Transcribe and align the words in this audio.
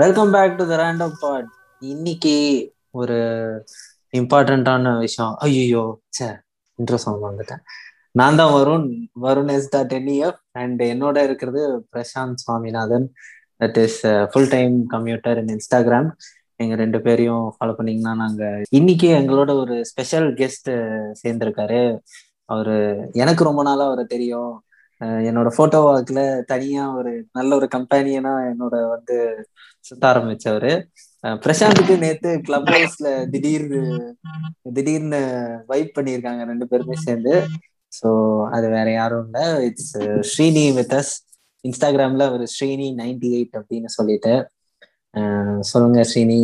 Welcome 0.00 0.32
back 0.34 0.56
to 0.58 0.64
the 0.70 0.76
random 0.80 1.12
pod 1.20 1.50
இன்னைக்கு 1.80 2.32
ஒரு 3.00 3.18
இம்பார்ட்டண்ட்டான 4.20 4.94
விஷயம். 4.98 5.34
ஐயோ 5.46 5.82
சே 6.16 6.26
இன்ட்ரோ 6.78 6.98
சாங் 7.04 7.20
வந்துட்டேன். 7.26 7.62
நான் 8.20 8.38
தான் 8.40 8.54
Varun. 8.54 8.88
Varun 9.24 9.52
as 9.56 9.68
ten 9.92 10.10
year 10.14 10.34
and 10.62 10.82
என்னோட 10.82 11.16
இருக்கிறது 11.26 11.62
Prashanth 11.92 12.42
Swaminathan. 12.44 13.06
That 13.60 13.78
is 13.84 14.00
full 14.32 14.50
time 14.56 14.74
computer 14.94 15.40
in 15.42 15.52
Instagram 15.56 16.10
எங்க 16.56 16.74
ரெண்டு 16.82 17.00
பேரையும் 17.06 17.46
ஃபாலோ 17.54 17.76
பண்ணீங்கன்னா 17.78 18.14
நாங்க 18.24 18.44
இன்னைக்கு 18.70 19.10
எங்களோட 19.20 19.52
ஒரு 19.62 19.76
ஸ்பெஷல் 19.92 20.28
கெஸ்ட் 20.42 20.70
சேர்ந்திருக்காரு. 21.22 21.82
அவரு 22.44 22.76
எனக்கு 23.24 23.44
ரொம்ப 23.44 23.62
நாளா 23.62 23.86
அவரை 23.86 24.06
தெரியும். 24.16 24.52
என்னோட 25.28 25.48
போட்டோ 25.56 25.78
வாக்குல 25.86 26.20
தனியா 26.52 26.82
ஒரு 26.98 27.12
நல்ல 27.32 27.50
ஒரு 27.56 27.66
கம்பெனியனா 27.74 28.32
என்னோட 28.50 28.76
வந்து 28.92 29.16
சுத்த 29.88 30.02
ஆரம்பிச்சவரு. 30.10 30.72
பிரசாந்துக்கு 31.44 31.94
நேத்து 32.04 32.30
கிளப் 32.46 32.70
ஹவுஸ்ல 32.72 33.08
திடீர்னு 33.32 33.82
திடீர்னு 34.76 35.20
வைப் 35.70 35.94
பண்ணியிருக்காங்க 35.96 36.42
ரெண்டு 36.50 36.66
பேருமே 36.70 36.96
சேர்ந்து. 37.06 37.34
ஸோ 37.98 38.08
அது 38.56 38.66
வேற 38.74 38.88
யாரும் 38.98 39.26
இல்ல. 39.26 39.40
இட்ஸ் 39.68 39.94
ஸ்ரீனி 40.30 40.64
வித் 40.78 40.94
அஸ் 41.00 41.12
இன்ஸ்டாகிராம்ல 41.64 42.24
ஒரு 42.34 42.46
ஸ்ரீனி 42.54 42.88
நைன்டி 43.02 43.28
எயிட் 43.36 43.58
அப்படின்னு 43.60 43.90
சொல்லிட்டு. 43.98 44.34
சொல்லுங்க 45.72 46.02
Srini. 46.12 46.42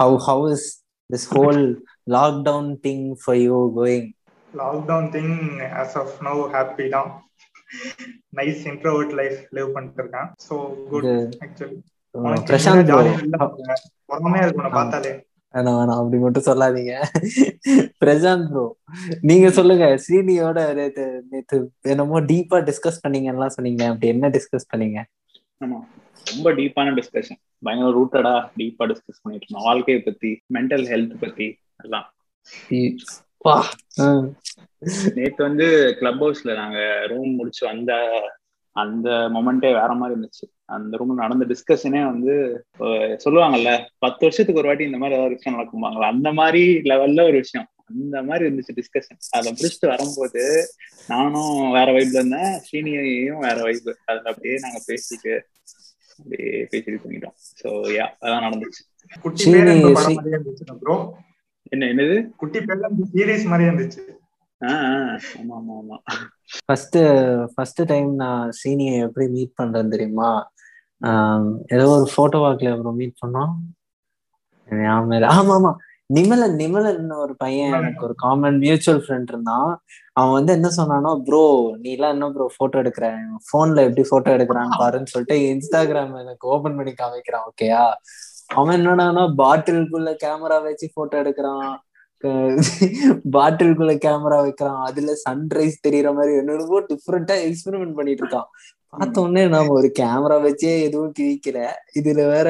How 0.00 0.16
how 0.28 0.46
is 0.56 0.68
this 1.10 1.26
whole 1.34 1.62
lockdown 2.16 2.70
thing 2.86 3.04
for 3.22 3.40
you 3.46 3.58
going 3.80 4.08
lockdown 4.52 5.08
thing 5.16 5.34
as 5.82 5.96
of 6.02 6.14
no 6.28 6.34
happy 6.54 6.86
தான். 6.96 7.10
நைஸ் 8.40 8.62
இன்ட்ரோவர்ட் 8.72 9.14
லைஃப் 9.20 9.38
லிவ் 9.58 9.70
பண்ணிட்டு 9.76 10.02
இருக்கேன். 10.02 10.30
சோ 10.48 10.56
குட் 10.92 11.10
ஆக்சுவலி 11.46 11.78
பிரசாந்த் 12.50 12.92
வேணாம் 15.54 15.76
வேணாம். 15.80 16.00
அப்படி 16.00 16.18
மட்டும் 16.22 16.46
சொல்லாதீங்க. 16.46 16.94
பிரசாந்த் 18.04 18.48
ப்ரோ 18.48 18.64
நீங்க 19.20 19.50
சொல்லுங்க. 19.50 19.86
ஸ்ரீனியோட 20.04 20.58
நேத்து 20.78 21.04
நேத்து 21.30 21.58
என்னமோ 21.92 22.20
டீப்பா 22.20 22.58
டிஸ்கஸ் 22.68 23.02
பண்ணீங்கலாம் 23.04 23.54
சொன்னீங்க 23.56 23.82
அப்படி 23.86 24.08
என்ன 24.14 24.28
டிஸ்கஸ் 24.28 24.70
பண்ணீங்க? 24.74 24.98
ஆமா. 25.64 25.78
ரொம்ப 26.32 26.52
டீப்பான 26.52 26.88
டிஸ்கஷன் 26.98 27.40
பயங்கர 27.62 27.92
ரூட்டடா 27.98 28.34
டீப்பா 28.58 28.84
டிஸ்கஸ் 28.90 29.22
பண்ணிட்டு 29.22 29.46
இருந்தோம். 29.48 29.68
வாழ்க்கையை 29.70 30.02
பத்தி 30.02 30.30
மென்டல் 30.54 30.84
ஹெல்த் 30.92 31.16
பத்தி 31.20 31.46
எல்லாம். 31.84 32.08
நேத்து 35.14 35.42
வந்து 35.44 35.66
கிளப் 35.98 36.24
ஹவுஸ்ல 36.24 36.54
நாங்க 36.54 37.06
ரூம் 37.08 37.32
முடிச்சு 37.34 37.66
வந்த 37.66 37.92
அந்த 38.76 39.08
மொமெண்டே 39.34 39.70
வேற 39.72 39.90
மாதிரி 39.94 40.14
இருந்துச்சு. 40.14 40.46
அந்த 40.68 40.98
ரூம்ல 40.98 41.16
நடந்த 41.16 41.44
டிஸ்கஷனே 41.44 42.02
வந்து 42.04 42.34
சொல்லுவாங்கல்ல 43.24 43.70
பத்து 43.98 44.22
வருஷத்துக்கு 44.26 44.60
ஒரு 44.60 44.68
வாட்டி 44.68 44.84
இந்த 44.84 44.98
மாதிரி 44.98 45.16
ஏதாவது 45.16 45.36
விஷயம் 45.36 45.56
நடக்குமாங்களா 45.56 46.12
அந்த 46.14 46.30
மாதிரி 46.32 46.62
லெவல்ல 46.90 47.24
ஒரு 47.24 47.36
விஷயம். 47.36 47.68
அந்த 47.90 48.22
மாதிரி 48.22 48.44
இருந்துச்சு 48.46 48.76
டிஸ்கஷன் 48.78 49.20
அதை 49.30 49.48
முடிச்சுட்டு 49.52 49.90
வரும்போது 49.90 50.42
நானும் 51.08 51.58
வேற 51.72 51.88
வைப்ல 51.92 52.20
இருந்தேன் 52.20 52.52
ஸ்ரீனியையும் 52.64 53.42
வேற 53.42 53.56
வைப் 53.62 53.90
அதுல 54.06 54.30
அப்படியே 54.32 54.56
நாங்க 54.58 54.80
பேசிட்டு 54.88 55.34
அப்படியே 56.18 56.50
பேசிட்டு 56.72 57.00
தூங்கிட்டோம் 57.02 57.36
சோ 57.60 57.68
யா 57.96 58.06
அதான் 58.22 58.44
நடந்துச்சு. 58.46 58.82
பேர் 60.26 60.80
ப்ரோ 60.82 60.96
என்ன 61.72 61.86
என்னது? 61.92 62.16
குட்டி 62.36 62.58
பேர்ல 62.60 62.88
சீரியஸ் 63.12 63.48
மாதிரியே 63.50 63.70
இருந்துச்சு. 63.70 64.02
ஃபர்ஸ்ட் 66.66 66.98
ஃபர்ஸ்ட் 67.54 67.82
டைம் 67.92 68.10
நான் 68.22 68.52
சீனியை 68.60 68.94
எப்படி 69.06 69.26
மீட் 69.34 69.58
பண்றேன் 69.60 69.92
தெரியுமா? 69.94 70.30
ஏதோ 71.74 71.86
ஒரு 71.96 72.06
போட்டோ 72.16 72.38
வாக்ல 72.44 72.72
அப்புறம் 72.74 72.98
மீட் 73.00 73.20
பண்ணோம். 73.22 73.52
ஆமா 74.94 75.18
ஆமா 75.58 75.72
நிமலன் 76.10 76.56
நிமலன் 76.60 77.06
ஒரு 77.22 77.34
பையன் 77.36 77.72
எனக்கு 77.78 78.02
ஒரு 78.04 78.14
காமன் 78.24 78.58
மியூச்சுவல் 78.64 79.00
ஃப்ரெண்ட் 79.04 79.30
இருந்தான். 79.32 79.70
அவன் 80.12 80.34
வந்து 80.36 80.52
என்ன 80.52 80.68
சொன்னானோ 80.76 81.10
ப்ரோ 81.26 81.42
நீ 81.82 81.90
எல்லாம் 81.96 82.14
என்ன 82.14 82.26
ப்ரோ 82.34 82.46
போட்டோ 82.58 82.76
எடுக்கிற? 82.82 83.06
போன்ல 83.50 83.84
எப்படி 83.88 84.04
போட்டோ 84.10 84.30
எடுக்கிறான்னு 84.36 84.80
பாருன்னு 84.82 85.12
சொல்லிட்டு 85.14 85.36
இன்ஸ்டாகிராம் 85.52 86.14
எனக்கு 86.22 86.46
ஓபன் 86.54 86.78
பண்ணி 86.78 86.94
காமிக்கிறான் 87.02 87.46
ஓகேயா 87.50 87.82
அவன் 88.56 88.76
என்னடானா 88.78 89.24
பாட்டிலுக்குள்ள 89.42 90.10
கேமரா 90.24 90.58
வச்சு 90.66 90.86
போட்டோ 90.94 91.16
எடுக்கிறான். 91.22 91.72
பாட்டிலுக்குள்ள 93.34 93.94
கேமரா 94.06 94.38
வைக்கிறான். 94.46 94.80
அதுல 94.88 95.12
சன்ரைஸ் 95.26 95.84
தெரியற 95.88 96.08
மாதிரி 96.14 96.32
என்னென்னவோ 96.36 96.80
டிஃப்ரெண்டா 96.92 97.36
எக்ஸ்பெரிமெண்ட் 97.48 97.96
பண்ணிட்டு 97.98 98.24
இருக்கான். 98.24 98.48
பார்த்த 98.92 99.22
உடனே 99.22 99.42
நாம 99.48 99.72
ஒரு 99.78 99.88
கேமரா 99.98 100.36
வச்சே 100.44 100.70
எதுவும் 100.86 101.12
கிழிக்கல. 101.18 101.58
இதுல 101.98 102.20
வேற 102.34 102.48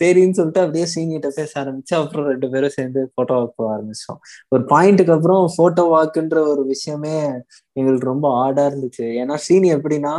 சரின்னு 0.00 0.36
சொல்லிட்டு 0.38 0.62
அப்படியே 0.64 0.86
சீனியிட்ட 0.94 1.28
பேச 1.38 1.50
ஆரம்பிச்சு 1.62 1.94
அப்புறம் 2.00 2.26
ரெண்டு 2.26 2.48
பேரும் 2.50 2.74
சேர்ந்து 2.76 3.00
போட்டோ 3.14 3.34
வாக் 3.34 3.56
போக 3.56 3.68
ஆரம்பிச்சோம். 3.76 4.18
ஒரு 4.48 4.62
பாயிண்ட்டுக்கு 4.72 5.14
அப்புறம் 5.16 5.48
போட்டோ 5.56 5.84
வாக்குன்ற 5.94 6.38
ஒரு 6.52 6.64
விஷயமே 6.64 7.16
எங்களுக்கு 7.72 8.10
ரொம்ப 8.12 8.28
ஆடா 8.44 8.66
இருந்துச்சு. 8.66 9.06
ஏன்னா 9.22 9.34
சீனி 9.46 9.70
எப்படின்னா 9.74 10.14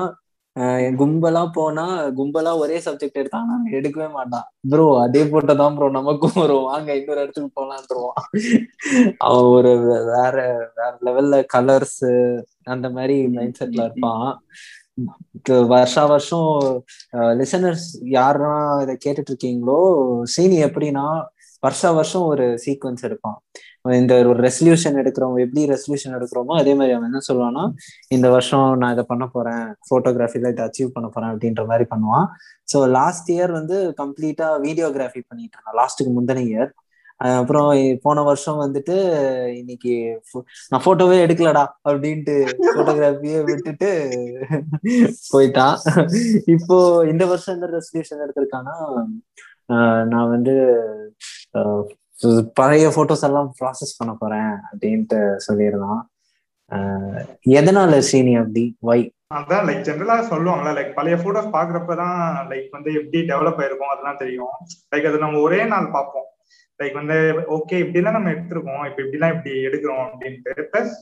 கும்பலா 0.99 1.41
போனா 1.55 1.83
கும்பலா 2.17 2.51
ஒரே 2.63 2.77
சப்ஜெக்ட் 2.85 3.19
எடுத்தானா 3.21 3.55
எடுக்கவே 3.77 4.07
மாட்டான். 4.17 4.45
ப்ரோ 4.71 4.85
அதே 5.05 5.21
போட்டதான் 5.23 5.75
ப்ரோ 5.77 5.87
நமக்கும் 5.97 6.37
வரும். 6.41 6.67
வாங்க 6.71 6.89
இன்னொரு 6.99 7.21
இடத்துக்கு 7.23 7.51
போலான்ருவான். 7.59 8.19
அவன் 9.27 9.49
ஒரு 9.57 9.71
வேற 10.13 10.35
வேற 10.79 10.97
லெவல்ல 11.07 11.39
கலர்ஸ் 11.55 11.99
அந்த 12.75 12.89
மாதிரி 12.89 13.15
மைண்ட் 13.37 13.59
செட்ல 13.61 13.87
இருப்பான். 13.89 14.27
வருஷா 15.73 16.03
வருஷம் 16.05 16.49
லிசனர்ஸ் 17.41 17.87
யாரெல்லாம் 18.17 18.67
இதை 18.83 18.95
கேட்டுட்டு 19.05 19.31
இருக்கீங்களோ 19.33 19.79
சீனி 20.33 20.57
எப்படின்னா 20.67 21.05
வருஷா 21.63 21.89
வருஷம் 21.91 22.25
ஒரு 22.33 22.45
சீக்வன்ஸ் 22.65 23.05
எடுப்பான். 23.07 23.37
இந்த 23.85 24.13
ஒரு 24.31 24.39
ரெசல்யூஷன் 24.45 24.97
எடுக்கிறோம் 25.01 25.33
எப்படி 25.43 25.61
ரெசல்யூஷன் 25.71 26.13
எடுக்கிறோமோ 26.17 26.53
அதே 26.59 26.73
மாதிரி 26.79 26.93
அவன் 26.95 27.09
என்ன 27.09 27.21
சொல்லுவான்னா 27.29 27.63
இந்த 28.15 28.27
வருஷம் 28.35 28.67
நான் 28.81 28.93
இதை 28.95 29.03
பண்ண 29.09 29.25
போறேன் 29.33 29.65
போட்டோகிராஃபில 29.89 30.51
இதை 30.53 30.63
அச்சீவ் 30.67 30.93
பண்ண 30.95 31.07
போறேன் 31.15 31.31
அப்படின்ற 31.33 31.63
மாதிரி 31.71 31.87
பண்ணுவான். 31.93 32.27
ஸோ 32.71 32.79
லாஸ்ட் 32.97 33.29
இயர் 33.35 33.53
வந்து 33.59 33.77
கம்ப்ளீட்டா 34.01 34.47
வீடியோகிராஃபி 34.67 35.21
பண்ணிட்டு 35.29 35.55
இருந்தான். 35.57 35.77
லாஸ்ட்டுக்கு 35.81 36.13
முந்தின 36.17 36.45
இயர் 36.51 36.71
அப்புறம் 37.39 37.67
போன 38.05 38.21
வருஷம் 38.27 38.61
வந்துட்டு 38.63 38.95
இன்னைக்கு 39.59 39.93
நான் 40.71 40.83
போட்டோவே 40.85 41.17
எடுக்கலடா 41.25 41.63
அப்படின்ட்டு 41.89 42.35
போட்டோகிராஃபியே 42.75 43.39
விட்டுட்டு 43.49 43.89
போயிட்டான். 45.33 45.77
இப்போ 46.55 46.77
இந்த 47.11 47.25
வருஷம் 47.31 47.55
என்ன 47.57 47.69
ரெசல்யூஷன் 47.77 48.23
எடுத்திருக்கானா 48.25 48.75
நான் 50.11 50.31
வந்து 50.33 50.53
பழைய 52.53 52.87
போட்டோஸ் 52.95 53.23
எல்லாம் 53.23 53.53
ப்ராசஸ் 53.59 53.97
பண்ண 53.97 54.13
போறேன் 54.19 54.51
அப்படின்ட்டு 54.69 55.19
சொல்லியிருந்தான். 55.47 56.03
எதனால 57.59 57.97
சீனி 58.09 58.35
அப்படி? 58.35 58.63
வை 58.79 58.99
அதான் 59.35 59.65
லைக் 59.67 59.85
ஜென்ரலா 59.87 60.15
சொல்லுவாங்கல்ல 60.31 60.71
லைக் 60.77 60.93
பழைய 60.93 61.15
போட்டோஸ் 61.15 61.53
பாக்குறப்பதான் 61.55 62.19
லைக் 62.51 62.67
வந்து 62.71 62.89
எப்படி 62.93 63.19
டெவலப் 63.29 63.59
ஆயிருக்கும் 63.61 63.93
அதெல்லாம் 63.93 64.17
தெரியும். 64.17 64.53
லைக் 64.95 65.07
அது 65.09 65.17
நம்ம 65.17 65.39
ஒரே 65.39 65.65
நாள் 65.65 65.89
பார்ப்போம். 65.91 66.27
லைக் 66.79 66.93
வந்து 66.93 67.17
ஓகே 67.55 67.77
இப்படிலாம் 67.85 68.17
நம்ம 68.17 68.31
எடுத்திருக்கோம். 68.31 68.83
இப்ப 68.89 69.01
இப்படிலாம் 69.03 69.33
இப்படி 69.35 69.55
எடுக்கிறோம் 69.67 70.03
அப்படின்ட்டு. 70.05 70.53
பிளஸ் 70.71 70.95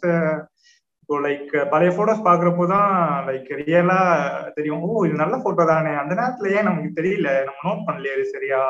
இப்போ 1.01 1.19
லைக் 1.27 1.69
பழைய 1.69 1.91
போட்டோஸ் 1.97 2.25
பாக்குறப்போ 2.27 2.67
தான் 2.67 2.91
லைக் 3.27 3.49
ரியலா 3.61 3.99
தெரியும். 4.53 4.81
ஓ 4.81 5.03
இது 5.05 5.15
நல்ல 5.15 5.37
போட்டோ 5.43 5.65
தானே. 5.65 5.93
அந்த 6.01 6.15
நேரத்துல 6.15 6.55
ஏன் 6.57 6.67
நமக்கு 6.69 7.01
தெரியல. 7.01 7.29
நம்ம 7.47 7.59
நோட் 7.67 7.85
பண்ணலையே 7.87 8.23
சரியா? 8.35 8.61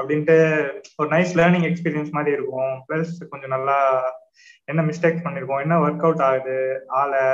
அப்படின்ட்டு 0.00 0.36
ஒரு 1.00 1.08
நைஸ் 1.14 1.32
லேர்னிங் 1.38 1.68
எக்ஸ்பீரியன்ஸ் 1.70 2.12
மாதிரி 2.16 2.34
இருக்கும். 2.36 2.74
பிளஸ் 2.88 3.14
கொஞ்சம் 3.32 3.54
நல்லா 3.54 3.78
என்ன 4.70 4.82
மிஸ்டேக்ஸ் 4.90 5.24
பண்ணிருக்கோம் 5.24 5.64
என்ன 5.64 5.78
ஒர்க் 5.84 6.04
அவுட் 6.06 6.26
ஆகுது 6.28 6.58
ஆளை. 7.00 7.24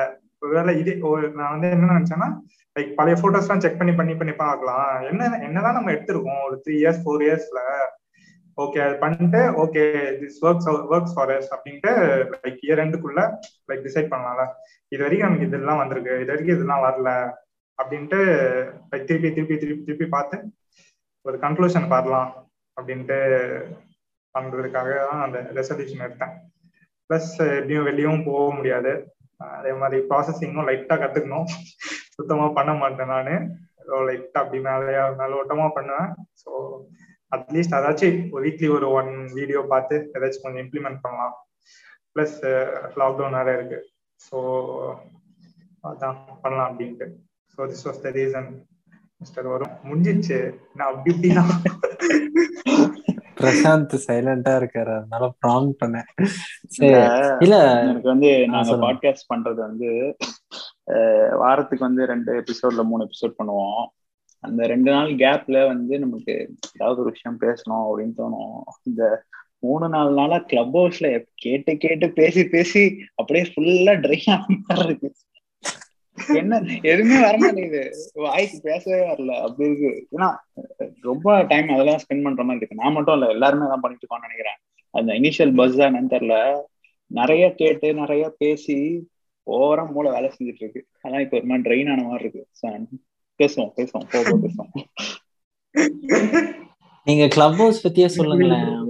ஒருவேளை 0.45 0.73
இது 0.81 0.93
நான் 1.39 1.53
வந்து 1.55 1.69
என்ன 1.75 1.93
நினைச்சேன்னா 1.93 2.29
லைக் 2.77 2.97
பழைய 2.97 3.17
போட்டோஸ் 3.21 3.47
எல்லாம் 3.47 3.63
செக் 3.65 3.79
பண்ணி 3.79 3.93
பண்ணி 3.99 4.15
பண்ணி 4.21 4.35
பார்க்கலாம். 4.41 4.91
என்ன 5.11 5.29
என்னதான் 5.47 5.77
நம்ம 5.79 5.93
எடுத்திருக்கோம் 5.95 6.43
ஒரு 6.49 6.57
த்ரீ 6.65 6.75
இயர்ஸ் 6.81 7.01
ஃபோர் 7.05 7.25
இயர்ஸ்ல 7.27 7.61
ஓகே 8.59 8.79
அது 8.85 8.95
பண்ணிட்டு 9.01 9.41
okay 9.63 9.83
this 10.21 10.39
works 10.47 10.69
works 10.93 11.15
for 11.17 11.33
us 11.35 11.51
அப்படின்ட்டு 11.55 11.93
லைக் 12.45 12.61
இயர் 12.67 12.81
ரெண்டுக்குள்ள 12.83 13.21
லைக் 13.71 13.83
டிசைட் 13.87 14.13
பண்ணலாம்ல. 14.13 14.45
இது 14.93 15.03
வரைக்கும் 15.05 15.29
நமக்கு 15.29 15.49
இதெல்லாம் 15.49 15.81
வந்திருக்கு 15.83 16.15
இது 16.23 16.31
வரைக்கும் 16.33 16.57
இதெல்லாம் 16.57 16.85
வரல 16.87 17.11
அப்படின்ட்டு 17.79 18.21
லைக் 18.91 19.09
திருப்பி 19.11 19.31
திருப்பி 19.37 19.57
திருப்பி 19.63 19.85
திருப்பி 19.89 20.09
பார்த்து 20.17 20.39
ஒரு 21.29 21.39
கன்க்ளூஷன் 21.45 21.91
பாரலாம் 21.93 22.33
அப்படின்ட்டு 22.77 23.19
பண்றதுக்காக 24.35 24.91
தான் 25.11 25.23
அந்த 25.27 25.39
ரெசல்யூஷன் 25.59 26.05
எடுத்தேன். 26.07 26.35
ப்ளஸ் 27.11 27.33
எப்படியும் 27.59 27.89
வெளியும் 27.89 28.27
போக 28.29 28.47
முடியாது. 28.59 28.93
அதே 29.59 29.73
மாதிரி 29.81 29.99
ப்ராசஸிங்கும் 30.11 30.69
லைட்டா 30.69 30.97
கத்துக்கணும். 31.03 31.49
சுத்தமா 32.17 32.47
பண்ண 32.59 32.73
மாட்டேன் 32.83 33.13
நான். 33.15 33.33
லைட்டாக 33.79 34.07
லைட்டா 34.09 34.39
அப்படி 34.43 34.61
மேலே 34.69 34.95
மேலோட்டமா 35.21 35.67
பண்ணுவேன். 35.79 36.11
ஸோ 36.43 36.51
அட்லீஸ்ட் 37.35 37.77
அதாச்சும் 37.79 38.19
வீக்லி 38.45 38.69
ஒரு 38.77 38.87
ஒன் 38.99 39.13
வீடியோ 39.39 39.61
பார்த்து 39.73 39.97
ஏதாச்சும் 40.17 40.45
கொஞ்சம் 40.45 40.65
இம்ப்ளிமெண்ட் 40.65 41.03
பண்ணலாம். 41.05 41.35
ப்ளஸ் 42.15 42.39
லாக்டவுன் 43.01 43.39
நிறைய 43.39 43.59
இருக்கு. 43.59 43.79
ஸோ 44.27 44.39
அதான் 45.91 46.19
பண்ணலாம் 46.45 46.69
அப்படின்ட்டு. 46.71 47.07
So 47.55 47.67
this 47.73 47.87
was 47.89 48.05
the 48.07 48.11
reason 48.21 48.49
mister 49.19 49.47
வரும். 49.47 49.71
முடிஞ்சிச்சு 49.85 50.55
நான் 50.75 50.95
அப்படி 50.95 51.17
இப்படின்னா 51.17 51.43
பிரசாந்த் 53.41 53.99
சைலண்டா 54.07 54.53
இருக்காரு. 54.59 54.93
அதனால 54.97 55.35
ப்ராங் 55.47 55.73
பண்ணேன். 55.85 56.27
இல்ல 57.39 57.81
எனக்கு 57.81 58.09
வந்து 58.09 58.47
நாங்க. 58.47 58.77
பாட்காஸ்ட் 58.77 59.29
பண்றது 59.35 59.55
வந்து 59.55 60.17
வாரத்துக்கு 61.39 61.85
வந்து 61.85 62.07
ரெண்டு 62.07 62.45
எபிசோட்ல 62.45 62.85
மூணு 62.85 63.09
எபிசோட் 63.09 63.33
பண்ணுவோம். 63.43 63.87
அந்த 64.41 64.67
ரெண்டு 64.67 64.91
நாள் 64.91 65.15
கேப்ல 65.15 65.67
வந்து 65.67 65.99
நமக்கு 65.99 66.55
ஏதாவது 66.81 67.01
ஒரு 67.01 67.11
விஷயம் 67.11 67.41
பேசணும் 67.41 67.83
அப்படின்னு 67.83 68.13
தோணும். 68.17 68.63
இந்த 68.83 69.25
மூணு 69.59 69.89
நாலு 69.89 70.15
நாளா 70.15 70.39
கிளப் 70.39 70.77
ஹவுஸ்ல 70.77 71.23
கேட்டு 71.35 71.77
கேட்டு 71.77 72.11
பேசி 72.11 72.49
பேசி 72.49 72.97
அப்படியே 73.15 73.53
ஃபுல்லா 73.55 73.89
ட்ரை 73.89 74.43
ஆன 74.69 74.85
இருக்கு. 74.85 75.15
என்ன 76.35 76.61
எதுவுமே 76.83 77.21
வர 77.21 77.37
மாட்டேங்குது 77.39 77.91
வாய்க்கு 78.15 78.59
பேசவே 78.63 79.11
வரல. 79.11 79.41
அப்படி 79.41 79.71
இருக்கு. 79.71 80.09
ஏன்னா 80.17 80.35
ரொம்ப 81.01 81.43
டைம் 81.43 81.69
அதெல்லாம் 81.69 81.97
ஸ்பெண்ட் 81.97 82.23
பண்ற 82.23 82.43
மாதிரி 82.43 82.57
இருக்கு. 82.57 82.75
நான் 82.75 82.93
மட்டும் 82.93 83.15
இல்ல 83.15 83.27
எல்லாருமே 83.27 83.65
அதான் 83.65 83.85
பண்ணிட்டு 83.85 84.07
போனேன் 84.11 84.29
நினைக்கிறேன். 84.29 84.59
அந்த 84.91 85.13
இனிஷியல் 85.13 85.57
பஸ் 85.57 85.77
தான் 85.77 85.95
என்னன்னு 85.95 86.13
தெரியல. 86.13 86.61
நிறைய 87.07 87.55
கேட்டு 87.55 87.95
நிறைய 87.95 88.35
பேசி 88.39 89.09
ஓவரா 89.51 89.93
மூளை 89.93 90.11
வேலை 90.13 90.29
செஞ்சுட்டு 90.29 90.63
இருக்கு. 90.63 90.87
அதான் 91.05 91.21
இப்ப 91.21 91.37
ஒரு 91.37 91.47
மாதிரி 91.47 91.65
ட்ரெயின் 91.67 91.91
ஆன 91.91 92.03
மாதிரி 92.03 92.23
இருக்கு. 92.23 92.47
சார் 92.51 92.81
பேசுவோம் 93.39 93.73
பேசுவோம். 93.77 94.07
போக 94.11 94.39
பேசுவோம். 94.43 94.87
நீங்க 97.05 97.29
கிளப் 97.29 97.53
ஹவுஸ் 97.53 97.89
பத்தியே 97.89 98.07
சொல்லுங்களேன். 98.07 98.85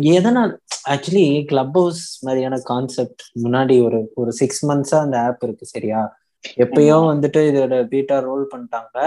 எதனால் 0.00 0.60
ஆக்சுவலி 0.88 1.44
கிளப் 1.44 1.72
ஹவுஸ் 1.72 2.24
மாதிரியான 2.24 2.56
கான்செப்ட் 2.58 3.20
முன்னாடி 3.42 3.84
ஒரு 3.84 4.12
ஒரு 4.14 4.32
சிக்ஸ் 4.32 4.66
மந்த்ஸா 4.66 4.98
அந்த 4.98 5.20
ஆப் 5.20 5.42
இருக்கு 5.42 5.66
சரியா? 5.66 6.20
எப்பயோ. 6.62 6.96
வந்துட்டு 7.10 7.40
இதோட 7.50 7.74
பீட்டா 7.92 8.16
ரோல் 8.28 8.44
பண்ணிட்டாங்க. 8.52 8.98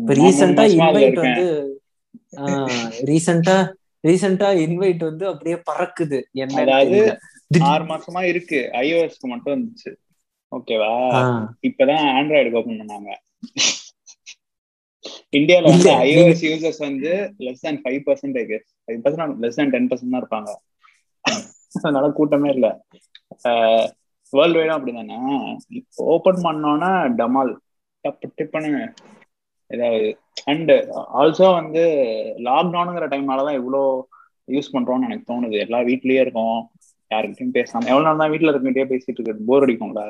இப்ப 0.00 0.14
ரீசெண்டா 0.20 0.64
இன்வைட். 0.76 1.20
வந்து 1.24 1.46
ரீசெண்டா 3.10 3.56
ரீசெண்டா 4.04 4.48
இன்வைட் 4.64 5.02
வந்து 5.08 5.24
அப்படியே 5.30 5.56
பறக்குது. 5.70 6.18
என்ன 6.42 6.60
அதாவது 6.62 7.00
ஆறு 7.72 7.84
மாசமா 7.90 8.20
இருக்கு. 8.32 8.60
ஐஓஎஸ்க்கு 8.82 9.28
மட்டும் 9.32 9.54
இருந்துச்சு 9.54 9.90
ஓகேவா? 10.52 10.92
இப்பதான் 11.68 12.06
ஆண்ட்ராய்டுக்கு 12.18 12.60
ஓபன் 12.60 12.80
பண்ணாங்க. 12.80 13.10
இந்தியால 15.38 15.70
வந்து 15.72 15.90
ஐஓஎஸ் 16.06 16.42
யூசர்ஸ் 16.48 16.80
வந்து 16.86 17.12
less 17.46 17.62
than 17.66 17.80
five 17.84 18.00
percentage 18.08 18.50
five 18.84 19.00
percent 19.04 19.38
less 19.44 19.58
than 19.60 19.72
ten 19.74 19.88
percent 19.90 20.14
தான் 20.14 20.22
இருப்பாங்க. 20.22 20.50
அதனால 21.84 22.10
கூட்டமே 22.18 22.50
இல்ல. 22.56 22.68
வேர்ல்டு 24.32 24.60
வைடும் 24.60 24.78
அப்படிதானே? 24.78 25.16
ஓபன் 25.96 26.42
பண்ணோன்னா 26.42 26.90
டமால். 27.20 27.52
டப்பு 28.04 28.26
டிப்புன்னு 28.36 28.82
ஏதாவது. 29.70 30.18
அண்ட் 30.44 30.70
ஆல்சோ 31.20 31.52
வந்து 31.52 31.82
லாக்டவுனுங்கிற 32.38 33.06
டைம்னாலதான் 33.14 33.58
இவ்வளோ 33.60 33.82
யூஸ் 34.48 34.72
பண்றோம்னு 34.72 35.08
எனக்கு 35.08 35.26
தோணுது. 35.32 35.56
எல்லா 35.58 35.78
வீட்லயே 35.78 36.20
இருக்கோம். 36.20 36.70
யாருக்கிட்டையும் 37.10 37.56
பேசலாம் 37.58 37.88
எவ்வளவு 37.92 38.06
நாள் 38.06 38.20
தான் 38.22 38.32
வீட்டுல 38.32 38.52
இருக்கிட்டே 38.52 38.84
பேசிட்டு 38.92 39.18
இருக்கு? 39.18 39.44
போர் 39.46 39.64
அடிக்கும்ல. 39.66 40.02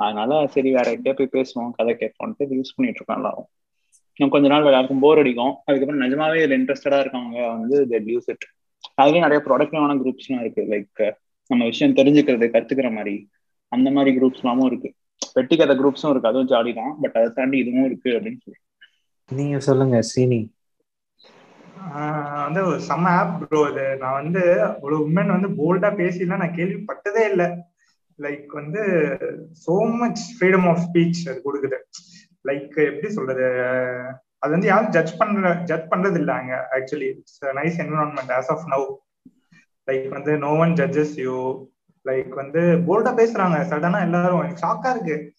அதனால 0.00 0.46
சரி 0.46 0.70
வேற 0.72 0.88
எங்கேயா 0.96 1.14
போய் 1.18 1.34
பேசுவோம் 1.36 1.70
கதை 1.70 1.92
கேட்போம்ட்டு 1.94 2.44
இது 2.46 2.56
யூஸ் 2.56 2.76
பண்ணிட்டு 2.76 3.00
இருக்கோம் 3.00 3.16
எல்லாரும். 3.16 3.48
இன்னும் 4.16 4.32
கொஞ்ச 4.34 4.48
நாள் 4.48 4.64
எல்லாருக்கும் 4.64 5.02
போர் 5.04 5.18
அடிக்கும். 5.18 5.54
அதுக்கப்புறம் 5.64 6.02
நிஜமாவே 6.04 6.38
இதுல 6.42 6.56
இன்ட்ரெஸ்டடா 6.60 6.98
இருக்கவங்க 7.04 7.38
வந்து 7.58 8.00
யூஸ் 8.16 8.30
இட் 8.32 8.46
அதுலயும் 9.02 9.26
நிறைய 9.26 9.40
ப்ரொடக்டிவான 9.46 9.96
குரூப்ஸ்லாம் 10.00 10.40
இருக்கு. 10.40 10.62
லைக் 10.74 11.12
நம்ம 11.50 11.64
விஷயம் 11.64 11.96
தெரிஞ்சுக்கிறது 11.96 12.46
கத்துக்கிற 12.56 12.90
மாதிரி. 12.94 13.16
அந்த 13.74 13.90
மாதிரி 13.90 14.12
குரூப்ஸ் 14.16 14.42
எல்லாமும் 14.42 14.66
இருக்கு. 14.66 14.90
வெட்டி 15.34 15.56
கதை 15.56 15.74
குரூப்ஸும் 15.76 16.10
இருக்கு. 16.10 16.30
அதுவும் 16.30 16.48
ஜாலி 16.48 16.74
தான். 16.74 16.92
பட் 17.02 17.16
அதை 17.16 17.28
தாண்டி 17.34 17.58
இதுவும் 17.58 17.84
இருக்கு 17.84 18.10
அப்படின்னு 18.10 18.42
சொல்லி. 18.44 18.60
நீங்க 19.30 19.58
சொல்லுங்க 19.60 19.96
ஆஹ் 21.94 22.42
வந்து 22.44 22.60
ஒரு 22.66 22.78
செம்ம 22.88 23.08
ஆப் 23.14 23.48
ப்ரோ 23.48 23.60
இது. 23.70 23.96
நான் 23.96 24.18
வந்து 24.20 24.42
ஒரு 24.80 24.96
உண்மைன்னு 24.98 25.36
வந்து 25.36 25.50
போல்டா 25.58 25.90
பேசிலாம் 26.00 26.36
நான் 26.36 26.58
கேள்விப்பட்டதே 26.58 27.24
இல்லை. 27.30 27.48
லைக் 28.18 28.46
வந்து 28.52 28.82
so 29.64 29.74
much 29.98 30.22
freedom 30.34 30.68
of 30.68 30.84
speech 30.84 31.22
அது 31.28 31.40
கொடுக்குது. 31.44 31.78
லைக் 32.44 32.76
எப்படி 32.86 33.08
சொல்றது? 33.12 33.46
அது 34.38 34.52
வந்து 34.52 34.66
யாரும் 34.66 34.90
ஜட்ஜ் 34.90 35.16
பண்ற 35.16 35.52
ஜட்ஜ் 35.64 35.90
பண்றது 35.90 36.14
இல்ல 36.14 36.32
அங்க. 36.32 36.54
Actually 36.72 37.08
it's 37.12 37.44
nice 37.58 37.78
environment 37.82 38.32
as 38.38 38.50
of 38.54 38.64
now 38.68 38.86
like 39.88 40.08
வந்து 40.08 40.38
no 40.38 40.50
one 40.56 40.72
judges 40.72 41.14
you 41.16 41.34
like 42.04 42.28
வந்து 42.28 42.60
போல்டா 42.60 43.06
பேசுறாங்க. 43.06 43.58
சடனா 43.70 44.00
எல்லாரும் 44.00 44.40
எனக்கு 44.40 44.66
ஷாக்கா 44.66 44.90
இருக்கு. 44.90 45.32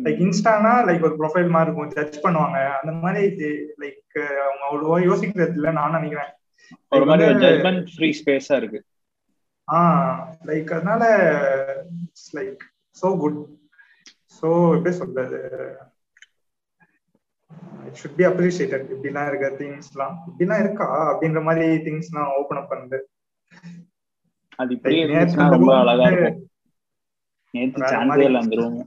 லைக் 0.04 0.20
இன்ஸ்டானா 0.20 0.74
லைக் 0.88 1.04
ஒரு 1.04 1.16
ப்ரொஃபைல் 1.16 1.50
மாதிரி 1.50 1.72
இருக்கும். 1.72 1.88
ஜட்ஜ் 1.88 2.24
பண்ணுவாங்க. 2.24 2.68
அந்த 2.68 2.92
மாதிரி 2.92 3.36
லைக் 3.80 4.20
அவங்க 4.20 4.66
அவ்வளவா 4.72 5.02
யோசிக்கிறது 5.02 5.50
இல்ல 5.50 5.72
நான் 5.72 5.92
நினைக்கிறேன். 5.92 6.34
ஒரு 6.90 7.06
மாதிரி 7.06 7.84
ஃப்ரீ 7.96 8.22
ஸ்பேஸா 8.24 8.56
இருக்கு. 8.56 8.84
ஆஹ் 9.72 10.16
லைக் 10.46 10.74
அதனால 10.74 11.04
லைக் 12.34 12.58
சோ 13.02 13.18
குட் 13.18 13.59
சோ 14.40 14.48
எப்படி 14.76 14.92
சொல்றது 15.00 15.40
இட் 17.88 18.00
ஷுட் 18.02 18.18
பி 18.20 18.26
அப்ரிஷியேட்டட் 18.30 18.88
இப்படிலாம் 18.96 19.30
இருக்க 19.30 19.48
திங்ஸ்லாம் 19.62 20.16
இப்படிலாம் 20.28 20.62
இருக்கா? 20.64 20.88
அப்படின்ற 21.12 21.42
மாதிரி 21.48 21.66
திங்ஸ்லாம் 21.88 22.34
ஓபன் 22.40 22.62
அப் 22.62 22.72
பண்ணுது 22.72 23.00
அது 24.62 24.74
ரொம்ப 25.56 25.72
அழகா 25.82 26.08
இருக்கும். 26.12 26.38
நேத்து 27.54 27.82
சான்ஸே 27.94 28.26
இல்லை 28.28 28.42
அந்த 28.44 28.56
ரூம் 28.62 28.80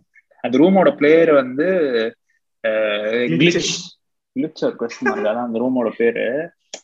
அந்த 0.44 0.54
ரூமோட 0.62 0.90
பிளேயர் 0.98 1.32
வந்து 1.40 1.66
கிளிச் 3.32 3.68
கிளிச் 4.36 4.62
ஒரு 4.66 4.76
கொஸ்டின் 4.80 5.08
மார்க் 5.08 5.28
அதான் 5.30 5.46
அந்த 5.48 5.58
ரூமோட 5.62 5.88
பேரு. 6.00 6.26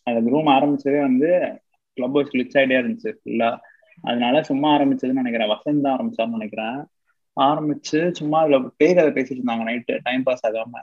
அந்த 0.09 0.31
ரூம் 0.35 0.49
ஆரம்பிச்சதே 0.56 1.00
வந்து 1.09 1.29
கிளப் 1.97 2.17
ஹவுஸ் 2.17 2.32
கிளிச் 2.35 2.56
ஆகிட்டே 2.59 2.79
இருந்துச்சு 2.81 3.12
ஃபுல்லா 3.19 3.50
அதனால 4.05 4.43
சும்மா 4.49 4.69
ஆரம்பிச்சதுன்னு 4.76 5.20
நினைக்கிறேன். 5.23 5.53
வசந்த் 5.55 5.85
தான் 5.85 5.94
ஆரம்பிச்சான்னு 5.97 6.37
நினைக்கிறேன். 6.38 6.79
ஆரம்பிச்சு 7.46 7.99
சும்மா 8.11 8.38
அதுல 8.40 8.58
பேய் 8.76 8.94
கதை 8.94 9.11
பேசிட்டு 9.17 9.37
இருந்தாங்க 9.37 9.64
நைட்டு 9.70 9.99
டைம் 10.02 10.23
பாஸ் 10.23 10.46
ஆகாம. 10.46 10.81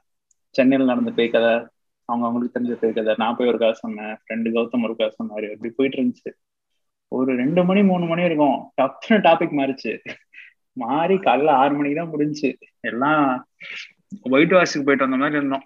சென்னையில் 0.56 0.88
நடந்த 0.88 1.12
பேய் 1.12 1.30
கதை 1.30 1.54
அவங்க 2.10 2.26
அவங்களுக்கு 2.28 2.56
தெரிஞ்ச 2.56 2.74
பேய் 2.80 2.94
கதை 2.94 3.14
நான் 3.18 3.36
போய் 3.38 3.48
ஒரு 3.48 3.58
கதை 3.58 3.74
சொன்னேன். 3.74 4.16
ஃப்ரெண்டு 4.24 4.50
கௌதம் 4.56 4.84
ஒரு 4.84 4.96
கதை 4.96 5.12
சொன்னாரு. 5.12 5.54
அப்படி 5.54 5.74
போயிட்டு 5.76 5.98
இருந்துச்சு. 6.02 6.32
ஒரு 7.12 7.36
ரெண்டு 7.36 7.64
மணி 7.64 7.84
மூணு 7.84 8.06
மணி 8.06 8.24
இருக்கும். 8.24 8.58
டக்குன்னு 8.82 9.26
டாபிக் 9.28 9.58
மாறிச்சு. 9.60 9.94
மாறி 10.78 11.16
காலைல 11.16 11.48
ஆறு 11.48 11.74
மணிக்கு 11.76 12.00
தான் 12.02 12.10
முடிஞ்சு. 12.10 12.58
எல்லாம் 12.80 13.48
ஒயிட் 14.22 14.54
வாஷுக்கு 14.54 14.88
போயிட்டு 14.88 15.08
வந்த 15.08 15.18
மாதிரி 15.18 15.38
இருந்தோம். 15.38 15.66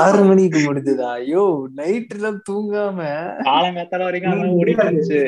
ஆறு 0.00 0.24
மணிக்கு 0.24 0.58
முடிஞ்சதா? 0.58 1.08
ஐயோ 1.12 1.68
நைட் 1.74 2.14
எல்லாம் 2.14 2.40
தூங்காம. 2.50 3.00
காலங்காத்தால 3.48 4.06
வரைக்கும் 4.08 4.58
ஓடிட்டு 4.60 4.84
இருந்துச்சு. 4.86 5.20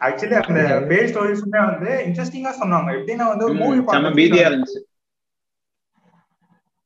ஆக்சுவலி 0.00 0.36
அந்த 0.42 0.60
பேய் 0.90 1.08
ஸ்டோரிஸுமே 1.12 1.60
வந்து 1.70 1.90
இன்ட்ரெஸ்டிங்கா 2.06 2.52
சொன்னாங்க. 2.60 2.90
எப்படின்னா 2.98 3.26
வந்து 3.32 3.44
ஒரு 3.44 3.54
மூவி 3.54 3.80
பீதியா 4.20 4.44
இருந்துச்சு. 4.50 4.80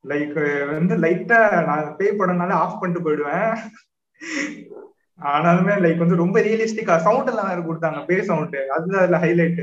லைக் 0.04 0.34
வந்து 0.72 0.94
லைட்டா 1.04 1.38
நான் 1.66 1.94
பேய் 1.96 2.18
படம்னால 2.18 2.56
ஆஃப் 2.62 2.80
பண்ணிட்டு 2.80 3.06
போயிடுவேன். 3.06 3.54
ஆனாலுமே 5.20 5.74
லைக் 5.82 5.96
வந்து 5.96 6.16
ரொம்ப 6.16 6.40
ரியலிஸ்டிக்கா 6.40 6.96
சவுண்ட் 6.96 7.28
எல்லாம் 7.28 7.48
வேற 7.48 7.60
கொடுத்தாங்க. 7.60 8.06
பேய் 8.06 8.28
சவுண்ட் 8.30 8.56
அதுதான் 8.76 9.02
அதுல 9.02 9.18
ஹைலைட் 9.18 9.60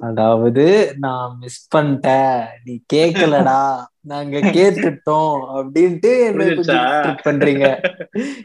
அதாவது 0.00 0.64
நான் 0.98 1.36
மிஸ் 1.40 1.76
பண்ணிட்டேன். 1.76 2.38
நீ 2.64 2.74
கேக்கலடா. 2.92 3.58
நாங்க 4.00 4.38
கேட்டுட்டோம் 4.56 5.34
அப்படின்ட்டு 5.58 6.10
என்ன 6.26 6.44
ட்ரிப் 6.44 7.22
பண்றீங்க. 7.24 7.66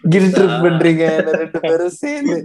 கில் 0.10 0.30
ட்ரிப் 0.32 0.62
பண்றீங்க. 0.66 1.06
ரெண்டு 1.40 1.60
பேரும் 1.60 1.96
சேர்ந்து. 2.02 2.38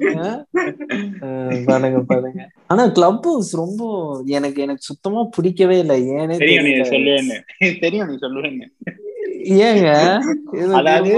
பண்ணுங்க 1.67 2.01
பண்ணுங்க 2.07 2.49
ஆனா 2.67 2.87
கிளப் 2.89 3.23
ஹவுஸ் 3.23 3.55
ரொம்ப 3.55 3.83
எனக்கு 4.27 4.63
எனக்கு 4.63 4.83
சுத்தமா 4.83 5.23
பிடிக்கவே 5.37 5.79
இல்லை. 5.79 5.99
ஏனே 6.11 6.37
தெரியும் 6.39 6.65
நீ 6.65 6.75
சொல்லுவேன்னு. 6.93 7.39
தெரியும் 7.81 8.09
நீ 8.09 8.17
சொல்லுவேன்னு. 8.27 8.69
ஏங்க? 9.65 9.89
அதாவது 10.73 11.13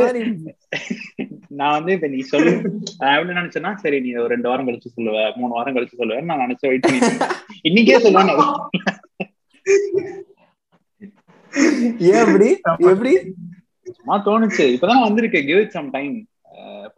நான் 1.61 1.77
வந்து 1.77 1.93
இப்ப 1.97 2.09
நீ 2.15 2.21
சொல்லு. 2.31 2.53
நான் 2.99 3.15
எப்படி 3.17 3.39
நினைச்சேன்னா 3.39 3.73
சரி 3.83 3.99
நீ 4.05 4.11
ஒரு 4.23 4.33
ரெண்டு 4.35 4.49
வாரம் 4.49 4.69
கழிச்சு 4.69 4.95
சொல்லுவ 4.97 5.25
மூணு 5.41 5.53
வாரம் 5.57 5.77
கழிச்சு 5.77 6.01
சொல்லுவேன் 6.01 6.29
நான் 6.31 6.45
நினைச்ச 6.45 6.65
வெயிட் 6.71 6.87
பண்ணி 6.87 7.01
இன்னைக்கே 7.71 7.99
சொல்லுவேன் 8.07 8.33
ஏன் 12.13 12.23
எப்படி 12.25 12.49
எப்படி? 12.93 13.13
சும்மா 13.99 14.17
தோணுச்சு. 14.25 14.65
இப்பதான் 14.77 15.05
வந்திருக்கு 15.05 15.41
கிவ் 15.51 15.61
இட் 15.65 15.77
சம் 15.77 15.93
டைம் 15.95 16.17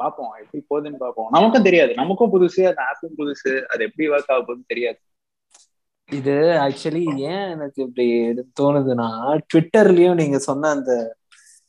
பாப்போம் 0.01 0.33
எப்படி 0.43 0.61
போகுதுன்னு 0.71 0.99
பாப்போம் 1.05 1.31
நமக்கும் 1.37 1.67
தெரியாது. 1.67 1.93
நமக்கும் 2.01 2.33
புதுசு 2.35 2.63
அந்த 2.71 2.83
ஆப்பும் 2.91 3.17
புதுசு. 3.21 3.53
அது 3.73 3.81
எப்படி 3.89 4.09
ஒர்க் 4.09 4.33
ஆக 4.33 4.41
போகுதுன்னு 4.41 4.73
தெரியாது. 4.75 4.99
இது 6.11 6.35
ஆக்சுவலி 6.65 7.03
ஏன் 7.31 7.49
எனக்கு 7.55 7.79
இப்படி 7.87 8.07
தோணுதுன்னா 8.61 9.09
ட்விட்டர்லயும் 9.51 10.21
நீங்க 10.21 10.39
சொன்ன 10.39 10.71
அந்த 10.77 10.93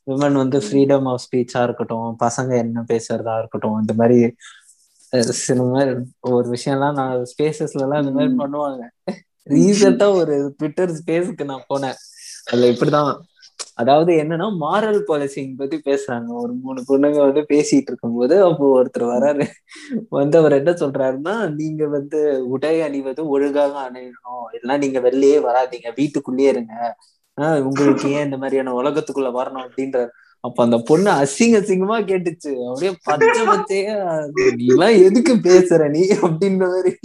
விமன் 0.09 0.39
வந்து 0.41 0.59
ஃப்ரீடம் 0.59 1.07
ஆஃப் 1.07 1.23
ஸ்பீச்சா 1.25 1.63
இருக்கட்டும் 1.63 2.17
பசங்க 2.23 2.51
என்ன 2.57 2.83
பேசுறதா 2.87 3.37
இருக்கட்டும் 3.37 3.79
இந்த 3.79 3.93
மாதிரி 3.93 4.19
சில 5.39 5.63
மாதிரி 5.63 5.91
ஒரு 6.29 6.47
விஷயம்லாம் 6.55 6.97
நான் 6.99 7.25
ஸ்பேசஸ்ல 7.31 7.85
எல்லாம் 7.85 8.01
இந்த 8.03 8.13
மாதிரி. 8.13 8.33
பண்ணுவாங்க. 8.41 8.81
ரீசெண்டா 9.47 10.07
ஒரு 10.13 10.35
ட்விட்டர் 10.57 10.91
ஸ்பேஸ்க்கு 10.91 11.43
நான் 11.43 11.67
போனேன். 11.73 11.97
அதுல 12.45 12.69
இப்படிதான். 12.71 13.11
அதாவது 13.73 14.11
என்னன்னா 14.13 14.47
மாரல் 14.61 14.99
பாலிசிங் 15.07 15.51
பத்தி 15.57 15.77
பேசுறாங்க. 15.85 16.29
ஒரு 16.41 16.53
மூணு 16.53 16.79
பொண்ணுங்க 16.87 17.19
வந்து 17.19 17.41
பேசிட்டு 17.49 17.89
இருக்கும்போது 17.91 18.35
அப்போ 18.43 18.65
ஒருத்தர் 18.77 19.05
வராரு. 19.13 19.45
வந்து 20.09 20.37
அவர் 20.37 20.51
என்ன 20.51 20.71
சொல்றாருன்னா 20.71 21.35
நீங்க 21.53 21.87
வந்து 21.87 22.19
உடை 22.47 22.81
அணிவது 22.81 23.27
ஒழுங்காக 23.27 23.75
அணியணும். 23.87 24.45
இல்லைன்னா 24.55 24.77
நீங்க 24.77 24.99
வெளியே 24.99 25.39
வராதீங்க. 25.39 25.91
வீட்டுக்குள்ளேயே 25.95 26.49
இருங்க. 26.49 26.73
உங்களுக்கு 27.39 28.11
ஏன் 28.11 28.23
இந்த 28.23 28.37
மாதிரியான 28.37 28.89
உலகத்துக்குள்ள 28.89 29.27
வரணும் 29.31 29.67
அப்படின்றாரு. 29.67 30.07
அப்ப 30.41 30.63
அந்த 30.63 30.77
பொண்ணு 30.77 31.11
அசிங்க 31.11 31.59
அசிங்கமா 31.59 32.01
கேட்டுச்சு. 32.01 32.67
அப்படியே 32.67 32.97
பச்சை 33.03 33.47
பச்சையா 33.47 34.25
நீ 34.55 34.65
எல்லாம் 34.65 35.03
எதுக்கு 35.03 35.33
பேசுற 35.35 35.89
நீ? 35.89 36.07
அப்படின்ற 36.07 36.69
மாதிரி. 36.69 36.95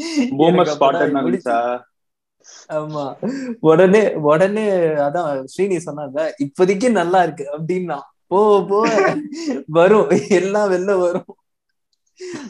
ஆமா. 2.68 3.16
உடனே 3.60 4.14
உடனே 4.14 4.68
அதான் 4.76 5.44
ஸ்ரீனி 5.56 5.80
சொன்னாங்க 5.86 6.30
இப்போதைக்கு 6.44 6.90
நல்லா 6.90 7.22
இருக்கு. 7.22 7.48
அப்படின்னா 7.58 8.00
போ 8.26 8.64
போ. 8.64 8.88
வரும். 9.66 10.08
எல்லாம் 10.28 10.70
வெளில 10.70 10.98
வரும். 10.98 11.24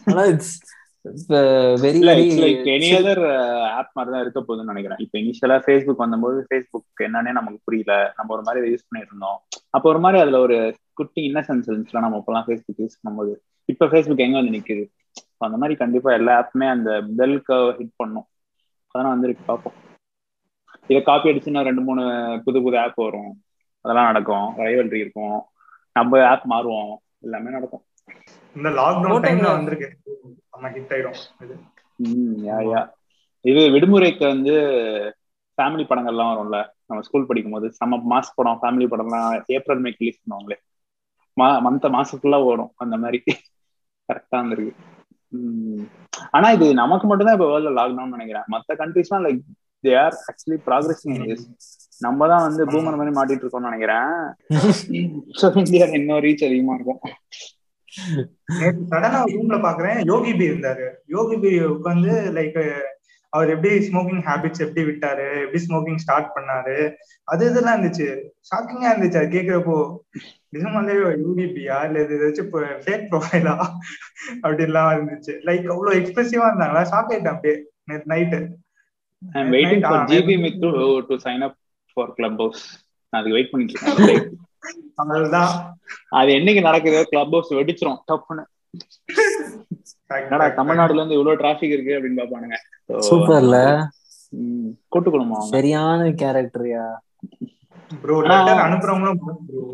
ஆனா 0.04 0.22
very 1.82 2.00
like 2.08 2.68
any 2.75 2.88
other 2.99 3.23
app 3.78 3.90
மாதிரி 3.92 4.12
தான் 4.14 4.20
இருக்க 4.20 4.40
போகுதுன்னு 4.40 4.73
நினைக்கிறேன். 4.73 4.99
இப்போ 4.99 5.18
இனிஷியலா 5.18 5.56
ஃபேஸ்புக் 5.64 6.02
வந்தபோது 6.04 6.46
ஃபேஸ்புக் 6.49 7.02
என்னன்னே 7.02 7.32
நமக்கு 7.32 7.58
புரியல. 7.64 8.12
நம்ம 8.16 8.34
ஒரு 8.34 8.42
மாதிரி 8.42 8.73
யூஸ் 8.73 8.88
பண்ணிட்டு 8.88 9.12
இருந்தோம். 9.12 9.38
அப்போ 9.70 9.88
ஒரு 9.88 9.99
மாதிரி 9.99 10.23
அதுல 10.23 10.40
ஒரு 10.40 10.76
குட்டி 10.92 11.32
இன்னசென்ஸ் 11.32 11.68
இருந்துச்சுல 11.70 12.00
நம்ம 12.00 12.18
இப்பெல்லாம் 12.18 12.46
ஃபேஸ்புக் 12.46 12.82
யூஸ் 12.82 13.00
பண்ணும்போது. 13.02 13.34
இப்ப 13.64 13.87
ஃபேஸ்புக் 13.87 14.25
எங்க 14.26 14.37
வந்து 14.40 14.56
நிக்குது? 14.58 14.84
அந்த 15.37 15.56
மாதிரி 15.56 15.78
கண்டிப்பா 15.78 16.12
எல்லா 16.12 16.34
ஆப்புமே 16.40 16.68
அந்த 16.68 16.90
பெல்க்கு 17.18 17.56
ஹிட் 17.78 17.96
பண்ணும். 17.96 18.26
அதெல்லாம் 18.94 19.20
வந்து 19.20 19.37
பார்ப்போம் 19.46 19.78
இதை 20.87 21.02
காப்பி 21.02 21.30
அடிச்சுன்னா 21.30 21.62
ரெண்டு 21.62 21.80
மூணு 21.80 22.02
புது 22.44 22.62
புது 22.62 22.78
ஆப் 22.78 22.94
வரும். 22.94 23.32
அதெல்லாம் 23.80 24.04
நடக்கும். 24.04 24.58
ரைவல்ரி 24.58 24.94
இருக்கும். 24.94 25.38
நம்ம 25.92 26.26
ஆப் 26.26 26.46
மாறுவோம். 26.50 26.94
எல்லாமே 27.20 27.50
நடக்கும். 27.50 27.84
இந்த 28.56 28.68
லாக்டவுன் 28.78 29.25
டைம்ல 29.26 29.49
வந்திருக்கு. 29.54 29.88
நம்ம 30.52 30.68
ஹிட் 30.68 30.92
ஆயிடும். 30.92 31.18
இது. 31.44 31.54
ம் 31.99 32.37
யா 32.49 32.58
யா. 32.70 32.82
இது 33.44 33.62
விடுமுறைக்கு 33.75 34.25
வந்து 34.26 34.54
ஃபேமிலி 35.58 35.84
படங்கள்லாம் 35.88 36.30
வரும்ல. 36.32 36.58
நம்ம 36.87 37.02
ஸ்கூல் 37.02 37.26
படிக்கும் 37.26 37.56
போது 37.56 37.66
செம்ம 37.78 38.00
மாஸ் 38.12 38.37
படம் 38.37 38.61
ஃபேமிலி 38.62 38.87
படம்லாம் 38.92 39.26
ஏப்ரல் 39.56 39.82
மேக்கு 39.84 40.02
ரிலீஸ் 40.02 40.23
பண்ணுவாங்களே. 40.23 40.56
மா 41.37 41.46
மந்த் 41.61 41.87
மாசம் 41.88 42.20
ஃபுல்லா 42.20 42.40
ஓடும். 42.50 42.73
அந்த 42.76 42.96
மாதிரி. 42.96 43.18
கரெக்டா 44.08 44.38
இருந்திருக்கு 44.40 44.73
ம். 45.32 45.84
ஆனா 46.30 46.49
இது 46.50 46.66
நமக்கு 46.75 47.06
மட்டும் 47.06 47.28
தான் 47.28 47.37
இப்போ 47.37 47.49
வேர்ல்ட்ல 47.50 47.76
லாக்டவுன் 47.78 48.16
நினைக்கிறேன். 48.16 48.46
மத்த 48.54 48.76
கண்ட்ரிஸ்லாம் 48.80 49.25
like 49.26 49.40
they 49.84 49.92
are 49.96 50.16
actually 50.30 50.58
progressing 50.66 51.16
நம்ம 52.00 52.26
தான் 52.26 52.44
வந்து 52.46 52.62
பூமர் 52.66 52.99
மாதிரி 53.00 53.14
மாட்டிட்டு 53.16 53.44
இருக்கோம்னு 53.44 53.70
நினைக்கிறேன். 53.70 54.12
ஸோ 55.40 55.46
இன்னும் 55.99 56.23
ரீச் 56.26 56.46
அதிகமா 56.46 56.75
இருக்கும். 56.75 57.00
சடனா 58.90 59.20
ரூம்ல 59.34 59.56
பாக்குறேன். 59.66 60.04
யோகி 60.04 60.34
பி 60.34 60.50
இருந்தாரு. 60.50 60.86
யோகி 61.06 61.36
பி 61.36 61.60
உட்காந்து 61.60 62.12
லைக் 62.38 62.58
அவர் 63.32 63.48
எப்படி 63.48 63.88
ஸ்மோக்கிங் 63.88 64.22
ஹேபிட்ஸ் 64.22 64.64
எப்படி 64.64 64.82
விட்டாரு? 64.84 65.40
எப்படி 65.44 65.64
ஸ்மோக்கிங் 65.68 65.96
ஸ்டார்ட் 65.96 66.28
பண்ணாரு? 66.34 66.76
அது 67.28 67.50
இதெல்லாம் 67.50 67.76
இருந்துச்சு. 67.76 68.06
ஷாக்கிங்கா 68.50 68.90
இருந்துச்சு. 68.92 69.16
அது 69.16 69.28
கேக்குறப்போ 69.36 69.76
நிஜமாலே 70.52 70.94
யோகி 71.22 71.46
பியா? 71.46 71.86
இல்ல 71.86 72.02
இது 72.02 72.18
ஏதாச்சும் 72.18 72.50
ஃபேக் 72.84 73.08
ப்ரொஃபைலா 73.10 73.54
அப்படின்லாம் 74.42 74.92
இருந்துச்சு. 74.96 75.32
லைக் 75.44 75.66
அவ்வளவு 75.66 76.00
எக்ஸ்பிரசிவா 76.00 76.48
இருந்தாங்களா? 76.50 76.84
ஷாக் 76.92 77.12
ஆயிட்டேன் 77.12 77.34
அப்படியே 77.34 77.56
நேற்று 77.84 78.10
night 78.14 78.40
I'm 79.22 79.52
waiting 79.52 79.80
Night, 79.80 79.90
for 79.90 80.08
GB. 80.08 80.34
Mithu 80.44 80.70
to 81.06 81.14
sign 81.24 81.40
up 81.40 81.58
for 81.92 82.12
club 82.12 82.36
house 82.36 82.64
நான் 83.12 83.20
அதுக்கு 83.20 83.36
வெயிட் 83.38 83.50
பண்ணிட்டு 83.50 83.74
இருக்கேன். 83.74 84.24
அது 86.11 86.30
என்னைக்கு 86.33 86.61
நடக்குது 86.61 87.00
கிளப் 87.09 87.33
ஹவுஸ் 87.33 87.52
வெடிச்சிரும் 87.52 88.00
டப்புன்னு. 88.09 88.44
என்னடா 90.21 90.47
தமிழ்நாடுல 90.59 91.00
இருந்து 91.00 91.16
இவ்வளவு 91.16 91.37
டிராபிக் 91.37 91.71
இருக்கு 91.71 91.97
அப்படின்னு 91.97 92.21
பாப்பானுங்க 92.21 92.56
சூப்பர்ல. 93.09 93.56
ம், 94.33 94.71
கூட்டு 94.88 95.09
குடும்பம் 95.11 95.38
அவங்க. 95.38 95.54
சரியான 95.56 96.09
கேரக்டர்யா 96.23 96.85
ப்ரோ 98.02 98.16
லெட்டர் 98.23 98.64
அனுப்புறவங்களும் 98.66 99.21
bro. 99.49 99.64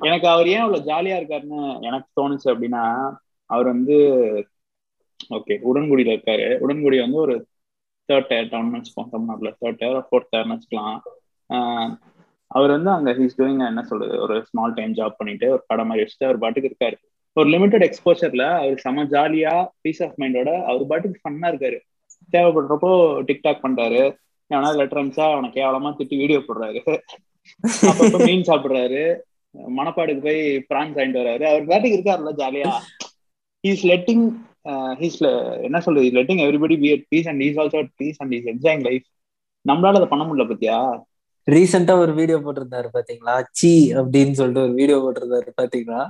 எனக்கு 0.00 0.26
அவர் 0.28 0.48
ஏன் 0.48 0.60
அவ்வளவு 0.60 0.86
ஜாலியா 0.86 1.16
இருக்காருன்னு 1.18 1.60
எனக்கு 1.80 2.08
தோணுச்சு 2.18 2.48
அப்படின்னா 2.52 2.82
அவர் 3.50 3.66
வந்து 3.66 3.96
ஓகே 5.30 5.54
உடன்குடியில 5.68 6.14
இருக்காரு. 6.14 6.46
உடன்குடி 6.64 6.98
வந்து 7.00 7.16
ஒரு 7.16 7.34
தேர்ட் 8.08 8.28
டயர் 8.28 8.50
டவுன் 8.50 8.74
வச்சுப்போம் 8.74 9.10
தமிழ்நாட்டுல. 9.10 9.50
தேர்ட் 9.60 9.78
டயர் 9.78 10.06
ஃபோர்த் 10.08 10.30
டயர்னு 10.32 10.54
வச்சுக்கலாம். 10.54 10.98
ஆஹ் 11.50 11.90
அவர் 12.56 12.70
வந்து 12.70 12.90
அங்க 12.90 13.10
ஹீஸ் 13.12 13.36
டூயிங் 13.38 13.66
என்ன 13.66 13.82
சொல்றது 13.82 14.16
ஒரு 14.20 14.36
ஸ்மால் 14.46 14.74
டைம் 14.74 14.94
ஜாப் 14.94 15.18
பண்ணிட்டு 15.18 15.46
ஒரு 15.50 15.62
படம் 15.66 15.86
மாதிரி 15.86 16.04
வச்சுட்டு 16.04 16.24
அவர் 16.24 16.38
பாட்டுக்கு 16.38 16.70
இருக்காரு. 16.70 16.96
ஒரு 17.36 17.48
லிமிடெட் 17.48 17.84
எக்ஸ்போஷர்ல 17.86 18.44
அவர் 18.60 18.78
செம 18.78 19.04
ஜாலியா 19.04 19.54
பீஸ் 19.80 20.02
ஆஃப் 20.02 20.18
மைண்டோட 20.18 20.50
அவர் 20.64 20.86
பாட்டுக்கு 20.86 21.20
ஃபன்னா 21.24 21.48
இருக்காரு. 21.52 21.78
தேவைப்படுறப்போ 22.32 22.90
டிக்டாக் 23.28 23.64
பண்றாரு. 23.66 24.02
எவனா 24.50 24.70
லெட்டர் 24.74 25.00
அனுப்பிச்சா 25.02 25.26
அவனை 25.32 25.48
கேவலமா 25.50 25.90
திட்டி 25.98 26.16
வீடியோ 26.22 26.38
போடுறாரு. 26.38 26.80
அப்பப்ப 27.88 28.18
மீன் 28.26 28.48
சாப்பிடுறாரு. 28.50 29.02
மணப்பாடுக்கு 29.76 30.22
போய் 30.22 30.40
பிரான்ஸ் 30.70 30.96
வாங்கிட்டு 30.96 31.20
வர்றாரு. 31.22 31.44
அவர் 31.50 31.68
பாட்டுக்கு 31.70 31.98
இருக்காருல்ல 31.98 32.32
ஜாலியா 32.42 32.72
ஹீஸ் 33.64 33.84
லெட்டிங் 33.92 34.24
ஹீஸ் 35.00 35.20
என்ன 35.62 35.78
சொல்றது 35.80 36.06
letting 36.18 36.42
everybody 36.46 36.76
be 36.80 36.88
at 36.92 37.06
peace 37.08 37.28
and 37.28 37.42
he's 37.42 37.60
also 37.62 37.76
at 37.76 37.94
peace 37.96 38.20
and 38.22 38.32
he's 38.34 38.50
enjoying 38.52 38.84
life 38.88 39.06
நம்மளால 39.64 39.96
அதை 39.98 40.06
பண்ண 40.06 40.24
முடியல 40.24 40.46
பத்தியா? 40.52 40.78
ரீசெண்டா 41.54 41.94
ஒரு 42.02 42.12
வீடியோ 42.18 42.36
போட்டிருந்தாரு 42.44 42.88
பாத்தீங்களா? 42.96 43.34
சி 43.58 43.70
அப்படின்னு 43.98 44.36
சொல்லிட்டு 44.38 44.64
ஒரு 44.66 44.74
வீடியோ 44.80 44.96
போட்டிருந்தாரு 45.02 45.50
பாத்தீங்களா? 45.60 46.00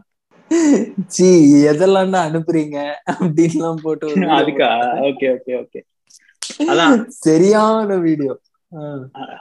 சி 1.14 1.28
எதெல்லாம் 1.70 2.16
அனுப்புறீங்க? 2.28 2.78
அப்படின்லாம் 3.14 3.82
போட்டு 3.84 4.06
ஒரு 4.10 4.24
அதுக்கா? 4.38 4.70
Okay 5.08 5.26
okay 5.36 5.52
okay. 5.62 5.80
அதான். 6.72 6.96
சரியான 7.26 7.98
video 8.08 8.34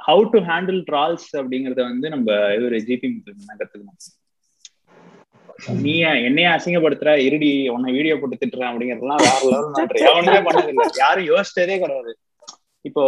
how 0.07 0.23
to 0.33 0.39
handle 0.49 0.81
trolls 0.89 1.29
அப்படிங்கறத 1.39 1.81
வந்து 1.91 2.07
நம்ம 2.15 2.27
இவரு 2.57 2.77
ஜிபி 2.89 3.07
முத்து 3.13 3.31
கத்துக்கணும். 3.61 3.97
நீ 5.85 5.93
என்னைய 6.27 6.47
அசிங்கப்படுத்துற? 6.55 7.11
இருடி 7.27 7.49
உன்னை 7.75 7.89
வீடியோ 7.97 8.15
போட்டு 8.21 8.39
திட்டுறேன் 8.41 8.69
அப்படிங்கறதெல்லாம் 8.71 9.23
வேற 9.25 9.35
லெவல் 10.27 10.99
யாரும் 11.03 11.29
யோசிச்சதே 11.31 11.77
கிடையாது. 11.83 12.13
இப்போ 12.85 13.03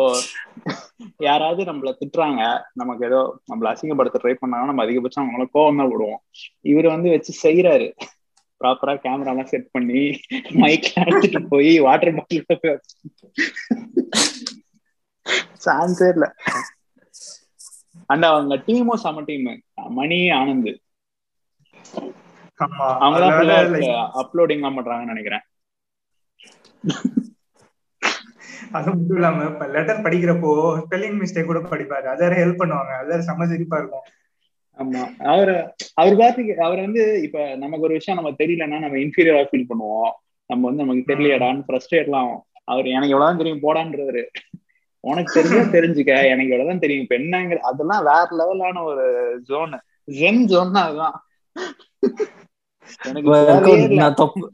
யாராவது 1.20 1.62
நம்மள 1.66 1.90
திட்டுறாங்க 1.98 2.42
நமக்கு 2.74 3.04
ஏதோ 3.06 3.20
நம்மள 3.48 3.68
அசிங்கப்படுத்த 3.72 4.22
ட்ரை 4.24 4.36
பண்ணாங்கன்னா 4.36 4.72
நம்ம 4.72 4.86
அதிகபட்சம் 4.86 5.24
அவங்கள 5.24 5.46
கோவம் 5.54 5.82
தான் 5.82 5.92
விடுவோம் 5.92 6.22
இவர் 6.72 6.94
வந்து 6.94 7.10
வச்சு 7.14 7.34
செய்யறாரு 7.44 7.88
ப்ராப்பரா 8.62 8.94
கேமரா 9.02 9.34
எல்லாம் 9.34 9.52
செட் 9.52 9.68
பண்ணி 9.72 10.02
மைக் 10.62 10.88
எடுத்துட்டு 11.02 11.42
போய் 11.52 11.72
வாட்டர் 11.80 12.16
பாட்டில் 12.18 12.48
போய் 12.54 12.78
சான்ஸே 15.66 16.08
இல்ல. 16.14 16.26
அண்ட் 18.10 18.26
அவங்க 18.26 18.56
டீமும் 18.68 19.02
செம 19.04 19.24
டீம் 19.28 19.48
மணி 19.98 20.20
ஆனந்த். 20.38 20.72
அவங்க 23.06 23.26
அப்லோடிங் 24.22 24.62
எல்லாம் 24.62 24.78
பண்றாங்கன்னு 24.78 25.14
நினைக்கிறேன். 25.14 25.46
அது 28.72 28.88
மட்டும் 28.88 29.16
இல்லாம 29.16 29.46
இப்ப 29.46 29.66
லெட்டர் 29.68 30.02
படிக்கிறப்போ 30.02 30.52
ஸ்பெல்லிங் 30.82 31.20
மிஸ்டேக் 31.22 31.46
கூட 31.46 31.60
படிப்பாரு. 31.64 32.08
அதை 32.14 32.28
ஹெல்ப் 32.38 32.62
பண்ணுவாங்க. 32.62 32.94
அது 33.02 33.24
செம்ம 33.28 33.46
சிரிப்பா 33.46 33.78
இருக்கும். 33.78 34.06
ஆமா. 34.80 35.02
அவரு 35.26 35.54
அவர் 35.94 36.16
பாத்துக்கு 36.16 36.54
அவர் 36.60 36.80
வந்து 36.80 37.22
இப்ப 37.22 37.56
நமக்கு 37.56 37.86
ஒரு 37.86 37.94
விஷயம் 37.94 38.20
நம்ம 38.20 38.36
தெரியலன்னா 38.40 38.80
நம்ம 38.80 38.98
இன்ஃபீரியரா 38.98 39.44
ஃபீல் 39.50 39.70
பண்ணுவோம். 39.72 40.12
நம்ம 40.50 40.64
வந்து 40.68 40.84
நமக்கு 40.84 41.10
தெரியலையடான்னு 41.12 41.64
ஃப்ரஸ்ட்ரேட்லாம் 41.68 42.24
ஆகும் 42.24 42.44
அவர் 42.66 42.86
எனக்கு 42.88 43.14
எவ்வளவுதான் 43.16 43.42
தெரியும் 43.42 43.64
போடான்றவரு. 43.64 44.24
உனக்கு 45.04 45.32
தெரிஞ்சா 45.34 45.64
தெரிஞ்சுக்க. 45.78 46.14
எனக்கு 46.28 46.54
எவ்வளவுதான் 46.54 46.80
தெரியும் 46.80 47.04
இப்ப 47.04 47.16
என்னங்கிற 47.18 47.58
அதெல்லாம் 47.70 48.04
வேற 48.04 48.28
லெவலான 48.40 48.84
ஒரு 48.84 49.06
ஜோன் 49.44 49.74
ஜென் 50.12 50.44
ஜோன் 50.46 50.74
அதுதான். 50.82 51.18
எனக்கு. 53.04 53.32
நான் 53.96 54.14
தொப்ப 54.14 54.50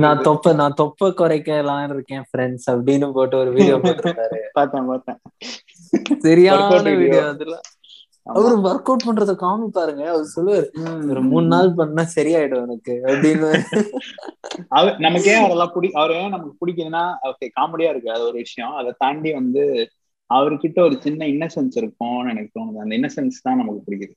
நான் 0.00 0.22
தொப்ப 0.22 0.52
நான் 0.52 0.74
தொப்ப 0.74 1.08
குறைக்கலாம் 1.18 1.84
இருக்கேன் 1.88 2.26
ஃப்ரெண்ட்ஸ் 2.28 2.66
அப்படின்னு 2.72 3.12
போட்டு 3.12 3.36
ஒரு 3.36 3.50
வீடியோ 3.50 3.76
போட்டிருந்தாரு 3.76 4.38
பார்த்தேன் 4.58 4.86
பார்த்தேன். 4.86 5.18
சரியான. 6.20 6.60
வீடியோ 6.98 7.22
அதுல. 7.26 7.56
அவரு 8.26 8.54
ஒர்க் 8.60 8.88
அவுட் 8.90 9.06
பண்றத 9.06 9.32
காமிப்பாருங்க 9.42 10.04
அவர் 10.06 10.32
சொல்லுவாரு. 10.36 10.68
ஒரு 11.10 11.20
மூணு 11.22 11.46
நாள் 11.46 11.74
பண்ணா 11.74 12.02
சரியாயிடும் 12.16 12.62
எனக்கு 12.62 12.94
அப்படின்னு. 13.06 13.50
அவர் 14.68 14.96
நமக்கு 14.98 15.30
ஏன் 15.30 15.40
அவரெல்லாம் 15.40 15.72
பிடி 15.74 15.90
அவர் 15.94 16.12
ஏன் 16.12 16.30
நமக்கு 16.30 16.56
பிடிக்குதுன்னா 16.60 17.04
ஓகே 17.28 17.48
காமெடியா 17.56 17.88
இருக்கு 17.88 18.10
அது 18.12 18.24
ஒரு 18.24 18.38
விஷயம். 18.38 18.74
அதை 18.74 18.92
தாண்டி 18.98 19.32
வந்து 19.32 19.64
அவர்கிட்ட 20.30 20.78
ஒரு 20.80 20.96
சின்ன 21.00 21.24
இன்னசென்ஸ் 21.26 21.76
இருக்கும்னு 21.76 22.30
எனக்கு 22.30 22.52
தோணுது. 22.56 22.82
அந்த 22.84 22.96
இன்னசென்ஸ் 22.96 23.44
தான் 23.44 23.56
நமக்கு 23.56 23.82
பிடிக்குது. 23.86 24.14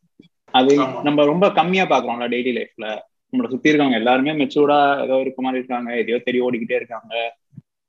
அது. 0.54 0.74
நம்ம 1.04 1.26
ரொம்ப 1.26 1.52
கம்மியா 1.52 1.86
பாக்குறோம்ல 1.86 2.28
டெய்லி 2.30 2.54
லைஃப்ல 2.60 2.88
நம்மளை 3.34 3.50
சுத்தி 3.50 3.70
இருக்கவங்க 3.70 3.94
எல்லாருமே 3.94 4.32
மெச்சூர்டா 4.40 4.78
ஏதோ 5.04 5.16
இருக்க 5.20 5.40
மாதிரி 5.42 5.60
இருக்காங்க. 5.60 5.90
எதையோ 6.02 6.18
தெரிய 6.20 6.46
ஓடிக்கிட்டே 6.46 6.80
இருக்காங்க. 6.80 7.14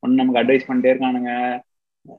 ஒன்னு 0.03 0.19
நமக்கு 0.21 0.41
அட்வைஸ் 0.43 0.69
பண்ணிட்டே 0.69 0.93
இருக்கானுங்க. 0.93 1.33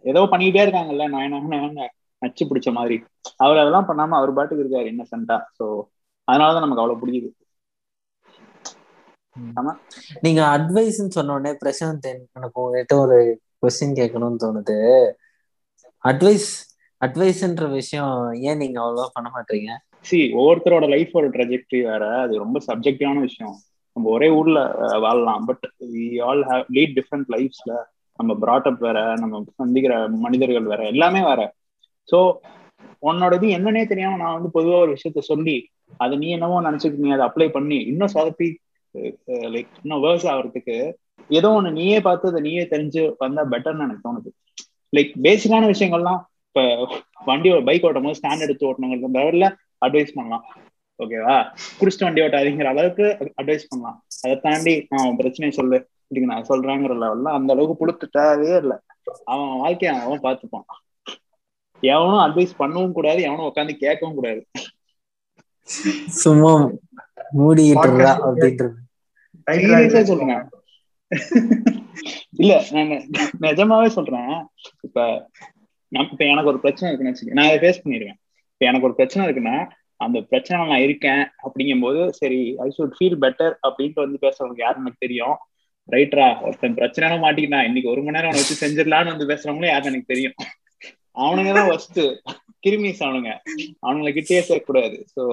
ஏதோ 0.03 0.21
பண்ணிக்கிட்டே 0.31 0.63
இருக்காங்கல்ல. 0.65 1.05
நான் 1.09 1.25
என்ன 1.25 1.87
நச்சு 2.21 2.43
பிடிச்ச 2.45 2.69
மாதிரி. 2.71 2.97
அவர் 3.37 3.61
அதெல்லாம் 3.61 3.87
பண்ணாம 3.87 4.17
அவர் 4.19 4.33
பாட்டுக்கு 4.33 4.63
இருக்காரு 4.63 4.91
இன்னசென்ட்டா 4.93 5.37
சோ 5.57 5.65
அதனாலதான் 6.27 6.65
நமக்கு 6.65 6.83
அவ்வளவு 6.83 7.01
பிடிக்குது 7.01 7.29
நீங்க 10.23 10.41
அட்வைஸ்ன்னு 10.55 11.15
சொன்ன 11.15 11.33
உடனே 11.33 11.51
பிரசாந்த் 11.61 12.07
எனக்கு 12.09 12.61
உங்ககிட்ட 12.61 12.95
ஒரு 12.97 13.17
கொஸ்டின் 13.61 13.97
கேட்கணும்னு 13.99 14.41
தோணுது. 14.43 14.77
அட்வைஸ் 16.03 16.49
அட்வைஸ்ன்ற 17.01 17.65
விஷயம் 17.71 18.15
ஏன் 18.41 18.57
நீங்க 18.57 18.77
அவ்வளவா 18.81 19.07
பண்ண 19.13 19.29
மாட்டீங்க? 19.33 19.69
சி 20.05 20.19
ஒவ்வொருத்தரோட 20.33 20.85
லைஃப் 20.89 21.11
ஒரு 21.13 21.27
ட்ரெஜெக்டரி 21.29 21.81
வேற. 21.85 22.03
அது 22.23 22.33
ரொம்ப 22.37 22.57
சப்ஜெக்டிவான 22.67 23.19
விஷயம். 23.19 23.55
நம்ம 23.95 24.09
ஒரே 24.09 24.29
ஊர்ல 24.31 24.59
வாழலாம். 25.03 25.43
But 25.45 25.65
we 25.93 26.05
all 26.21 26.43
have 26.49 26.65
lead 26.77 26.95
different 26.99 27.29
லைஃப்ஸ்ல 27.35 27.73
நம்ம 28.19 28.33
பிராட்டப் 28.43 28.79
வேற 28.79 28.99
நம்ம 29.21 29.43
சந்திக்கிற 29.55 29.93
மனிதர்கள் 30.25 30.71
வேற. 30.73 30.81
எல்லாமே 30.93 31.21
வேற. 31.29 31.41
ஸோ 32.09 32.17
உன்னோட 33.03 33.33
இது 33.35 33.47
என்னன்னே 33.57 33.83
தெரியாம 33.87 34.17
நான் 34.17 34.35
வந்து 34.37 34.49
பொதுவா 34.53 34.79
ஒரு 34.79 34.91
விஷயத்த 34.91 35.21
சொல்லி 35.29 35.55
அதை 35.97 36.15
நீ 36.17 36.27
என்னவோ 36.29 36.57
நினைச்சிட்டு 36.61 37.03
நீ 37.03 37.09
அதை 37.11 37.23
அப்ளை 37.29 37.47
பண்ணி 37.49 37.77
இன்னும் 37.91 38.13
சொதப்பி 38.15 38.47
லைக் 39.55 39.71
இன்னும் 39.83 40.03
வேர்ஸ் 40.03 40.27
ஆகிறதுக்கு 40.31 40.75
ஏதோ 41.29 41.49
ஒன்று 41.51 41.71
நீயே 41.71 41.99
பார்த்து 41.99 42.31
அதை 42.31 42.41
நீயே 42.41 42.63
தெரிஞ்சு 42.73 43.01
வந்தா 43.17 43.43
பெட்டர்னு 43.51 43.85
எனக்கு 43.87 44.05
தோணுது. 44.07 44.29
லைக் 44.93 45.11
பேசிக்கான 45.23 45.69
விஷயங்கள்லாம் 45.73 46.21
இப்ப 46.47 46.61
வண்டி 47.25 47.49
பைக் 47.69 47.85
ஓட்டும் 47.87 48.07
போது 48.07 48.19
ஸ்டாண்ட் 48.19 48.45
எடுத்து 48.45 48.67
ஓட்டணுங்கிறது 48.69 49.17
லெவலில் 49.17 49.49
அட்வைஸ் 49.85 50.15
பண்ணலாம். 50.17 50.45
ஓகேவா 50.99 51.35
குடிச்சிட்டு 51.79 52.07
வண்டி 52.07 52.21
ஓட்டாதீங்கிற 52.21 52.69
அளவுக்கு 52.73 53.05
அட்வைஸ் 53.41 53.69
பண்ணலாம். 53.69 53.97
அதை 54.23 54.35
தாண்டி 54.45 54.73
அவன் 54.89 55.19
பிரச்சனையை 55.21 55.53
சொல்லு. 55.59 55.79
இதுக்கு 56.11 56.31
நான் 56.31 56.49
சொல்றேங்கிற 56.49 56.93
லெவல்ல 57.03 57.29
அந்த 57.37 57.49
அளவுக்கு 57.53 57.79
புளுத்துட்டாவே 57.81 58.51
இல்லை. 58.61 58.77
அவன் 59.31 59.51
வாழ்க்கைய 59.63 59.91
அவன் 60.05 60.25
பார்த்துப்பான். 60.25 60.67
எவனும் 61.83 62.23
அட்வைஸ் 62.25 62.59
பண்ணவும் 62.59 62.95
கூடாது 62.97 63.19
எவனும் 63.27 63.49
உட்காந்து 63.49 63.73
கேட்கவும் 63.83 64.17
கூடாது. 64.19 64.41
சும்மா 66.23 66.53
மூடிக்கிட்டு 67.39 68.07
அப்படின்றது 68.27 70.01
சொல்றேன். 70.11 70.43
இல்ல 72.41 72.53
நான் 72.75 72.91
நிஜமாவே 73.45 73.89
சொல்றேன். 73.97 74.33
இப்ப 74.85 75.05
இப்ப 76.11 76.23
எனக்கு 76.31 76.51
ஒரு 76.51 76.59
பிரச்சனை 76.65 76.89
இருக்குன்னு 76.89 77.13
வச்சுக்க 77.13 77.37
நான் 77.37 77.49
அதை 77.49 77.59
ஃபேஸ் 77.63 77.85
இப்ப 77.87 78.19
எனக்கு 78.69 78.87
ஒரு 78.89 78.97
பிரச்சனை 78.99 79.25
இருக்குன்னா 79.27 79.55
அந்த 80.05 80.17
பிரச்சனை 80.29 80.59
நான் 80.71 80.85
இருக்கேன் 80.85 81.23
அப்படிங்கும்போது 81.45 82.01
சரி 82.19 82.41
ஐ 82.65 82.67
ஷுட் 82.77 82.95
ஃபீல் 82.97 83.17
பெட்டர் 83.23 83.53
அப்படின்ட்டு 83.67 84.03
வந்து 84.05 84.19
பேசுறவங்க 84.25 84.61
யாரு 84.65 84.77
எனக்கு 84.83 85.03
தெரியும்? 85.05 85.35
ரைட்ரா 85.89 86.27
ஒருத்தன் 86.45 86.77
பிரச்சனை 86.79 87.15
மாட்டிக்கினா 87.23 87.59
இன்னைக்கு 87.67 87.91
ஒரு 87.93 88.01
மணி 88.03 88.15
நேரம் 88.17 88.29
அவனை 88.29 88.41
வச்சு 88.41 88.61
செஞ்சிடலான்னு 88.63 89.13
வந்து 89.13 89.29
பேசுறவங்களும் 89.31 89.73
யாரு 89.73 89.91
எனக்கு 89.91 90.11
தெரியும்? 90.13 90.35
அவனுங்க 91.23 91.51
தான் 91.57 91.69
ஃபர்ஸ்ட் 91.69 92.01
கிருமிஸ் 92.65 93.03
அவனுங்க. 93.05 93.31
அவனுங்களை 93.85 94.11
கிட்டே 94.17 94.41
சேர்க்கக்கூடாது. 94.49 94.97
ஸோ 95.13 95.23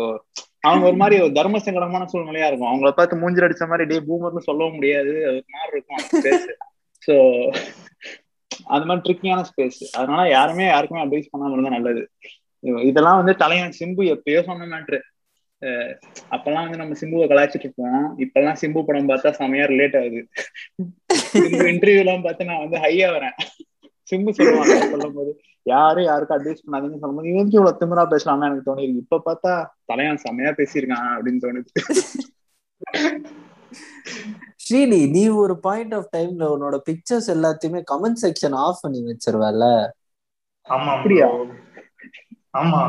அவங்க 0.69 0.85
ஒரு 0.91 0.99
மாதிரி 1.03 1.17
ஒரு 1.25 1.33
தர்ம 1.39 1.61
சங்கடமான 1.67 2.07
சூழ்நிலையா 2.13 2.49
இருக்கும். 2.49 2.71
அவங்கள 2.71 2.91
பார்த்து 2.99 3.21
மூஞ்சில் 3.23 3.47
அடிச்ச 3.47 3.67
மாதிரி 3.73 3.87
டே 3.91 3.99
பூமர்னு 4.09 4.49
சொல்லவும் 4.49 4.77
முடியாது. 4.79 5.15
அது 5.31 5.41
மாதிரி 5.57 5.73
இருக்கும் 5.77 6.03
ஸ்பேஸ் 6.09 6.49
ஸோ 7.07 7.15
அந்த 8.75 8.85
மாதிரி 8.89 9.05
ட்ரிக்கியான 9.07 9.45
ஸ்பேஸ் 9.51 9.81
அதனால 9.99 10.23
யாருமே 10.37 10.67
யாருக்குமே 10.69 11.05
அட்வைஸ் 11.05 11.33
பண்ணாம 11.33 11.55
இருந்தா 11.55 11.77
நல்லது. 11.77 12.03
இதெல்லாம் 12.63 13.21
வந்து 13.21 13.35
தலைவன் 13.37 13.79
சிம்பு 13.81 14.05
எப்பயோ 14.15 14.41
சொன்ன 14.49 14.69
மேட்ரு. 14.73 14.99
அப்பெல்லாம் 16.35 16.65
வந்து 16.65 16.81
நம்ம 16.81 16.97
சிம்புவை 17.01 17.27
கலாய்ச்சிட்டு 17.31 17.67
இருப்போம். 17.67 18.05
இப்பெல்லாம் 18.25 18.59
சிம்பு 18.63 18.81
படம் 18.89 19.11
பார்த்தா 19.11 19.31
செமையா 19.41 19.65
ரிலேட் 19.73 19.97
ஆகுது. 20.01 20.21
சிம்பு 21.35 21.65
இன்டர்வியூ 21.73 22.03
எல்லாம் 22.05 22.25
பார்த்து 22.27 22.49
நான் 22.51 22.65
வந்து 22.65 22.79
ஹையா 22.85 23.09
வரேன். 23.17 23.37
சிம்பு 24.11 24.37
சொல்லுவாங்க 24.37 24.75
சொல்லும் 24.93 25.17
போது 25.17 25.31
யாரும் 25.67 26.07
யாருக்கும் 26.09 26.37
அட்வைஸ் 26.37 26.63
பண்ணாதீங்கன்னு 26.65 27.03
சொல்லும்போது 27.03 27.33
இவங்க 27.33 27.57
இவ்வளவு 27.57 27.81
திமிரா 27.81 28.05
பேசலாம்னு 28.13 28.47
எனக்கு 28.49 28.69
தோணிருக்கு 28.69 29.05
இப்ப 29.05 29.23
பார்த்தா 29.27 29.53
தலைவன் 29.85 30.23
செமையா 30.27 30.53
பேசியிருக்கான் 30.61 31.11
அப்படின்னு 31.17 31.43
தோணுது. 31.45 31.71
ஸ்ரீனி 34.65 35.01
நீ 35.11 35.23
ஒரு 35.43 35.55
பாயிண்ட் 35.67 35.95
ஆஃப் 35.95 36.09
டைம்ல 36.17 36.47
உன்னோட 36.55 36.77
பிக்சர்ஸ் 36.89 37.29
எல்லாத்தையுமே 37.35 37.81
கமெண்ட் 37.93 38.21
செக்ஷன் 38.25 38.57
ஆஃப் 38.65 38.83
பண்ணி 38.83 39.01
வச்சிருவல 39.03 39.67
ஆமா 40.69 40.91
அப்படியா? 40.97 41.29
ஆமா. 42.59 42.81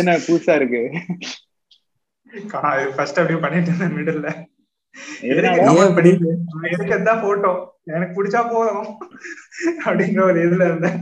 என்ன 0.00 0.12
புதுசா 0.26 0.54
இருக்கு? 0.58 0.82
ஃபர்ஸ்ட் 2.96 3.20
அப்படியே 3.20 3.40
பண்ணிட்டு 3.44 3.70
இருந்தேன் 3.70 3.96
மிடில்ல 3.96 4.28
எனக்கு 6.66 6.94
எதான் 6.96 7.22
போட்டோ 7.22 7.52
எனக்கு 7.94 8.16
பிடிச்சா 8.16 8.40
போதும். 8.50 8.86
அப்படிங்கிற 9.86 10.22
ஒரு 10.30 10.38
இதுல 10.46 10.68
இருந்தேன். 10.70 10.98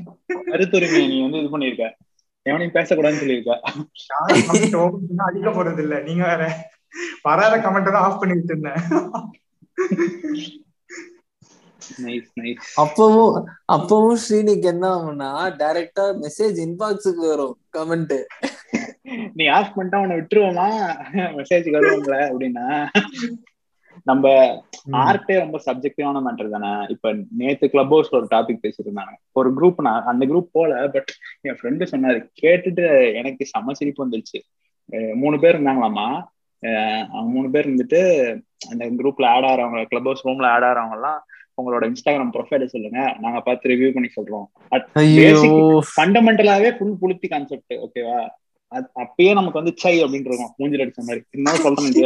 கருத்துரிமையை 0.51 1.07
நீ 1.11 1.19
வந்து 1.25 1.41
இது 1.43 1.53
பண்ணிருக்க 1.55 1.87
எவனையும் 2.47 2.77
பேசக்கூடாதுன்னு 2.77 3.23
சொல்லியிருக்க. 3.23 3.53
அடிக்க 5.27 5.51
போறது 5.51 5.83
இல்ல 5.85 5.97
நீங்க 6.09 6.23
வேற 6.31 6.45
வராத 7.27 7.55
கமெண்ட் 7.65 7.95
தான் 7.97 8.07
ஆஃப் 8.07 8.21
பண்ணிட்டு 8.23 8.53
இருந்தேன். 8.53 8.81
அப்பவும் 12.83 13.37
அப்பவும் 13.73 14.21
ஸ்ரீனிக்கு 14.25 14.69
என்ன 14.75 14.87
ஆகும்னா 14.97 15.31
டைரக்டா 15.63 16.05
மெசேஜ் 16.25 16.59
இன்பாக்ஸுக்கு 16.67 17.25
வரும் 17.29 17.57
கமெண்ட் 17.79 18.17
நீ 19.35 19.45
ஆஃப் 19.57 19.73
பண்ணிட்டா 19.77 19.99
அவனை 20.01 20.15
விட்டுருவோமா? 20.19 20.67
மெசேஜ் 21.39 21.67
வருவோம்ல 21.75 22.17
அப்படின்னா. 22.31 22.67
நம்ம 24.07 24.27
ஆர்ட்டே 25.01 25.35
ரொம்ப 25.39 25.57
சப்ஜெக்டிவான 25.67 26.21
மேட்டர் 26.27 26.55
தானே. 26.55 26.71
இப்ப 26.89 27.13
நேத்து 27.41 27.67
கிளப் 27.71 27.93
ஹவுஸ்ல 27.95 28.19
ஒரு 28.21 28.29
டாபிக் 28.31 28.63
பேசியிருந்தாங்க. 28.63 29.15
ஒரு 29.33 29.51
குரூப் 29.57 29.85
நான் 29.87 30.09
அந்த 30.13 30.27
குரூப் 30.27 30.49
போல 30.53 30.89
பட் 30.95 31.11
என் 31.41 31.59
ஃப்ரெண்டு 31.59 31.91
சொன்னாரு 31.93 32.21
கேட்டுட்டு 32.43 32.87
எனக்கு 33.15 33.47
செம 33.47 33.75
சிரிப்பு 33.81 34.05
வந்துருச்சு. 34.07 34.41
மூணு 35.23 35.37
பேர் 35.41 35.59
இருந்தாங்களாமா? 35.59 36.09
அவங்க 37.13 37.31
மூணு 37.37 37.49
பேர் 37.51 37.69
இருந்துட்டு 37.69 38.01
அந்த 38.71 38.83
குரூப்ல 38.99 39.27
ஆட் 39.35 39.47
ஆறவங்க 39.51 39.85
கிளப் 39.85 40.09
ஹவுஸ் 40.09 40.27
ரூம்ல 40.27 40.49
ஆட் 40.55 40.67
ஆறவங்க 40.71 40.97
எல்லாம் 40.99 41.21
உங்களோட 41.61 41.83
இன்ஸ்டாகிராம் 41.91 42.35
ப்ரொஃபைல 42.37 42.67
சொல்லுங்க. 42.75 43.01
நாங்க 43.25 43.41
பார்த்து 43.47 43.71
ரிவ்யூ 43.73 43.91
பண்ணி 43.97 44.11
சொல்றோம். 44.19 44.47
ஃபண்டமெண்டலாவே 45.95 46.71
ஃபுல் 46.77 47.01
புளுத்தி 47.03 47.29
கான்செப்ட் 47.33 47.75
ஓகேவா 47.87 48.21
அப்பயே 49.03 49.33
நமக்கு 49.39 49.61
வந்து 49.61 49.75
சை 49.83 49.95
அப்படின்னு 50.05 50.29
இருக்கும். 50.31 50.55
மூஞ்சில் 50.59 50.85
அடிச்ச 50.85 51.03
மாதிரி. 51.09 51.23
இருந்தாலும் 51.35 51.65
சொல்றேன் 51.65 51.97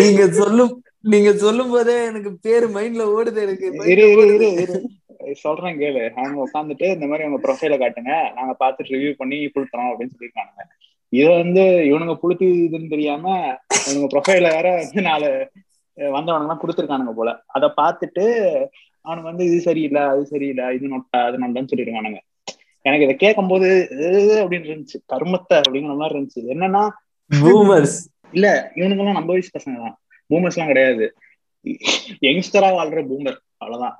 நீங்க 0.00 0.26
சொல்லும் 0.40 0.74
நீங்க 1.12 1.30
சொல்லும் 1.42 1.72
போதே 1.72 1.96
எனக்கு 2.10 2.30
பேரு 2.46 2.66
மைண்ட்ல 2.76 3.04
ஓடுது 3.16 3.40
எனக்கு. 3.46 3.66
சொல்றேன் 5.42 5.78
கேளு. 5.80 6.02
அவங்க 6.18 6.38
உட்காந்துட்டு 6.46 6.86
இந்த 6.96 7.06
மாதிரி 7.06 7.26
அவங்க 7.26 7.40
ப்ரொஃபைல 7.44 7.76
காட்டுங்க. 7.82 8.12
நாங்க 8.36 8.52
பார்த்துட்டு 8.62 8.94
ரிவ்யூ 8.94 9.12
பண்ணி 9.20 9.38
புளுத்துறோம் 9.54 9.90
அப்படின்னு 9.90 10.14
சொல்லியிருக்காங்க 10.14 10.66
இது 11.12 11.28
வந்து 11.42 11.62
இவனுங்க 11.90 12.14
புளுத்தி 12.22 12.46
இதுன்னு 12.66 12.92
தெரியாம 12.94 13.24
இவனுங்க 13.86 14.08
ப்ரொஃபைல 14.14 14.48
வேற 14.56 14.68
வந்து 14.80 15.02
நாலு 15.10 15.28
வந்தவனுங்க 16.16 16.46
எல்லாம் 16.46 16.62
கொடுத்துருக்கானுங்க 16.62 17.12
போல. 17.18 17.30
அதை 17.56 17.68
பார்த்துட்டு 17.80 18.24
அவனுக்கு 19.04 19.30
வந்து 19.30 19.44
இது 19.48 19.58
சரியில்லை 19.66 20.02
அது 20.12 20.22
சரியில்லை 20.32 20.64
இது 20.76 20.92
நொட்டா 20.94 21.20
அது 21.28 21.42
நொட்டான்னு 21.42 21.70
சொல்லியிருக்கானுங்க 21.72 22.20
எனக்கு 22.84 23.06
இதை 23.06 23.14
கேட்கும் 23.22 23.50
போது 23.52 23.68
அப்படின்னு 24.42 24.68
இருந்துச்சு. 24.70 24.98
கருமத்தை 25.12 25.56
அப்படிங்கிற 25.62 25.96
மாதிரி 26.00 26.14
இருந்துச்சு. 26.14 26.42
என்னன்னா 26.54 26.82
பூமர்ஸ் 27.30 27.96
இல்ல 28.36 28.46
இவனுங்க 28.78 29.02
எல்லாம் 29.02 29.18
நம்ம 29.18 29.32
வயசு 29.32 29.50
பசங்க 29.56 29.78
தான். 29.84 29.96
பூமர்ஸ் 30.30 30.56
எல்லாம் 30.56 30.72
கிடையாது. 30.72 31.06
யங்ஸ்டரா 32.26 32.68
வாழ்ற 32.78 33.00
பூமர் 33.10 33.38
அவ்வளவுதான். 33.62 33.96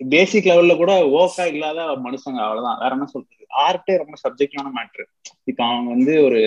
பேசிக் 0.00 0.48
லெவல்ல 0.50 0.74
கூட 0.80 0.92
ஓக்கா 1.20 1.44
இல்லாத 1.52 1.86
மனுஷங்க 2.06 2.40
அவ்வளவுதான். 2.46 2.80
வேற 2.82 2.90
என்ன 2.96 3.06
சொல்றது? 3.12 3.44
ஆர்ட்டே 3.66 3.94
ரொம்ப 4.02 4.16
சப்ஜெக்டிவான 4.24 4.72
மேட்ரு 4.76 5.04
இப்ப 5.50 5.60
அவங்க 5.68 5.88
வந்து 5.96 6.14
ஒரு 6.26 6.40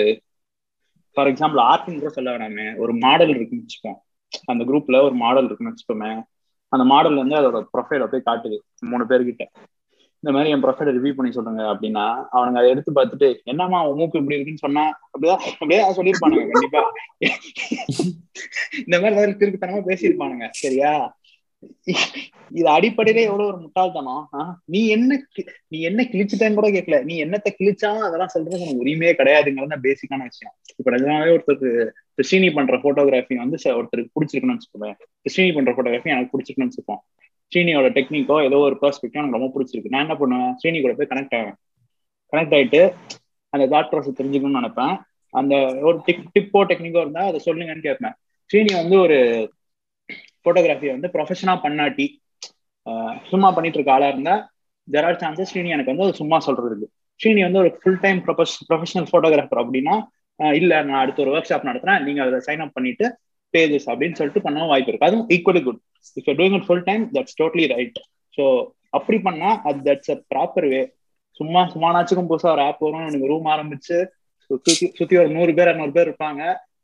ஃபார் 1.13 1.27
எக்ஸாம்பிள் 1.27 1.61
ஆர்ட்னு 1.69 1.99
கூட 1.99 2.09
சொல்ல 2.09 2.37
வேணாமே. 2.37 2.77
ஒரு 2.77 2.93
மாடல் 2.93 3.29
இருக்குன்னு 3.29 3.65
வச்சுப்போம். 3.65 3.99
அந்த 4.45 4.63
குரூப்ல 4.63 5.01
ஒரு 5.01 5.13
மாடல் 5.13 5.45
இருக்குன்னு 5.45 5.73
வச்சுப்போமே. 5.73 6.23
அந்த 6.67 6.85
மாடல் 6.85 7.15
வந்து 7.15 7.35
அதோட 7.35 7.65
ப்ரொஃபைல 7.77 8.07
போய் 8.07 8.27
காட்டுது. 8.29 8.57
மூணு 8.79 9.05
பேர்கிட்ட. 9.05 9.45
இந்த 10.23 10.37
மாதிரி 10.37 10.49
என் 10.49 10.63
ப்ரொஃபைல 10.63 10.91
ரிவ்யூ 10.95 11.13
பண்ணி 11.13 11.31
சொல்லுங்க 11.31 11.61
அப்படின்னா 11.63 12.03
அவனுங்க 12.33 12.59
அதை 12.59 12.69
எடுத்து 12.69 12.91
பார்த்துட்டு 12.91 13.43
என்னமா 13.43 13.87
உன் 13.87 13.97
மூக்கு 13.97 14.19
இப்படி 14.19 14.39
இருக்குன்னு 14.39 14.65
சொன்னா? 14.65 14.83
அப்படிதான் 15.13 15.43
அப்படியே 15.53 15.79
சொல்லியிருப்பானுங்க 15.93 16.49
கண்டிப்பா. 16.51 16.81
இந்த 18.85 18.99
மாதிரி 19.01 19.31
திருப்பித்தனமா 19.31 19.81
பேசியிருப்பானுங்க 19.89 20.47
சரியா? 20.51 20.93
இது 22.57 22.67
அடிப்படையில 22.75 23.19
எவ்வளவு 23.27 23.49
ஒரு 23.51 23.57
முட்டாள்தனம்? 23.63 24.23
நீ 24.73 24.79
என்ன 24.95 25.17
நீ 25.73 25.77
என்ன 25.89 26.05
கிழிச்சுட்டேன்னு 26.11 26.57
கூட 26.59 26.69
கேட்கல 26.75 26.97
நீ 27.09 27.15
என்னத்தை 27.25 27.51
கிழிச்சாலும் 27.59 28.05
அதெல்லாம் 28.07 28.33
சொல்றது 28.33 28.61
உனக்கு 28.63 28.83
உரிமையே 28.85 29.13
கிடையாதுங்கிறது 29.19 29.73
தான் 29.73 29.85
பேசிக்கான 29.87 30.25
விஷயம். 30.31 30.53
இப்ப 30.79 30.91
நிஜமாவே 30.95 31.33
ஒருத்தருக்கு 31.35 31.71
கிறிஸ்டினி 32.15 32.49
பண்ற 32.57 32.77
போட்டோகிராஃபி 32.85 33.37
வந்து 33.43 33.59
ஒருத்தருக்கு 33.79 34.15
பிடிச்சிருக்குன்னு 34.17 34.57
வச்சுக்கோங்க 34.57 34.91
கிறிஸ்டினி 35.23 35.53
பண்ற 35.57 35.73
போட்டோகிராஃபி 35.77 36.13
எனக்கு 36.15 36.33
பிடிச்சிருக்குன்னு 36.33 36.71
வச்சுப்போம். 36.71 37.01
ஸ்ரீனியோட 37.51 37.87
டெக்னிக்கோ 37.97 38.35
ஏதோ 38.47 38.57
ஒரு 38.67 38.75
பெர்ஸ்பெக்டிவ் 38.81 39.21
எனக்கு 39.21 39.37
ரொம்ப 39.37 39.51
பிடிச்சிருக்கு. 39.55 39.93
நான் 39.93 40.05
என்ன 40.07 40.15
பண்ணுவேன்? 40.19 40.53
ஸ்ரீனி 40.59 40.81
கூட 40.81 40.93
போய் 40.99 41.11
கனெக்ட் 41.13 41.37
ஆவேன். 41.39 41.57
கனெக்ட் 42.33 42.55
ஆயிட்டு 42.57 42.81
அந்த 43.53 43.65
தாட் 43.73 43.89
ப்ராசஸ் 43.93 44.19
தெரிஞ்சுக்கணும்னு 44.19 44.59
நினைப்பேன். 44.61 44.93
அந்த 45.33 45.55
ஒரு 45.87 45.97
டிப் 46.05 46.29
டிப்போ 46.35 46.59
டெக்னிக்கோ 46.69 47.01
இருந்தா 47.05 47.23
அதை 47.29 47.39
சொல்லுங்கன்னு 47.47 47.87
கேட்பேன். 47.87 48.15
ஸ்ரீனி 48.49 48.71
வந்து 48.81 48.95
ஒரு 49.05 49.17
போட்டோகிராஃபியை 50.45 50.93
வந்து 50.95 51.09
ப்ரொஃபஷனா 51.15 51.53
பண்ணாட்டி 51.63 52.05
சும்மா 53.29 53.49
பண்ணிட்டு 53.55 53.77
இருக்க 53.77 53.91
ஆளா 53.91 54.07
இருந்தா 54.13 54.35
தெர் 54.87 55.07
ஆர் 55.07 55.19
சான்சஸ் 55.21 55.49
ஸ்ரீனி 55.49 55.73
எனக்கு 55.75 55.93
வந்து 55.93 56.05
அது 56.05 56.19
சும்மா 56.21 56.37
சொல்றதுக்கு. 56.45 56.87
ஸ்ரீனி 57.19 57.41
வந்து 57.45 57.61
ஒரு 57.63 57.69
ஃபுல் 57.81 58.01
டைம் 58.03 58.19
ப்ரொஃபஷனல் 58.25 59.07
ஃபோட்டோகிராஃபர் 59.09 59.61
அப்படின்னா 59.63 59.95
இல்லை 60.39 60.59
இல்ல 60.59 60.87
நான் 60.87 61.01
அடுத்த 61.01 61.23
ஒரு 61.23 61.33
ஒர்க் 61.33 61.49
ஷாப் 61.49 61.67
நடத்துறேன் 61.69 62.03
நீங்க 62.05 62.21
அதை 62.25 62.39
சைன் 62.47 62.63
அப் 62.65 62.75
பண்ணிட்டு 62.77 63.05
பேஜஸ் 63.53 63.87
அப்படின்னு 63.91 64.17
சொல்லிட்டு 64.19 64.43
பண்ணவும் 64.45 64.71
வாய்ப்பு 64.71 64.91
இருக்கு. 64.91 65.07
அதுவும் 65.07 65.27
equally 65.35 65.61
good 65.63 65.79
if 66.17 66.27
you 66.29 66.35
doing 66.39 66.55
it 66.57 66.67
full 66.67 66.85
time 66.87 67.03
that's 67.15 67.37
totally 67.39 67.65
right 67.73 67.99
so 68.37 68.43
அப்படி 68.97 69.17
பண்ணா 69.27 69.49
அது 69.67 69.79
தட்ஸ் 69.87 70.11
அ 70.13 70.17
ப்ராப்பர் 70.31 70.67
வே 70.71 70.81
சும்மா 71.39 71.61
சும்மானாச்சுக்கும் 71.73 72.29
புதுசா 72.29 72.49
ஒரு 72.55 72.63
ஆப் 72.67 72.79
வரும் 72.79 73.07
எனக்கு 73.07 73.31
ரூம் 73.31 73.47
ஆரம்பிச்சு 73.53 73.97
சுத்தி 74.49 74.73
சுத்தி 74.91 75.15
ஒரு 75.17 75.29
நூறு 75.35 75.51
பேர் 75.57 75.69
இரநூறு 75.69 75.93
பேர் 75.95 76.09
இருப்பாங்க. 76.09 76.41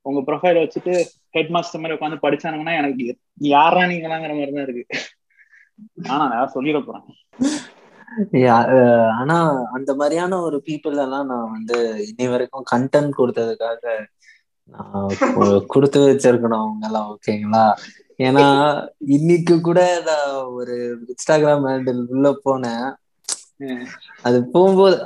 உங்க 0.07 0.19
ப்ரொஃபைல் 0.27 0.61
வச்சுட்டு 0.63 0.93
ஹெட் 1.35 1.53
மாஸ்டர் 1.55 1.81
மாதிரி 1.83 1.97
உட்காந்து 1.97 2.25
படிச்சானுங்கன்னா 2.25 2.75
எனக்கு 2.81 3.05
யாரா 3.53 3.81
நீங்களாங்கிற 3.91 4.33
மாதிரி 4.37 4.53
தான் 4.57 4.67
இருக்கு. 4.67 4.85
ஆனா 6.11 6.23
நான் 6.33 6.53
சொல்லிட 6.55 6.79
போறேன். 6.85 7.07
ஆனா 9.19 9.37
அந்த 9.77 9.91
மாதிரியான 9.99 10.39
ஒரு 10.47 10.57
பீப்புள் 10.67 11.01
எல்லாம் 11.05 11.29
நான் 11.31 11.53
வந்து 11.55 11.77
இன்னி 12.09 12.27
வரைக்கும் 12.33 12.69
கண்டென்ட் 12.73 13.19
கொடுத்ததுக்காக 13.19 13.83
கொடுத்து 15.73 15.99
வச்சிருக்கணும் 16.07 16.63
அவங்க 16.63 16.85
எல்லாம் 16.89 17.09
ஓகேங்களா? 17.13 17.65
ஏன்னா 18.27 18.45
இன்னைக்கு 19.17 19.55
கூட 19.67 19.79
நான் 20.07 20.31
ஒரு 20.59 20.75
இன்ஸ்டாகிராம் 21.11 21.67
ஹேண்டில் 21.69 22.01
உள்ள 22.15 22.29
போனேன். 22.45 22.87
அது 24.27 24.37
போகும்போது 24.53 24.97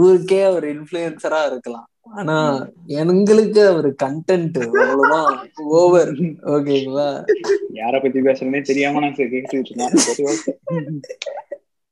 ஊருக்கே 0.00 0.42
ஒரு 0.56 0.66
இன்ஃபுளுசரா 0.76 1.40
இருக்கலாம். 1.50 1.86
ஆனா 2.16 2.36
எங்களுக்கு 2.86 3.62
ஒரு 3.76 3.90
கண்டென்ட் 4.02 4.58
அவ்வளவுதான். 4.64 5.50
ஓவர் 5.78 6.12
ஓகேங்களா 6.54 7.08
யார 7.80 7.94
பத்தி 8.02 8.20
பேசுறதுனே 8.20 8.60
தெரியாம 8.60 9.00
நான் 9.00 9.18
கேட்டுட்டு 9.18 9.58
இருக்கேன். 9.58 9.92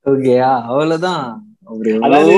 ஓகேயா 0.07 0.51
அவ்வளவுதான். 0.71 1.27
அதாவது 2.07 2.35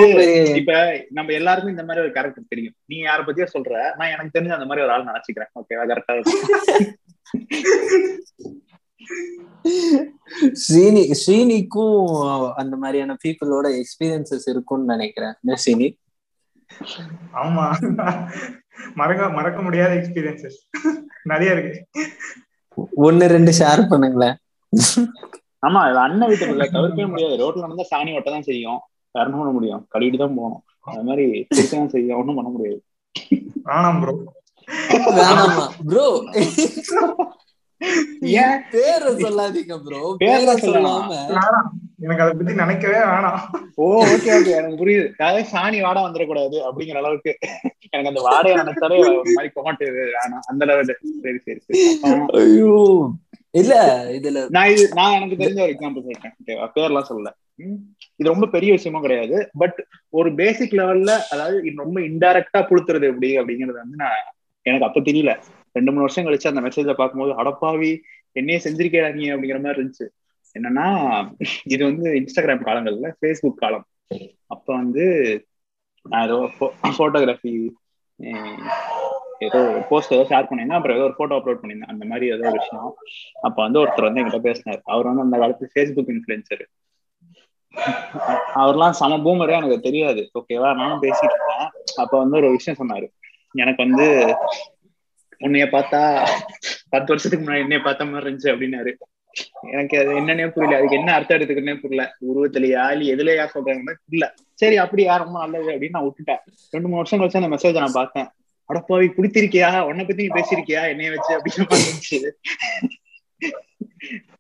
இப்ப 0.57 0.75
நம்ம 1.11 1.33
எல்லாருக்கும் 1.33 1.73
இந்த 1.73 1.85
மாதிரி 1.85 2.05
ஒரு 2.05 2.13
கேரக்டர் 2.13 2.45
தெரியும். 2.49 2.75
நீ 2.87 2.97
யார 3.03 3.21
பத்தியோ 3.27 3.47
சொல்ற. 3.55 3.73
நான் 3.97 4.13
எனக்கு 4.15 4.35
தெரிஞ்ச 4.39 4.53
அந்த 4.57 4.69
மாதிரி 4.69 4.85
ஒரு 4.87 4.95
ஆள் 4.95 5.09
நினைச்சுக்கிறேன். 5.11 5.53
ஓகேவா 5.61 5.85
கரெக்டா 5.91 6.15
ஸ்ரீனி 10.63 11.03
ஸ்ரீனிக்கும் 11.21 12.01
அந்த 12.55 12.75
மாதிரியான 12.77 13.17
பீப்புளோட 13.25 13.67
எக்ஸ்பீரியன்சஸ் 13.81 14.47
இருக்கும்னு 14.47 14.93
நினைக்கிறேன். 14.95 15.35
ஸ்ரீனி 15.65 15.89
ஆமா. 17.43 17.67
மறக்க 19.01 19.29
மறக்க 19.39 19.59
முடியாத 19.67 19.93
எக்ஸ்பீரியன்சஸ் 20.01 20.59
நிறைய 21.33 21.55
இருக்கு. 21.57 21.75
ஒன்னு 23.07 23.27
ரெண்டு 23.37 23.53
ஷேர் 23.61 23.83
பண்ணுங்களேன். 23.93 24.37
ஆமா 25.67 25.81
இது 25.91 25.99
அண்ணன் 26.07 26.31
வீட்டு 26.31 26.49
பிள்ளை 26.51 26.67
தவிர்க்கவே 26.75 27.07
முடியாது. 27.13 27.35
ரோட்ல 27.43 27.65
நடந்தா 27.65 27.87
சாணி 27.93 28.11
ஒட்ட 28.19 28.31
தான் 28.35 28.49
செய்யும். 28.51 28.81
வரணும் 29.15 29.41
பண்ண 29.43 29.53
முடியும். 29.57 29.83
கழுவிட்டு 29.93 30.21
தான் 30.23 30.37
போகணும். 30.39 30.63
அது 30.91 31.05
மாதிரி 31.09 31.25
திருத்தம் 31.55 31.93
செய்ய 31.95 32.19
ஒண்ணும் 32.21 32.39
பண்ண 32.39 32.51
முடியாது. 32.55 32.81
வேணாம் 33.69 34.01
ப்ரோ 34.03 34.15
வேணாமா? 35.19 35.65
ப்ரோ 35.89 36.07
ஏன்? 38.43 38.57
பேரை 38.75 39.11
சொல்லாதீங்க 39.25 39.75
ப்ரோ 39.87 40.01
பேரை. 40.23 40.55
சொல்லாம. 40.65 41.11
எனக்கு 41.99 42.23
அதை 42.23 42.33
பத்தி 42.35 42.53
நினைக்கவே 42.55 42.99
வேணாம். 43.13 43.39
ஓ 43.75 43.85
ஓகே 44.05 44.31
ஓகே 44.39 44.53
எனக்கு 44.59 44.81
புரியுது. 44.83 45.07
அதாவது 45.19 45.45
சாணி 45.53 45.79
வாடை 45.81 46.03
வந்துடக்கூடாது 46.03 46.57
அப்படிங்கிற 46.67 46.99
அளவுக்கு. 47.03 47.33
எனக்கு 47.91 48.11
அந்த 48.13 48.23
வாடையை 48.27 48.57
நினைச்சாலே 48.63 48.99
ஒரு 48.99 49.33
மாதிரி 49.37 49.51
கொமாட்டு 49.55 49.87
வேணாம். 49.97 50.45
அந்த 50.47 50.65
லெவலு 50.65 50.95
சரி 51.25 51.39
சரி 51.47 51.59
சரி. 51.59 51.81
ஐயோ. 52.43 52.77
இல்ல 53.51 53.75
இதுல 54.13 54.41
நான் 54.51 54.71
இது 54.71 54.89
நான் 54.95 55.13
எனக்கு 55.13 55.37
தெரிஞ்ச 55.37 55.61
ஒரு 55.61 55.75
எக்ஸாம்பிள் 55.75 56.07
சொல்றேன். 56.09 56.35
ஓகேவா 56.41 56.67
பேர்லாம் 56.77 57.09
சொல்லல. 57.11 57.31
இது 58.19 58.29
ரொம்ப 58.29 58.47
பெரிய 58.47 58.73
விஷயமும் 58.73 59.03
கிடையாது. 59.03 59.51
பட் 59.55 59.79
ஒரு 60.11 60.35
பேசிக் 60.35 60.73
லெவல்ல 60.73 61.13
அதாவது 61.31 61.73
ரொம்ப 61.77 62.01
இன்டைரக்டா 62.01 62.61
புளுத்துறது 62.69 63.09
எப்படி 63.13 63.31
அப்படிங்கறது 63.39 63.83
வந்து 63.85 63.97
நான் 63.97 64.21
எனக்கு 64.67 64.87
அப்ப 64.87 65.01
தெரியல. 65.01 65.33
ரெண்டு 65.73 65.91
மூணு 65.91 66.05
வருஷம் 66.07 66.27
கழிச்சு 66.27 66.53
அந்த 66.53 66.61
மெசேஜ 66.61 66.95
பார்க்கும்போது 66.95 67.33
அடப்பாவி 67.43 67.91
என்னையே 68.33 68.61
செஞ்சிருக்கேடா 68.65 69.11
நீ 69.15 69.25
அப்படிங்கிற 69.31 69.61
மாதிரி 69.63 69.81
இருந்துச்சு. 69.81 70.07
என்னன்னா 70.55 70.87
இது 71.65 71.83
வந்து 71.85 72.09
இன்ஸ்டாகிராம் 72.21 72.67
காலங்கள்ல 72.69 73.11
ஃபேஸ்புக் 73.21 73.63
காலம். 73.63 73.87
அப்ப 74.47 74.67
வந்து 74.75 75.05
நான் 76.07 76.27
ஏதோ 76.29 76.39
ஃபோட்டோகிராஃபி 76.99 77.55
ஏதோ 79.47 79.59
போஸ்ட் 79.89 80.15
ஏதோ 80.15 80.25
ஷேர் 80.31 80.49
பண்ணியிருந்தேன். 80.49 80.79
அப்புறம் 80.79 80.97
ஏதோ 80.97 81.07
ஒரு 81.09 81.17
ஃபோட்டோ 81.19 81.37
அப்லோட் 81.39 81.61
பண்ணியிருந்தேன். 81.61 81.93
அந்த 81.95 82.05
மாதிரி 82.11 82.27
ஏதோ 82.35 82.45
ஒரு 82.51 82.59
விஷயம். 82.61 82.93
அப்ப 83.47 83.57
வந்து 83.65 83.81
ஒருத்தர் 83.83 84.09
வந்து 84.09 84.21
என்கிட்ட 84.23 84.41
பேசினார். 84.49 84.81
அவர் 84.85 85.09
வந்து 85.11 85.25
அந்த 85.27 85.39
காலத்து 85.43 85.73
ஃபேஸ்புக் 85.75 86.13
இன்ஃபுளுசரு 86.15 86.67
அவர்லாம் 88.61 88.97
சம 89.01 89.19
பூமரே 89.25 89.57
எனக்கு 89.59 89.87
தெரியாது. 89.87 90.23
ஓகேவா 90.39 90.69
நானும் 90.81 91.03
பேசிட்டு 91.03 91.37
இருந்தேன். 91.37 91.69
அப்ப 92.03 92.13
வந்து 92.19 92.37
ஒரு 92.37 92.49
விஷயம் 92.57 92.79
சொன்னாரு. 92.81 93.07
எனக்கு 93.63 93.81
வந்து 93.87 94.07
உன்னைய 95.41 95.67
பார்த்தா 95.75 96.01
பத்து 96.93 97.09
வருஷத்துக்கு 97.13 97.45
முன்னாடி 97.45 97.65
என்னைய 97.67 97.81
பார்த்த 97.83 98.05
மாதிரி 98.05 98.27
இருந்துச்சு 98.27 98.53
அப்படின்னாரு. 98.53 98.93
எனக்கு 99.73 99.99
அது 99.99 100.21
என்னன்னே 100.21 100.49
புரியல. 100.49 100.77
அதுக்கு 100.77 100.97
என்ன 100.97 101.13
அர்த்தம் 101.13 101.39
எடுத்துக்கிறனே 101.39 101.81
புரியல. 101.81 102.15
உருவத்திலேயா 102.29 102.95
இல்ல 102.95 103.15
எதுலயா 103.15 103.49
சொல்றாங்க 103.55 103.95
இல்ல 104.11 104.35
சரி 104.55 104.77
அப்படியா 104.77 105.17
ரொம்ப 105.17 105.39
நல்லது 105.39 105.73
அப்படின்னு 105.73 105.91
நான் 105.91 106.05
விட்டுட்டேன். 106.05 106.39
ரெண்டு 106.73 106.89
மூணு 106.89 106.97
வருஷம் 106.97 107.21
கழிச்சு 107.21 107.35
அந்த 107.35 107.57
மெசேஜ் 107.57 107.79
நான் 107.79 107.93
பார்த்தேன். 107.93 108.29
அடப்பாவி 108.69 109.09
குடித்திருக்கியா 109.09 109.81
உன்னை 109.81 110.05
பத்தி 110.05 110.23
நீ 110.23 110.39
பேசியிருக்கியா? 110.39 110.89
என்னைய 110.89 111.11
வச்சு 111.11 111.37
அப்படின்னு 111.37 112.33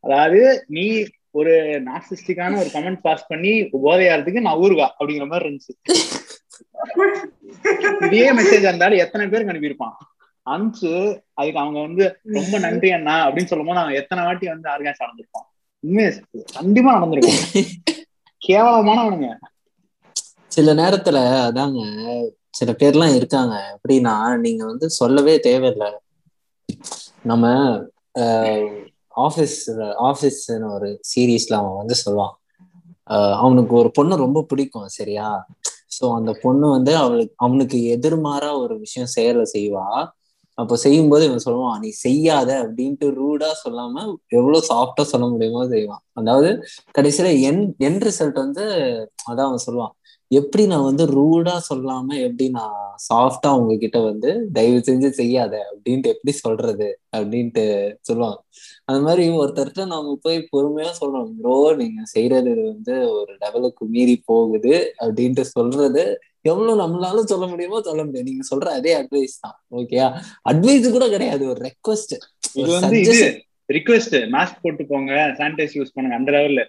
அதாவது 0.01 0.65
நீ 0.69 1.07
ஒரு 1.35 1.83
நாசிஸ்டிக்கான 1.87 2.59
ஒரு 2.59 2.71
கமெண்ட் 2.75 2.99
பாஸ் 3.03 3.29
பண்ணி 3.29 3.71
போதையாறதுக்கு 3.75 4.41
நான் 4.41 4.59
ஊருகா 4.59 4.91
அப்படிங்கிற 4.99 5.27
மாதிரி 5.27 5.49
இருந்துச்சு. 5.49 5.85
இதே 8.07 8.33
மெசேஜ் 8.33 8.61
இருந்தாலும் 8.61 8.99
எத்தனை 8.99 9.27
பேருக்கு 9.27 9.53
அனுப்பியிருப்பான்? 9.53 10.18
அனுப்பிச்சு 10.49 11.21
அதுக்கு 11.35 11.61
அவங்க 11.61 11.81
வந்து 11.81 12.19
ரொம்ப 12.23 12.59
நன்றி 12.59 12.91
அண்ணா 12.93 13.29
அப்படின்னு 13.29 13.45
சொல்லும் 13.45 13.67
போது 13.67 13.79
அவன் 13.79 13.95
எத்தனை 13.95 14.25
வாட்டி 14.25 14.47
வந்து 14.47 14.71
ஆர்கான்ஸ் 14.71 15.03
நடந்திருப்பான். 15.05 15.47
உண்மையா 15.81 16.11
கண்டிப்பா 16.53 16.93
நடந்திருக்கும். 16.93 17.63
கேவலமானவனுங்க. 18.47 19.37
சில 20.47 20.75
நேரத்துல 20.75 21.19
அதாங்க 21.49 21.81
சில 22.51 22.73
பேர்லாம் 22.73 23.15
இருக்காங்க. 23.15 23.79
எப்படின்னா 23.79 24.39
நீங்க 24.39 24.65
வந்து 24.65 24.91
சொல்லவே 24.91 25.41
தேவையில்லை. 25.41 25.93
நம்ம 27.23 27.49
ஆஃபீஸ் 29.17 29.55
ஆஃபீஸ்ன்னு 30.03 30.73
ஒரு 30.73 31.01
சீரீஸ்ல 31.15 31.55
அவன் 31.55 31.77
வந்து 31.77 31.95
சொல்லுவான். 32.07 32.35
ஆஹ் 33.11 33.37
அவனுக்கு 33.37 33.75
ஒரு 33.75 33.91
பொண்ணு 33.91 34.17
ரொம்ப 34.17 34.43
பிடிக்கும் 34.43 34.89
சரியா? 34.89 35.47
சோ 35.97 36.15
அந்த 36.15 36.39
பொண்ணு 36.43 36.71
வந்து 36.71 36.97
அவளுக்கு 36.97 37.35
அவனுக்கு 37.37 37.99
எதிர்மாறா 38.01 38.59
ஒரு 38.59 38.79
விஷயம் 38.79 39.09
செயலை 39.09 39.45
செய்வா. 39.53 40.09
அப்போ 40.59 40.75
செய்யும்போது 40.85 41.23
இவன் 41.29 41.44
சொல்லுவான் 41.44 41.81
நீ 41.81 41.90
செய்யாத 42.05 42.51
அப்படின்ட்டு 42.62 43.07
ரூடா 43.18 43.51
சொல்லாம 43.62 43.94
எவ்வளவு 44.31 44.61
சாஃப்டா 44.71 45.05
சொல்ல 45.12 45.27
முடியுமோ 45.29 45.62
செய்வான். 45.68 46.03
அதாவது 46.14 46.51
கடைசியில 46.94 47.29
என் 47.49 47.62
என் 47.81 48.01
ரிசல்ட் 48.07 48.38
வந்து 48.44 48.64
அதான் 49.31 49.49
அவன் 49.49 49.64
சொல்லுவான். 49.66 49.94
எப்படி 50.31 50.64
நான் 50.71 50.87
வந்து 50.88 51.05
ரூடா 51.14 51.55
சொல்லாம 51.68 52.09
எப்படி 52.25 52.47
நான் 52.57 52.75
சாஃப்டா 53.07 53.51
உங்ககிட்ட 53.59 53.99
வந்து 54.09 54.31
தயவு 54.57 54.81
செஞ்சு 54.88 55.09
செய்யாத 55.21 55.55
அப்படின்ட்டு 55.71 56.12
எப்படி 56.14 56.33
சொல்றது 56.42 56.88
அப்படின்ட்டு 57.16 57.64
சொல்லுவாங்க. 58.09 58.38
அந்த 58.88 58.99
மாதிரி 59.07 59.25
ஒருத்தர்கிட்ட 59.40 59.85
நாம 59.92 60.14
போய் 60.25 60.38
பொறுமையா 60.53 60.90
சொல்றோம் 61.01 61.31
ப்ரோ 61.38 61.57
நீங்க 61.81 62.01
செய்யறது 62.14 62.53
வந்து 62.64 62.94
ஒரு 63.18 63.33
லெவலுக்கு 63.42 63.85
மீறி 63.94 64.16
போகுது 64.31 64.75
அப்படின்ட்டு 65.05 65.44
சொல்றது 65.57 66.05
எவ்வளவு 66.53 66.81
நம்மளால 66.83 67.23
சொல்ல 67.33 67.47
முடியுமோ 67.53 67.79
சொல்ல 67.89 68.03
முடியும். 68.05 68.29
நீங்க 68.31 68.45
சொல்ற 68.51 68.69
அதே 68.79 68.93
அட்வைஸ் 69.01 69.37
தான். 69.45 69.57
ஓகேயா 69.79 70.07
அட்வைஸ் 70.51 70.87
கூட 70.97 71.07
கிடையாது. 71.15 71.45
ஒரு 71.53 71.61
ரெக்வஸ்ட் 71.69 72.15
இது 72.61 72.69
வந்து 72.77 72.99
இது 73.05 73.19
ரிக்வெஸ்ட் 73.69 74.17
மாஸ்க் 74.37 74.63
போட்டு 74.65 74.85
போங்க 74.93 75.13
சானிடைஸ் 75.41 75.77
யூஸ் 75.79 75.95
பண்ணுங்க. 75.95 76.19
அந்த 76.21 76.31
லெவல்ல 76.37 76.63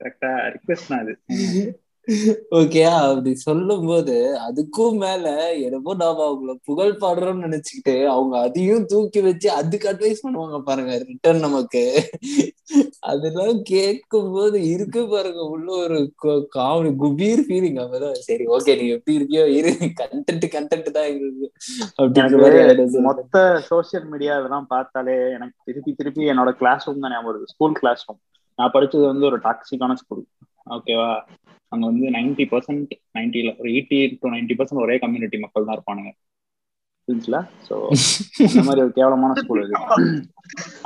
கரெக்டா 0.00 0.30
ரிக்வெஸ்ட் 0.56 0.90
தான் 0.92 1.02
அது 1.04 1.14
ஓகேயா 2.58 2.90
அப்படி 3.02 3.30
சொல்லும் 3.44 3.84
போது 3.90 4.14
அதுக்கும் 4.46 4.96
மேல 5.02 5.26
என்னமோ 5.66 5.92
நாம 6.00 6.24
அவங்கள 6.26 6.52
புகழ் 6.68 6.98
பாடுறோம்னு 7.02 7.44
நினைச்சுக்கிட்டு 7.46 7.94
அவங்க 8.14 8.34
அதையும் 8.46 8.88
தூக்கி 8.92 9.20
வச்சு 9.26 9.48
அதுக்கு 9.60 9.86
அட்வைஸ் 9.92 10.24
பண்ணுவாங்க 10.24 10.58
பாருங்க 10.68 10.92
ரிட்டர்ன் 11.10 11.44
நமக்கு. 11.46 11.82
அதெல்லாம் 13.12 13.58
கேட்கும் 13.70 14.30
போது 14.34 14.58
இருக்கு 14.72 15.02
பாருங்க 15.12 15.42
உள்ள 15.54 15.68
ஒரு 15.84 15.98
காமெடி 16.56 16.92
குபீர் 17.02 17.42
ஃபீலிங் 17.46 17.80
அப்பதான் 17.84 18.20
சரி 18.28 18.46
ஓகே 18.56 18.74
நீ 18.80 18.86
எப்படி 18.96 19.16
இருக்கியோ 19.18 19.46
இரு. 19.58 19.72
கண்டென்ட் 20.02 20.46
கண்டென்ட் 20.56 20.90
தான் 20.98 21.10
இருக்கு. 21.16 21.48
எனக்கு 22.20 23.02
மொத்த 23.08 23.36
சோசியல் 23.70 24.06
மீடியா 24.12 24.34
இதெல்லாம் 24.40 24.70
பார்த்தாலே 24.74 25.16
எனக்கு 25.38 25.56
திருப்பி 25.68 25.94
திருப்பி 26.00 26.30
என்னோட 26.34 26.52
கிளாஸ் 26.62 26.86
ரூம் 26.88 27.02
தான் 27.06 27.14
ஞாபகம் 27.14 27.30
வருது. 27.30 27.52
ஸ்கூல் 27.54 27.78
கிளாஸ் 27.80 28.04
ரூம் 28.08 28.22
நான் 28.58 28.74
படிச்சது 28.76 29.04
வந்து 29.12 29.28
ஒரு 29.30 29.38
டாக்ஸிக்கான 29.46 29.96
ஸ்கூல் 30.02 30.24
ஓகேவா 30.74 31.10
அங்க 31.74 31.84
வந்து 31.90 32.06
நைன்டி 32.16 32.44
பர்சன்ட் 32.50 32.92
நைன்டில 33.16 33.50
ஒரு 33.60 33.68
எயிட்டி 33.74 33.98
டு 34.20 34.32
நைன்டி 34.34 34.54
பர்சன்ட் 34.58 34.84
ஒரே 34.84 34.96
கம்யூனிட்டி 35.04 35.38
மக்கள் 35.44 35.66
தான் 35.68 35.76
இருப்பானுங்க. 35.78 36.12
புரிஞ்சுல 37.08 37.38
மாதிரி 38.68 38.82
ஒரு 38.84 38.92
கேவலமான 38.98 39.32
ஸ்கூல் 39.40 39.62
இது 39.64 39.74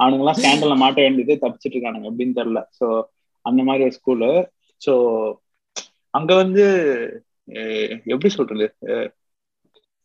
அவனுங்கெல்லாம் 0.01 0.39
ஸ்கேண்டல்ல 0.39 0.77
மாட்ட 0.83 0.99
வேண்டியது 1.07 1.35
தப்பிச்சிட்டு 1.43 1.77
இருக்கானுங்க 1.77 2.09
அப்படின்னு 2.11 2.39
தெரியல. 2.41 2.63
சோ 2.79 2.87
அந்த 3.45 3.61
மாதிரி 3.69 3.85
ஒரு 3.89 3.97
ஸ்கூலு 3.99 4.31
சோ 4.83 4.95
அங்க 6.15 6.33
வந்து 6.43 6.65
எப்படி 8.13 8.31
சொல்றது? 8.37 8.67
அஹ், 8.91 9.09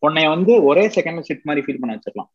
உன்னைய 0.03 0.27
வந்து 0.35 0.53
ஒரே 0.69 0.83
செகண்ட்ல 0.95 1.27
சிட் 1.27 1.47
மாதிரி 1.49 1.63
ஃபீல் 1.65 1.81
பண்ண 1.81 1.95
வச்சிடலாம். 1.95 2.29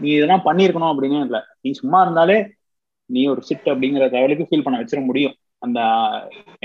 நீ 0.00 0.08
இதெல்லாம் 0.16 0.46
பண்ணியிருக்கணும் 0.46 0.92
அப்படின்னு 0.92 1.18
இல்லை. 1.26 1.40
நீ 1.62 1.70
சும்மா 1.80 1.98
இருந்தாலே 2.02 2.36
நீ 3.10 3.22
ஒரு 3.32 3.42
சிட் 3.48 3.68
அப்படிங்கிற 3.72 4.04
லெவலுக்கு 4.14 4.48
ஃபீல் 4.48 4.64
பண்ண 4.66 4.76
வச்சிட 4.80 5.00
முடியும். 5.08 5.34
அந்த 5.62 5.80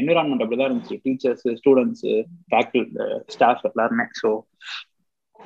என்விரான்மெண்ட் 0.02 0.44
அப்படிதான் 0.44 0.70
இருந்துச்சு. 0.70 1.00
டீச்சர்ஸ் 1.04 1.46
ஸ்டூடெண்ட்ஸ் 1.60 2.06
ஃபேக்கல்டி 2.52 3.22
ஸ்டாஃப் 3.28 3.66
எல்லாருமே. 3.74 4.06
ஸோ 4.22 4.30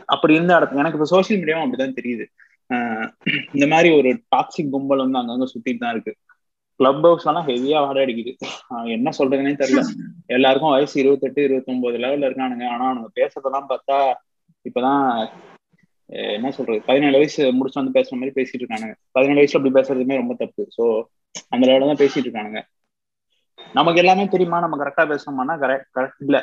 அப்படி 0.06 0.34
இருந்த 0.34 0.54
இடத்துல 0.60 0.82
எனக்கு 0.84 0.98
இப்போ 0.98 1.10
சோசியல் 1.14 1.40
மீடியாவும் 1.42 1.66
அப்படிதான் 1.66 1.98
தெரியுது. 2.02 2.26
ஆஹ் 2.70 3.08
இந்த 3.54 3.68
மாதிரி 3.68 3.90
ஒரு 3.98 4.10
டாக்ஸிக் 4.36 4.70
கும்பல் 4.70 5.04
வந்து 5.06 5.20
அங்கங்க 5.20 5.48
சுத்திட்டு 5.54 5.78
தான் 5.78 5.92
இருக்கு. 5.92 6.14
கிளப் 6.80 7.02
ஹவுஸ் 7.02 7.26
எல்லாம் 7.26 7.48
ஹெவியா 7.48 7.80
வாட 7.86 7.98
அடிக்குது. 8.06 8.34
என்ன 8.90 9.10
சொல்றதுனே 9.18 9.52
தெரியல. 9.64 9.82
எல்லாருக்கும் 10.26 10.72
வயசு 10.72 11.00
இருபத்தெட்டு 11.00 11.44
இருபத்தொன்பது 11.44 11.98
லெவல்ல 11.98 12.30
இருக்கானுங்க. 12.30 12.66
ஆனா 12.68 12.86
அவனுங்க 12.92 13.10
பேசுறதெல்லாம் 13.20 13.70
பார்த்தா 13.70 13.98
இப்பதான் 14.66 15.04
என்ன 16.08 16.52
சொல்றது? 16.52 16.82
பதினேழு 16.86 17.14
வயசு 17.14 17.54
முடிச்சு 17.54 17.84
வந்து 17.84 17.98
பேசுற 18.00 18.14
மாதிரி 18.14 18.34
பேசிட்டு 18.40 18.62
இருக்கானுங்க. 18.62 18.96
பதினேழு 19.12 19.42
வயசுல 19.42 19.60
அப்படி 19.60 19.74
பேசுறதுமே 19.80 20.16
ரொம்ப 20.16 20.34
தப்பு. 20.34 20.64
ஸோ 20.78 20.86
அந்த 21.50 21.64
லெவலில் 21.68 21.92
தான் 21.92 22.02
பேசிட்டு 22.04 22.28
இருக்கானுங்க. 22.28 22.62
நமக்கு 23.76 24.02
எல்லாமே 24.02 24.26
தெரியுமா? 24.28 24.58
நம்ம 24.60 24.78
கரெக்டா 24.78 25.04
பேசணுமானா 25.12 25.54
கரெக்ட் 25.62 25.90
கரெக்ட் 25.98 26.24
இல்ல. 26.26 26.38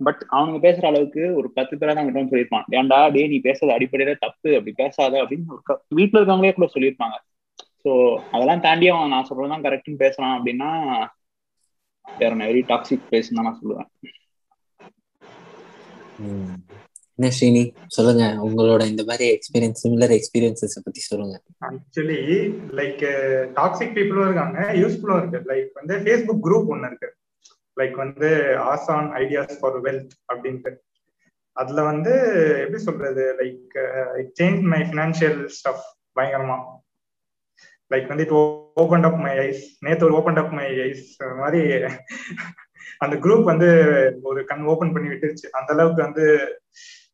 பட் 0.00 0.20
அவனுங்க 0.30 0.58
பேசுற 0.58 0.84
அளவுக்கு 0.86 1.22
ஒரு 1.34 1.48
பத்து 1.56 1.74
பேரா 1.76 1.94
தான் 1.94 2.06
கிட்ட 2.06 2.20
சொல்லியிருப்பான். 2.24 2.66
ஏன்டா 2.78 2.98
டே 3.08 3.22
நீ 3.28 3.38
பேசுறது 3.44 3.74
அடிப்படையில 3.74 4.14
தப்பு 4.18 4.48
அப்படி 4.56 4.72
பேசாத 4.74 5.22
அப்படின்னு 5.22 5.52
ஒரு 5.54 5.62
வீட்டுல 5.98 6.20
இருக்கவங்களே 6.20 6.54
கூட 6.54 6.68
சொல்லியிருப்பாங்க. 6.74 7.16
ஸோ 7.84 7.90
அதெல்லாம் 8.30 8.64
தாண்டி 8.66 8.86
அவன் 8.88 9.14
நான் 9.14 9.28
சொல்றதுதான் 9.28 9.66
கரெக்ட்னு 9.66 10.02
பேசுறான் 10.02 10.36
அப்படின்னா 10.36 10.70
வேற 12.06 12.32
வெரி 12.42 12.62
டாக்ஸிக் 12.68 13.10
பேசுன்னு 13.12 13.38
தான் 13.38 13.48
நான் 13.48 13.60
சொல்லுவேன். 13.60 13.90
என்ன 17.20 17.34
ஸ்ரீனி? 17.40 17.64
சொல்லுங்க. 17.86 18.24
உங்களோட 18.44 18.82
இந்த 18.86 19.04
மாதிரி 19.04 19.26
எக்ஸ்பீரியன்ஸ் 19.34 19.80
சிமிலர் 19.82 20.16
எக்ஸ்பீரியன்சஸ் 20.16 20.84
பத்தி 20.84 21.00
சொல்லுங்க. 21.00 21.42
ஆக்சுவலி 21.66 22.20
லைக் 22.78 23.02
டாக்ஸிக் 23.58 23.94
பீப்புளும் 23.96 24.24
இருக்காங்க. 24.24 24.60
யூஸ்ஃபுல்லும் 24.72 25.28
இருக்கு. 25.28 25.40
லைக் 25.52 25.68
வந்து 25.74 25.96
ஃபேஸ்புக் 25.96 26.46
குரூப் 26.46 26.66
ஒன்னு 26.66 26.86
இருக்கு. 26.86 27.14
லைக் 27.80 27.96
வந்து 28.04 28.56
ஆசான் 28.56 29.10
ஐடியாஸ் 29.12 29.58
ஃபார் 29.60 29.80
வெல்த் 29.80 30.14
அப்படின்ட்டு. 30.32 30.72
அதுல 31.52 31.82
வந்து 31.82 32.12
எப்படி 32.64 32.82
சொல்றது? 32.82 33.24
Like 33.38 33.78
it 34.18 34.32
change 34.42 34.62
my 34.72 34.80
financial 34.80 35.40
stuff 35.56 35.86
பயங்கரமா. 36.18 36.58
லைக் 37.94 38.10
வந்து 38.10 38.24
it 38.24 38.36
open 38.82 39.02
up 39.02 39.20
my 39.24 39.36
eyes 39.38 39.62
நேத்து 39.84 40.04
ஒரு 40.04 40.14
ஓபன் 40.14 40.40
அப் 40.42 40.52
மை 40.52 40.66
ஐஸ் 40.80 41.22
மாதிரி 41.22 41.62
அந்த 42.98 43.16
குரூப் 43.16 43.44
வந்து 43.50 43.68
ஒரு 44.22 44.44
கண் 44.44 44.64
ஓபன் 44.72 44.92
பண்ணி 44.92 45.08
விட்டுருச்சு. 45.08 45.48
அந்த 45.58 45.72
அளவுக்கு 45.74 46.02
வந்து 46.02 46.24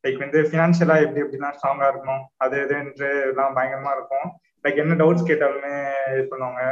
லைக் 0.06 0.24
வந்து 0.24 0.40
ஃபினான்ஷியலா 0.48 0.96
எப்படி 1.04 1.22
எப்படிலாம் 1.24 1.54
ஸ்ட்ராங்கா 1.58 1.86
இருக்கணும் 1.92 2.24
அது 2.44 2.56
இதுன்று 2.64 3.08
எல்லாம் 3.30 3.56
பயங்கரமா 3.60 3.92
இருக்கும். 3.98 4.28
லைக் 4.64 4.82
என்ன 4.82 4.98
டவுட்ஸ் 5.00 5.28
கேட்டாலுமே 5.30 5.72
இது 6.14 6.24
பண்ணுவாங்க. 6.32 6.62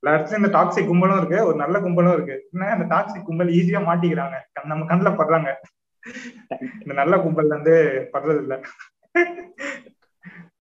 எல்லா 0.00 0.12
இடத்துலயும் 0.14 0.42
இந்த 0.42 0.50
டாக்ஸிக் 0.56 0.90
கும்பலும் 0.90 1.18
இருக்கு 1.20 1.38
ஒரு 1.48 1.56
நல்ல 1.62 1.76
கும்பலும் 1.84 2.14
இருக்கு. 2.16 2.36
என்ன 2.52 2.68
அந்த 2.74 2.86
டாக்ஸிக் 2.92 3.26
கும்பல் 3.28 3.54
ஈஸியா 3.58 3.80
மாட்டிக்கிறாங்க. 3.88 4.36
கண் 4.56 4.70
நம்ம 4.72 4.86
கண்ணுல 4.90 5.10
படுறாங்க. 5.20 5.50
இந்த 6.82 6.92
நல்ல 7.00 7.14
கும்பல் 7.24 7.54
வந்து 7.56 7.74
படுறது 8.12 8.40
இல்ல. 8.44 8.54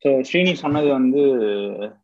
ஸோ 0.02 0.10
ஸ்ரீனி 0.28 0.52
சொன்னது 0.64 0.88
வந்து 0.98 1.22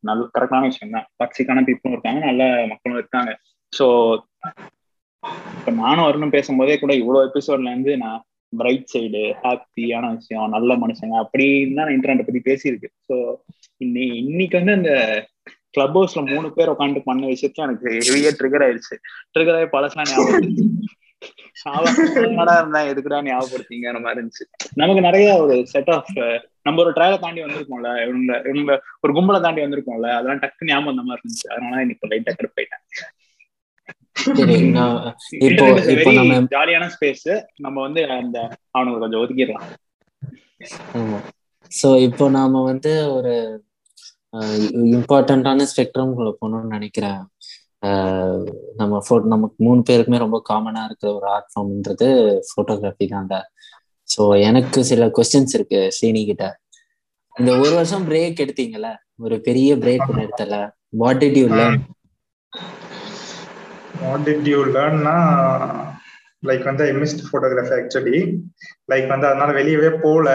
நல்ல 0.09 0.23
கரெக்டான 0.37 0.69
விஷயம் 0.71 0.95
தான். 0.97 1.07
டாக்ஸிக்கான 1.21 1.65
பீப்புளும் 1.69 1.95
இருக்காங்க 1.97 2.21
நல்ல 2.29 2.45
மக்களும் 2.73 3.01
இருக்காங்க. 3.03 3.33
ஸோ 3.73 3.87
இப்போ 5.59 5.71
நானும் 5.83 6.07
வரணும் 6.09 6.35
பேசும்போதே 6.37 6.77
கூட 6.85 6.93
இவ்வளோ 7.03 7.23
எபிசோட்ல 7.29 7.71
இருந்து 7.73 7.93
நான் 8.05 8.21
பிரைட் 8.61 8.91
சைடு 8.93 9.23
ஹாப்பியான 9.45 10.11
விஷயம் 10.17 10.55
நல்ல 10.57 10.75
மனுஷங்க 10.83 11.17
அப்படின்னு 11.25 11.79
தான் 11.81 11.95
இன்டர்நெட் 11.97 12.29
பத்தி 12.29 12.43
பேசியிருக்கு. 12.51 12.91
ஸோ 13.09 13.17
இன்னை 13.81 14.07
இன்னைக்கு 14.23 14.57
வந்து 14.61 14.77
அந்த 14.79 14.93
கிளப் 15.77 15.97
ஹவுஸ்ல 15.99 16.21
மூணு 16.33 16.49
பேர் 16.57 16.73
உட்காந்து 16.75 17.01
பண்ண 17.09 17.23
விஷயத்துல 17.33 17.67
எனக்கு 17.69 17.89
ஹெவியா 18.09 18.33
ட்ரிகர் 18.41 18.65
ஆயிடுச்சு. 18.67 18.97
ட்ரிகர் 19.35 19.59
ஆகி 19.59 19.69
பழசெல்லாம் 19.75 20.11
ஞாபகம் 20.13 20.45
இருந்தா 22.61 22.81
எதுக்குடா 22.91 23.19
ஞாபகப்படுத்தீங்கிற 23.27 24.01
மாதிரி 24.05 24.19
இருந்துச்சு. 24.19 24.45
நமக்கு 24.81 25.03
நிறைய 25.07 25.29
ஒரு 25.43 25.55
செட் 25.73 25.91
ஆஃப் 25.95 26.11
நம்ம 26.67 26.81
ஒரு 26.85 26.91
ட்ரையலை 26.97 27.19
தாண்டி 27.23 27.41
வந்திருக்கோம்ல 27.45 27.91
இவங்க 28.07 28.33
இவங்க 28.51 28.73
ஒரு 29.05 29.13
கும்பலை 29.19 29.41
தாண்டி 29.45 29.65
வந்திருக்கோம்ல 29.65 30.09
அதெல்லாம் 30.17 30.43
டக்கு 30.45 30.69
ஞாபகம் 30.71 30.93
அந்த 30.95 31.05
மாதிரி 31.09 31.23
இருந்துச்சு. 31.23 31.49
அதனால 31.55 31.83
இன்னைக்கு 31.85 32.11
லைட்டா 32.13 32.35
கருப்பு 32.39 32.57
போயிட்டேன் 32.59 32.85
இப்போ 35.47 35.65
இப்போ 35.95 36.11
நம்ம 36.19 36.37
ஜாலியான 36.53 36.87
ஸ்பேஸ் 36.95 37.27
நம்ம 37.65 37.77
வந்து 37.87 38.03
அந்த 38.15 38.37
அவனுக்கு 38.77 39.03
கொஞ்சம் 39.03 39.23
ஒதுக்கிடலாம். 39.23 39.67
ஆமா. 40.97 41.19
சோ 41.73 41.89
இப்போ 42.07 42.25
நாம 42.37 42.63
வந்து 42.69 42.93
ஒரு 43.17 43.33
இம்பார்ட்டண்ட்டான 44.91 45.67
ஸ்பெக்ட்ரம்குள்ள 45.71 46.31
போகணும்னு 46.39 46.75
நினைக்கிறேன். 46.77 47.21
ஆஹ் 47.83 48.45
நம்ம 48.81 49.01
ஃபோ 49.07 49.17
நமக்கு 49.33 49.57
மூணு 49.67 49.81
பேருக்குமே 49.89 50.19
ரொம்ப 50.25 50.39
காமனா 50.49 50.83
இருக்கிற 50.89 51.11
ஒரு 51.19 51.27
ஆர்ட் 51.35 51.51
ஃபார்ம்ன்றது 51.53 52.09
ஃபோட்டோகிராஃபி 52.49 53.07
தான்டா 53.13 53.41
ஸோ 54.09 54.23
எனக்கு 54.49 54.81
சில 54.91 55.05
கொஸ்டின்ஸ் 55.17 55.57
இருக்கு 55.57 55.81
ஸ்ரீனி 55.97 56.23
கிட்ட. 56.27 56.45
இந்த 57.35 57.51
ஒரு 57.63 57.73
வருஷம் 57.79 58.07
பிரேக் 58.09 58.43
எடுத்தீங்கல்ல? 58.45 58.91
ஒரு 59.25 59.37
பெரிய 59.47 59.71
பிரேக் 59.83 60.07
ஒன்று 60.09 60.25
எடுத்தல 60.25 60.57
what 61.01 61.21
did 61.23 61.39
you 61.41 61.47
learn 61.53 61.83
what 64.03 64.27
did 64.29 64.49
you 64.53 64.61
லேர்ன்னா 64.77 65.17
like 66.49 66.65
வந்து 66.69 66.85
I 66.89 66.93
missed 67.03 67.23
photography 67.29 67.75
actually 67.79 68.19
like 68.93 69.07
வந்து 69.13 69.27
அதனால 69.31 69.49
வெளியவே 69.61 69.91
போகல 70.05 70.31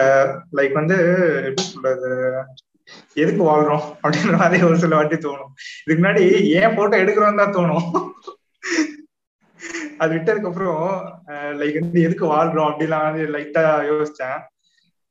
லைக் 0.58 0.74
வந்து 0.80 0.96
எப்படி 1.48 1.64
சொல்றது? 1.68 2.10
எதுக்கு 3.22 3.42
வாழ்றோம்? 3.48 3.84
அப்படின்ற 4.02 4.32
மாதிரி 4.42 4.62
ஒரு 4.68 4.78
சில 4.84 4.94
வாட்டி 4.98 5.16
தோணும். 5.16 5.52
இதுக்கு 5.84 6.02
முன்னாடி 6.02 6.24
ஏன் 6.60 6.74
போட்டோ 6.76 6.96
எடுக்கிறோம் 7.02 7.40
தான் 7.42 7.56
தோணும். 7.58 7.86
அது 10.02 10.10
விட்டதுக்கு 10.14 10.50
அப்புறம் 10.50 10.84
லைக் 11.60 11.78
வந்து 11.80 12.00
எதுக்கு 12.06 12.26
வாழ்றோம்? 12.34 12.68
அப்படிலாம் 12.70 13.06
வந்து 13.08 13.24
லைட்டா 13.36 13.64
யோசிச்சேன். 13.90 14.38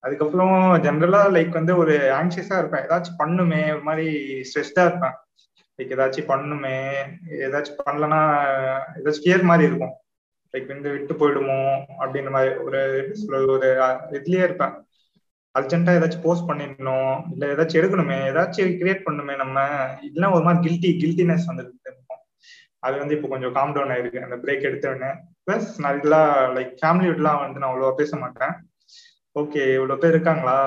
அதுக்கப்புறம் 0.04 0.56
ஜென்ரலா 0.86 1.24
லைக் 1.38 1.58
வந்து 1.60 1.74
ஒரு 1.82 1.96
ஆங்ஷியஸா 2.20 2.56
இருப்பேன். 2.62 2.86
ஏதாச்சும் 2.86 3.20
பண்ணுமே 3.24 3.62
ஒரு 3.76 3.84
மாதிரி 3.90 4.08
ஸ்ட்ரெஸ்டா 4.50 4.84
இருப்பேன். 4.88 5.16
லைக் 5.80 5.94
ஏதாச்சும் 5.96 6.30
பண்ணுமே. 6.34 6.78
ஏதாச்சும் 7.48 7.82
பண்ணலன்னா 7.88 8.22
ஏதாச்சும் 9.00 9.26
ஃபியர் 9.26 9.50
மாதிரி 9.50 9.68
இருக்கும். 9.70 9.94
லைக் 10.54 10.72
வந்து 10.74 10.90
விட்டு 10.92 11.14
போயிடுமோ 11.14 11.60
அப்படின்ற 12.02 12.32
மாதிரி 12.36 12.52
ஒரு 12.66 12.80
எப்படி 13.02 13.20
சொல்றது 13.20 13.52
ஒரு 13.58 13.70
இதுலயே 14.20 14.44
இருப்பேன். 14.48 14.74
அர்ஜென்ட்டா 15.56 15.94
ஏதாச்சும் 15.98 16.26
போஸ்ட் 16.26 16.50
பண்ணிடணும். 16.50 17.16
இல்ல 17.34 17.46
ஏதாச்சும் 17.54 17.80
எடுக்கணுமே. 17.82 18.18
ஏதாச்சும் 18.32 18.76
கிரியேட் 18.82 19.06
பண்ணுமே 19.08 19.36
நம்ம. 19.44 19.66
இதெல்லாம் 20.02 20.36
ஒரு 20.38 20.44
மாதிரி 20.44 20.62
கில்ட்டி 20.68 20.92
கில்ட்டினஸ் 21.02 21.48
வந்துருக்கு 21.50 21.92
இருக்கும். 21.92 22.22
அது 22.80 22.96
வந்து 22.98 23.16
இப்போ 23.16 23.28
கொஞ்சம் 23.28 23.56
காம் 23.58 23.74
டவுன் 23.74 23.94
ஆயிருக்கு. 23.96 24.24
அந்த 24.28 24.36
பிரேக் 24.44 24.68
எடுத்தோடனே 24.70 25.12
ப்ளஸ் 25.46 25.68
நான் 25.82 25.98
இதெல்லாம் 25.98 26.32
லைக் 26.56 26.74
ஃபேமிலி 26.82 27.10
விட்லாம் 27.10 27.42
வந்து 27.44 27.60
நான் 27.60 27.72
அவ்வளோவா 27.72 27.94
பேச 28.02 28.18
மாட்டேன். 28.18 28.56
ஓகே 29.36 29.62
இவ்வளோ 29.78 29.98
பேர் 29.98 30.16
இருக்காங்களா? 30.16 30.58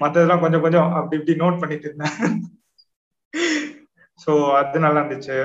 மற்றதெல்லாம் 0.00 0.42
கொஞ்சம் 0.44 0.64
கொஞ்சம் 0.66 0.88
அப்படி 0.92 1.18
இப்படி 1.20 1.36
நோட் 1.44 1.60
பண்ணிட்டு 1.60 1.88
இருந்தேன். 1.88 2.16
ஸோ 4.20 4.32
அது 4.58 4.84
நல்லா 4.84 5.00
இருந்துச்சு 5.02 5.38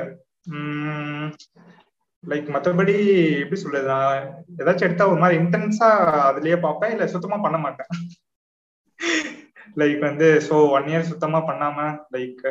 லைக் 2.24 2.48
மற்றபடி 2.54 2.96
எப்படி 3.42 3.60
சொல்றது 3.64 3.88
நான் 3.94 4.24
ஏதாச்சும் 4.62 4.88
எடுத்தா 4.88 5.10
ஒரு 5.12 5.20
மாதிரி 5.24 5.40
இன்டென்ஸா 5.42 5.90
அதுலயே 6.30 6.58
பார்ப்பேன் 6.66 6.94
இல்ல 6.96 7.06
சுத்தமா 7.14 7.38
பண்ண 7.46 7.58
மாட்டேன். 7.66 7.92
லைக் 9.82 10.00
வந்து 10.10 10.28
ஸோ 10.48 10.56
ஒன் 10.78 10.88
இயர் 10.92 11.10
சுத்தமா 11.12 11.40
பண்ணாம 11.50 11.78
லைக் 12.16 12.42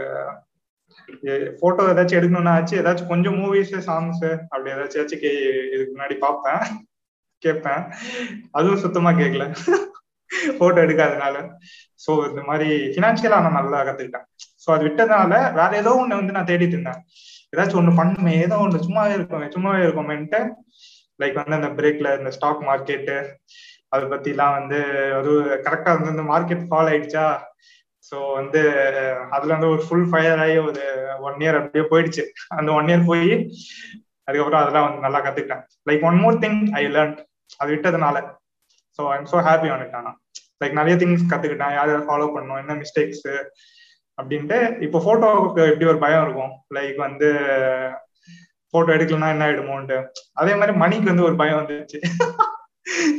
போட்டோ 1.61 1.83
ஏதாச்சும் 1.93 2.19
எடுக்கணும்னா 2.19 2.55
ஆச்சு 2.59 2.75
ஏதாச்சும் 2.81 3.13
கொஞ்சம் 3.13 3.39
மூவிஸ் 3.41 3.75
சாங்ஸ் 3.89 4.25
அப்படி 4.53 4.73
ஏதாச்சும் 4.75 5.23
கே 5.25 5.33
இதுக்கு 5.75 5.93
முன்னாடி 5.95 6.17
பார்ப்பேன் 6.27 6.63
கேட்பேன். 7.43 7.83
அதுவும் 8.59 8.83
சுத்தமா 8.85 9.11
கேட்கல. 9.21 9.47
போட்டோ 10.59 10.79
எடுக்காதனால. 10.87 11.37
ஸோ 12.05 12.13
இந்த 12.31 12.43
மாதிரி 12.51 12.69
ஃபினான்ஷியலா 12.95 13.41
நான் 13.45 13.59
நல்லா 13.59 13.81
கத்துக்கிட்டேன். 13.89 14.27
ஸோ 14.65 14.71
அது 14.75 14.83
விட்டதுனால 14.89 15.35
வேற 15.59 15.71
ஏதோ 15.83 15.93
ஒண்ணு 16.03 16.19
வந்து 16.21 16.37
நான் 16.37 16.51
தேடிட்டு 16.51 16.77
இருந்தேன். 16.77 17.01
ஏதாச்சும் 17.53 17.81
ஒண்ணு 17.81 17.99
பண்ணுமே 18.01 18.35
ஏதோ 18.47 18.57
ஒண்ணு 18.65 18.85
சும்மாவே 18.87 19.15
இருக்கும் 19.17 19.55
சும்மாவே 19.57 19.83
இருக்கோமேன்ட்டு 19.87 20.41
லைக் 21.21 21.37
வந்து 21.41 21.59
அந்த 21.61 21.71
பிரேக்ல 21.79 22.09
இந்த 22.19 22.31
ஸ்டாக் 22.37 22.63
மார்க்கெட்டு 22.69 23.17
அதை 23.95 24.05
பத்தி 24.13 24.31
எல்லாம் 24.35 24.55
வந்து 24.59 24.79
ஒரு 25.19 25.33
கரெக்டா 25.67 25.91
வந்து 25.97 26.15
இந்த 26.15 26.25
மார்க்கெட் 26.31 26.65
ஃபால் 26.69 26.89
ஆயிடுச்சா? 26.93 27.27
ஸோ 28.09 28.17
வந்து 28.39 28.63
அதுல 29.35 29.55
வந்து 29.57 29.71
ஒரு 29.75 29.83
ஃபுல் 29.87 30.09
ஃபயர் 30.11 30.41
ஆகி 30.45 30.57
ஒரு 30.69 30.83
ஒன் 31.29 31.39
இயர் 31.45 31.59
அப்படியே 31.61 31.85
போயிடுச்சு. 31.93 32.25
அந்த 32.59 32.71
ஒன் 32.79 32.89
இயர் 32.91 33.07
போய் 33.11 33.29
அதுக்கப்புறம் 34.29 34.63
அதெல்லாம் 34.63 34.87
வந்து 34.87 35.05
நல்லா 35.07 35.21
கத்துக்கிட்டேன். 35.27 35.63
Like 35.89 36.05
one 36.11 36.21
more 36.25 36.41
thing 36.45 36.61
I 36.81 36.83
learn 36.97 37.15
அது 37.61 37.71
விட்டதுனால. 37.75 38.17
ஸோ 38.99 39.05
ஐம் 39.15 39.31
ஸோ 39.33 39.39
ஹாப்பி 39.49 39.71
ஆன். 39.75 39.85
இட் 39.87 39.97
லைக் 40.63 40.79
நிறைய 40.81 40.97
திங்ஸ் 41.03 41.31
கத்துக்கிட்டேன் 41.33 41.75
யார் 41.79 41.93
யார் 41.93 42.09
ஃபாலோ 42.11 42.29
பண்ணணும் 42.35 42.61
என்ன 42.63 42.75
மிஸ்டேக்ஸ் 42.83 43.25
அப்படின்ட்டு 44.21 44.59
இப்போ 44.87 44.99
போட்டோவுக்கு 45.07 45.61
எப்படி 45.71 45.91
ஒரு 45.93 46.01
பயம் 46.05 46.25
இருக்கும். 46.27 46.53
லைக் 46.77 46.99
வந்து 47.07 47.29
போட்டோ 48.75 48.91
எடுக்கலன்னா 48.97 49.29
என்ன 49.35 49.47
ஆயிடுமோன்ட்டு. 49.47 49.97
அதே 50.41 50.53
மாதிரி 50.61 50.75
மணிக்கு 50.83 51.11
வந்து 51.13 51.27
ஒரு 51.29 51.37
பயம் 51.43 51.61
வந்துச்சு. 51.61 51.99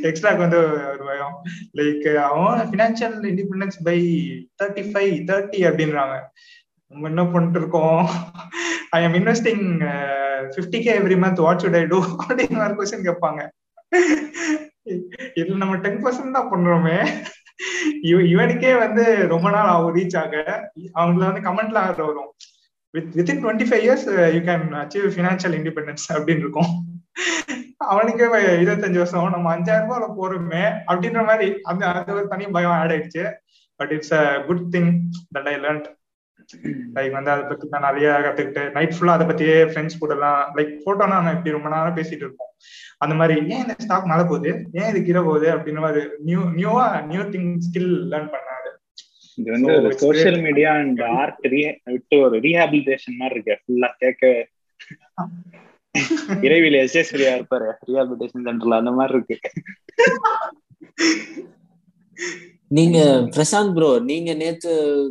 எக்ஸ்ட்ராக்கு 0.07 0.43
வந்து 0.45 0.59
ஒரு 0.93 1.03
பயம். 1.09 1.35
லைக் 1.77 2.07
அவன் 2.27 2.69
financial 2.73 3.17
independence 3.31 3.77
by 3.87 3.97
thirty 4.61 4.83
five 4.91 5.13
thirty 5.29 5.61
அப்படின்றாங்க. 5.69 6.17
நம்ம 6.91 7.07
என்ன 7.11 7.23
பண்ணிட்டு 7.33 7.59
இருக்கோம் 7.61 8.01
I 8.97 8.99
am 9.05 9.15
investing 9.19 9.63
fifty 10.53 10.79
K 10.85 10.91
every 10.99 11.17
month 11.23 11.45
what 11.45 11.61
should 11.63 11.77
I 11.79 11.83
do 11.93 11.99
அப்படின்னு 12.27 12.59
மாதிரி 12.61 12.77
கொஸ்டின் 12.79 13.07
கேட்பாங்க. 13.07 13.41
இதுல 15.39 15.57
நம்ம 15.63 15.75
டென் 15.85 16.01
பர்சன்ட் 16.03 16.37
தான் 16.37 16.51
பண்றோமே 16.51 16.97
இவனுக்கே 18.03 18.77
வந்து 18.77 19.27
ரொம்ப 19.27 19.49
நாள் 19.49 19.67
ஆகும் 19.67 19.95
ரீச் 19.95 20.17
ஆக. 20.17 20.35
அவங்கள 20.95 21.31
வந்து 21.31 21.49
கமெண்ட்ல 21.49 22.05
வரும். 22.05 22.33
With 22.89 23.15
within 23.15 23.43
twenty 23.43 23.65
five 23.69 23.85
years 23.85 24.07
you 24.33 24.39
can 24.41 24.65
achieve 24.81 25.07
financial 25.15 25.55
independence 25.59 26.05
அப்படின்னு 26.09 26.37
இருக்கும். 26.37 26.71
அவனுக்கே 27.77 28.23
இருபத்தஞ்சு 28.23 28.97
வருஷம் 28.97 29.29
நம்ம 29.29 29.55
அஞ்சாயிரம் 29.55 29.89
ரூபாய்ல 29.89 30.07
போறோமே 30.19 30.63
அப்படின்ற 30.87 31.25
மாதிரி 31.25 31.59
அந்த 31.61 31.85
அது 31.91 32.13
ஒரு 32.13 32.27
தனி 32.27 32.45
பயம் 32.47 32.71
ஆட் 32.71 32.91
ஆயிடுச்சு. 32.91 33.31
But 33.75 33.91
it's 33.91 34.11
a 34.11 34.43
good 34.47 34.65
thing 34.71 34.91
that 35.37 35.47
I 35.53 35.55
learned 35.55 35.87
like 36.95 37.11
வந்து 37.11 37.31
அதை 37.31 37.43
பத்தி 37.43 37.67
நான் 37.67 37.81
நிறைய 37.81 38.21
கத்துக்கிட்டு 38.25 38.71
நைட் 38.71 38.95
ஃபுல்லா 38.99 39.05
அதை 39.05 39.27
பத்தியே 39.27 39.51
ஃப்ரெண்ட்ஸ் 39.51 39.99
கூட 39.99 40.13
எல்லாம் 40.13 40.55
லைக் 40.55 40.79
போட்டோனா 40.85 41.07
நான் 41.07 41.29
இப்படி 41.29 41.51
ரொம்ப 41.51 41.69
நேரம் 41.69 41.95
பேசிட்டு 41.95 42.21
இருப்போம். 42.25 42.53
அந்த 42.97 43.15
மாதிரி 43.15 43.47
ஏன் 43.47 43.57
இந்த 43.57 43.73
ஸ்டாக் 43.77 44.05
மேல 44.05 44.23
போகுது? 44.23 44.65
ஏன் 44.71 44.89
இது 44.89 45.03
கீழே 45.03 45.19
போகுது? 45.19 45.55
அப்படின்ற 45.55 45.79
மாதிரி 45.79 46.07
நியூ 46.19 46.53
நியூவா 46.53 47.01
நியூ 47.01 47.21
திங் 47.21 47.57
ஸ்கில் 47.65 48.11
லேர்ன் 48.11 48.35
பண்ணாரு. 48.35 48.71
இது 49.35 49.51
வந்து 49.51 49.73
ஒரு 49.73 49.97
சோசியல் 50.01 50.41
மீடியா 50.41 50.73
அண்ட் 50.73 51.01
ஆர்ட் 51.01 51.47
விட்டு 51.83 52.19
ஒரு 52.19 52.39
ரீஹாபிலிட்டேஷன் 52.39 53.17
மாதிரி 53.17 53.39
இருக்கு. 53.39 53.63
ஃபுல்லா 53.63 53.89
கேட்க 53.97 54.47
இறைவில 56.41 56.85
எஸ்எஸ்வரியா 56.85 57.31
இருப்பாரு 57.37 57.73
ரீஹாபிலிட்டேஷன் 57.87 58.45
சென்டர்ல 58.45 58.77
அந்த 58.77 58.91
மாதிரி 58.91 59.23
இருக்கு. 59.27 59.51
நீங்க 62.75 62.97
பிரசாந்த் 63.33 63.73
ப்ரோ 63.73 63.99
நீங்க 64.07 64.35
நேத்து 64.35 64.69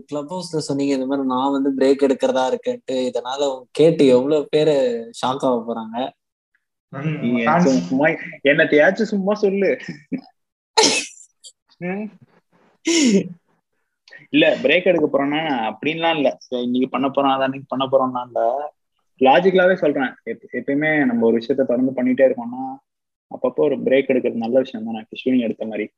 கிளப் 0.09 0.29
ஹவுஸ்ல 0.29 0.61
சொன்னீங்க 0.67 0.97
இந்த 0.97 1.07
மாதிரி 1.07 1.29
நான் 1.33 1.53
வந்து 1.53 1.69
பிரேக் 1.77 2.07
எடுக்கிறதா 2.07 2.51
இருக்கேன்ட்டு 2.51 3.09
இதனால 3.09 3.43
கேட்டு 3.73 4.07
எவ்வளவு 4.17 4.47
பேரு 4.51 4.75
ஷாக் 5.21 5.45
ஆக 5.45 5.65
போறாங்க. 5.65 6.11
சும்மா 7.83 8.07
என்னத்தையாச்சும் 8.51 9.13
சும்மா 9.13 9.35
சொல்லு. 9.45 9.71
இல்ல 14.33 14.57
பிரேக் 14.63 14.85
எடுக்க 14.85 15.09
போறோம்னா 15.09 15.71
அப்படின்லாம் 15.71 16.17
இல்ல. 16.17 16.39
இன்னைக்கு 16.61 16.91
பண்ண 16.91 17.09
போறோம் 17.09 17.35
அதான் 17.35 17.45
இன்னைக்கு 17.45 17.67
பண்ண 17.71 17.87
போறோம்னா 17.87 18.29
இல்ல. 18.29 18.71
லாஜிக்கலாவே 19.21 19.75
சொல்றேன். 19.75 20.13
எப்பயுமே 20.55 21.05
நம்ம 21.05 21.27
ஒரு 21.27 21.39
விஷயத்த 21.39 21.63
தொடர்ந்து 21.63 21.99
பண்ணிட்டே 21.99 22.27
இருக்கோம்னா 22.27 22.77
அப்பப்போ 23.31 23.61
ஒரு 23.61 23.77
பிரேக் 23.85 24.13
எடுக்கிறது 24.13 24.45
நல்ல 24.45 24.59
விஷயம் 24.59 24.87
தான் 24.87 24.97
நான் 24.97 25.45
எடுத்த 25.45 25.67
மாதிரி. 25.67 25.93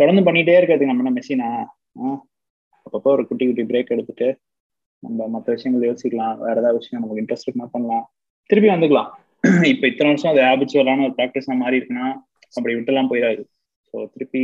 தொடர்ந்து 0.00 0.22
பண்ணிட்டே 0.22 0.56
இருக்கிறதுக்கு 0.58 0.90
நம்ம 0.90 1.04
என்ன 1.04 1.14
மெஷினா 1.16 1.48
அப்பப்போ 2.86 3.08
ஒரு 3.14 3.24
குட்டி 3.26 3.44
குட்டி 3.46 3.64
பிரேக் 3.70 3.94
எடுத்துட்டு 3.94 4.28
நம்ம 5.02 5.26
மற்ற 5.28 5.48
விஷயங்கள் 5.52 5.88
யோசிக்கலாம். 5.88 6.36
வேற 6.38 6.54
ஏதாவது 6.54 6.78
விஷயம் 6.78 7.00
நமக்கு 7.00 7.22
இன்ட்ரெஸ்ட் 7.22 7.46
இருக்குமா 7.46 7.68
பண்ணலாம். 7.74 8.06
திருப்பி 8.50 8.68
வந்துக்கலாம். 8.68 9.10
இப்ப 9.72 9.84
இத்தனை 9.86 10.08
வருஷம் 10.10 10.30
அது 10.30 10.40
ஹேபிச்சுவலான 10.42 11.04
ஒரு 11.04 11.14
ப்ராக்டிஸா 11.18 11.54
மாறி 11.56 11.78
இருக்குன்னா 11.80 12.06
அப்படி 12.52 12.72
விட்டுலாம் 12.74 13.10
போயிடாது. 13.10 13.42
ஸோ 13.88 13.96
திருப்பி 14.14 14.42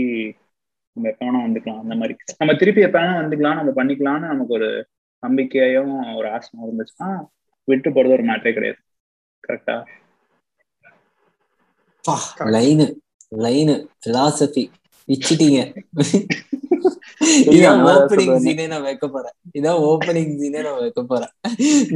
நம்ம 0.97 1.09
எப்ப 1.09 1.23
வேணா 1.27 1.41
வந்துக்கலாம் 1.45 1.81
அந்த 1.81 1.95
மாதிரி. 1.95 2.15
நம்ம 2.41 2.55
திருப்பி 2.55 2.83
எப்ப 2.83 2.99
வேணா 2.99 3.15
வந்துக்கலாம். 3.21 3.59
நம்ம 3.61 3.73
பண்ணிக்கலாம்னு 3.77 4.33
நமக்கு 4.33 4.55
ஒரு 4.55 4.69
நம்பிக்கையும் 5.23 5.93
ஒரு 6.19 6.29
ஆசையும் 6.31 6.65
இருந்துச்சுன்னா 6.65 7.11
விட்டு 7.69 7.91
போறது 7.91 8.17
ஒரு 8.19 8.25
மேட்டரே 8.31 8.55
கிடையாது. 8.57 8.81
கரெக்டா 9.45 9.77
லைனு 12.55 12.87
லைனு 13.39 13.75
பிலாசபி 14.03 14.65
வச்சுட்டீங்க 15.09 15.61
இதான் 17.55 17.81
ஓப்பனிங் 17.91 18.41
சீனே 18.45 18.65
நான் 18.73 18.87
வைக்க 18.87 19.07
போறேன். 19.15 19.35
இதான் 19.59 19.83
ஓப்பனிங் 19.91 20.33
சீனே 20.41 20.61
நான் 20.67 20.81
வைக்க 20.85 21.03
போறேன். 21.11 21.33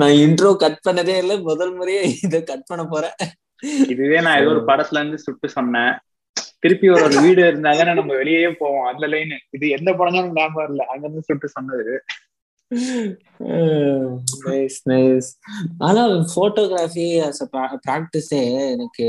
நான் 0.01 0.15
இன்ட்ரோ 0.25 0.51
கட் 0.63 0.85
பண்ணதே 0.87 1.15
இல்ல 1.23 1.35
முதல் 1.49 1.73
முறையே 1.79 2.03
இத 2.27 2.37
கட் 2.51 2.69
பண்ண 2.71 2.83
போறேன். 2.93 3.17
இதுவே 3.93 4.19
நான் 4.27 4.39
ஏதோ 4.43 4.51
ஒரு 4.55 4.63
படத்துல 4.71 5.01
இருந்து 5.01 5.19
சுட்டு 5.25 5.49
சொன்னேன். 5.57 5.95
திருப்பி 6.63 6.87
ஒரு 6.97 7.17
வீடு 7.25 7.41
இருந்தாதானே 7.49 7.93
நம்ம 7.99 8.15
வெளியே 8.21 8.51
போவோம். 8.61 8.87
அந்த 8.91 9.05
லைன் 9.13 9.35
இது 9.57 9.67
எந்த 9.79 9.91
படம் 9.99 10.33
ஞாபகம் 10.39 10.71
இல்ல 10.73 10.85
அங்க 10.93 11.05
இருந்து 11.07 11.27
சுட்டு 11.29 11.49
சொன்னது. 11.57 11.97
நைஸ் 14.47 14.79
நைஸ் 14.91 15.31
ஆனா 15.87 16.03
போட்டோகிராஃபி 16.35 17.07
அஸ் 17.29 17.43
ப்ராக்டிஸே 17.87 18.43
எனக்கு 18.75 19.09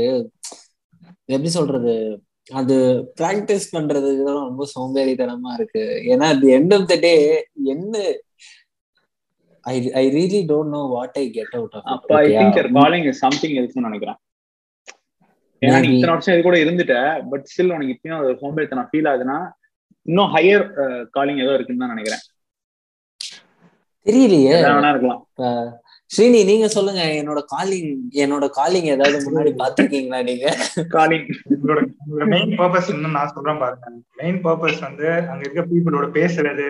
எப்படி 1.34 1.50
சொல்றது? 1.58 1.94
அது 2.50 2.76
பிராக்டிஸ் 3.18 3.66
பண்றதுக்கு 3.74 4.22
தான் 4.28 4.46
ரொம்ப 4.46 4.64
சோம்பேறித்தனமா 4.74 5.50
இருக்கு. 5.58 5.82
ஏன்னா 6.12 6.26
at 6.34 6.46
end 6.56 6.74
of 6.76 6.88
the 6.92 6.96
day 7.04 7.12
என்ன 7.74 7.94
I 9.66 9.74
I 10.00 10.04
really 10.16 10.40
don't 10.50 10.74
know 10.76 10.82
what 10.94 11.18
I 11.22 11.24
get 11.36 11.54
out 11.58 11.76
of 11.78 11.88
அப்ப 11.94 12.16
I 12.22 12.26
think 12.38 12.58
your 12.58 12.70
calling 12.80 13.06
is 13.10 13.22
something 13.26 13.56
இருக்குன்னு 13.60 13.90
நினைக்கிறேன். 13.90 14.18
ஏன்னா 15.62 15.78
நீ 15.84 15.88
இத்தனை 15.94 16.12
வருஷம் 16.14 16.34
இது 16.34 16.42
கூட 16.48 16.58
இருந்துட்ட 16.64 16.96
பட் 17.32 17.46
ஸ்டில் 17.50 17.74
உனக்கு 17.76 17.94
இப்பயும் 17.96 18.20
அது 18.20 18.38
சோம்பேறித்தனம் 18.42 18.90
ஃபீல் 18.90 19.10
ஆகுதுன்னா 19.10 19.38
இன்னும் 20.06 20.32
ஹையர் 20.34 20.64
காலிங் 21.16 21.42
ஏதோ 21.44 21.54
இருக்குன்னு 21.56 21.84
தான் 21.84 21.94
நினைக்கிறேன். 21.94 22.24
தெரியலையே. 24.06 24.52
வேணா 24.66 24.90
இருக்கலாம். 24.92 25.22
ஸ்ரீனி 26.10 26.38
நீங்க 26.48 26.66
சொல்லுங்க. 26.74 27.02
என்னோட 27.20 27.40
காலிங் 27.52 27.90
என்னோட 28.22 28.44
காலிங் 28.56 28.88
ஏதாவது 28.94 29.18
முன்னாடி 29.26 29.50
பாத்துருக்கீங்களா 29.60 30.18
நீங்க? 30.28 30.46
காலிங் 30.94 31.26
உங்களோட 31.54 31.80
மெயின் 32.32 32.54
பர்பஸ் 32.60 32.88
இன்னும் 32.94 33.16
நான் 33.18 33.32
சொல்றேன் 33.34 33.60
பாருங்க. 33.62 33.90
மெயின் 34.20 34.40
பர்பஸ் 34.46 34.80
வந்து 34.86 35.06
அங்க 35.30 35.42
இருக்க 35.46 35.62
பீப்புளோட 35.72 36.06
பேசுறது 36.16 36.66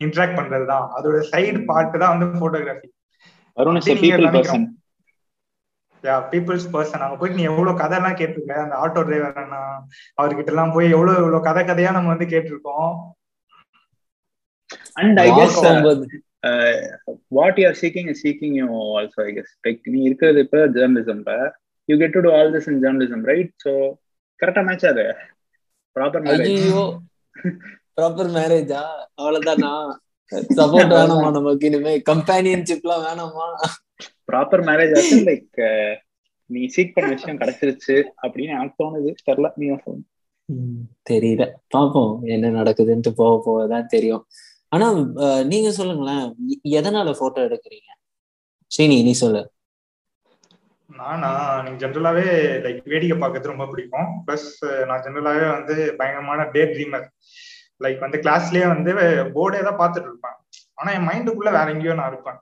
இன்டராக்ட் 0.00 0.38
பண்றது 0.38 0.66
தான் 0.72 0.86
அதோட 0.98 1.18
சைடு 1.32 1.60
பார்ட் 1.70 1.98
தான் 2.02 2.12
வந்து 2.14 2.40
போட்டோகிராஃபி 2.42 2.88
யா 6.04 6.14
பீப்புள்ஸ் 6.32 6.68
பர்சன் 6.72 7.04
அங்க 7.04 7.16
போயிட்டு 7.18 7.38
நீ 7.40 7.44
எவ்வளவு 7.50 7.80
கதை 7.82 7.96
எல்லாம் 7.98 8.16
கேட்டிருக்க? 8.18 8.54
அந்த 8.64 8.74
ஆட்டோ 8.82 9.02
டிரைவர் 9.08 9.38
அண்ணா 9.42 9.60
அவர்கிட்ட 10.18 10.52
எல்லாம் 10.54 10.74
போய் 10.74 10.94
எவ்வளவு 10.96 11.20
இவ்வளவு 11.22 11.46
கதை 11.46 11.62
கதையா 11.68 11.92
நம்ம 11.96 12.12
வந்து 12.14 12.26
கேட்டிருக்கோம்? 12.32 12.90
And 15.00 15.20
I 15.24 15.28
guess 15.38 15.58
what 17.38 17.58
you 17.60 17.66
are 17.66 17.78
seeking 17.82 18.08
is 18.12 18.22
seeking 18.26 18.56
you 18.60 18.66
also 18.98 19.20
I 19.26 19.32
guess 19.32 19.52
like 19.66 19.82
நீ 19.86 20.00
இருக்கிறது 20.02 20.40
இப்ப 20.46 20.62
ஜேர்னலிசம்ல 20.76 21.34
you 21.88 21.96
get 21.98 22.16
to 22.16 22.22
to 22.22 22.32
all 22.36 22.52
this 22.56 22.68
in 22.72 22.80
journalism 22.84 23.24
right 23.32 23.52
so 23.64 23.72
கரெக்டா 24.40 24.62
மேட்ச் 24.64 24.86
அது? 24.92 25.06
ப்ராப்பர் 25.96 26.24
மேரேஜ் 26.26 26.64
ப்ராப்பர் 27.98 28.30
மேரேஜா 28.36 28.82
அவ்வளவுதானா? 29.18 29.72
சப்போர்ட் 30.58 30.94
வேணாமா 30.94 31.28
நமக்கு 31.30 31.66
இனிமே? 31.66 31.92
கம்பானியன்ஷிப்லாம் 32.10 33.04
வேணாமா? 33.06 33.46
ப்ராப்பர் 34.28 34.62
மேரேஜ் 34.68 34.94
ஆச்சு 34.96 35.16
லைக் 35.28 35.60
நீ 36.50 36.62
சீக் 36.74 36.94
பண்ண 36.94 37.08
விஷயம் 37.12 37.40
கிடைச்சிருச்சு 37.40 37.94
அப்படின்னு 38.24 38.54
எனக்கு 38.56 38.80
தோணுது. 38.82 39.10
தெரியல 39.20 39.50
நீ 39.56 39.66
தெரியல. 41.06 41.44
பாப்போம் 41.74 42.14
என்ன 42.26 42.50
நடக்குதுன்ட்டு 42.58 43.10
போக 43.20 43.34
போகதான் 43.46 43.86
தெரியும். 43.86 44.24
ஆனா 44.74 44.86
நீங்க 45.50 45.68
சொல்லுங்களேன். 45.78 46.24
எதனால 46.78 47.08
போட்டோ 47.18 47.40
எடுக்கிறீங்க? 47.48 47.90
ஸ்ரீனி 48.70 48.96
நீ 49.08 49.12
சொல்லு. 49.24 49.42
நானா 50.90 51.30
எனக்கு 51.60 51.80
ஜென்ரலாவே 51.82 52.24
லைக் 52.64 52.80
வேடிக்கை 52.92 53.16
பார்க்கறது 53.20 53.52
ரொம்ப 53.52 53.66
பிடிக்கும். 53.70 54.08
ப்ளஸ் 54.26 54.48
நான் 54.88 55.04
ஜென்ரலாவே 55.06 55.46
வந்து 55.56 55.76
பயங்கரமான 55.98 56.46
டே 56.54 56.62
ட்ரீமர் 56.72 57.06
லைக் 57.84 58.04
வந்து 58.04 58.18
கிளாஸ்லயே 58.24 58.66
வந்து 58.74 58.92
போர்டே 59.36 59.60
தான் 59.68 59.80
பார்த்துட்டு 59.82 60.10
இருப்பேன். 60.10 60.36
ஆனா 60.80 60.90
என் 60.96 61.08
மைண்டுக்குள்ள 61.10 61.50
வேற 61.58 61.66
எங்கேயோ 61.74 61.96
நான் 62.00 62.12
இருப்பேன். 62.12 62.38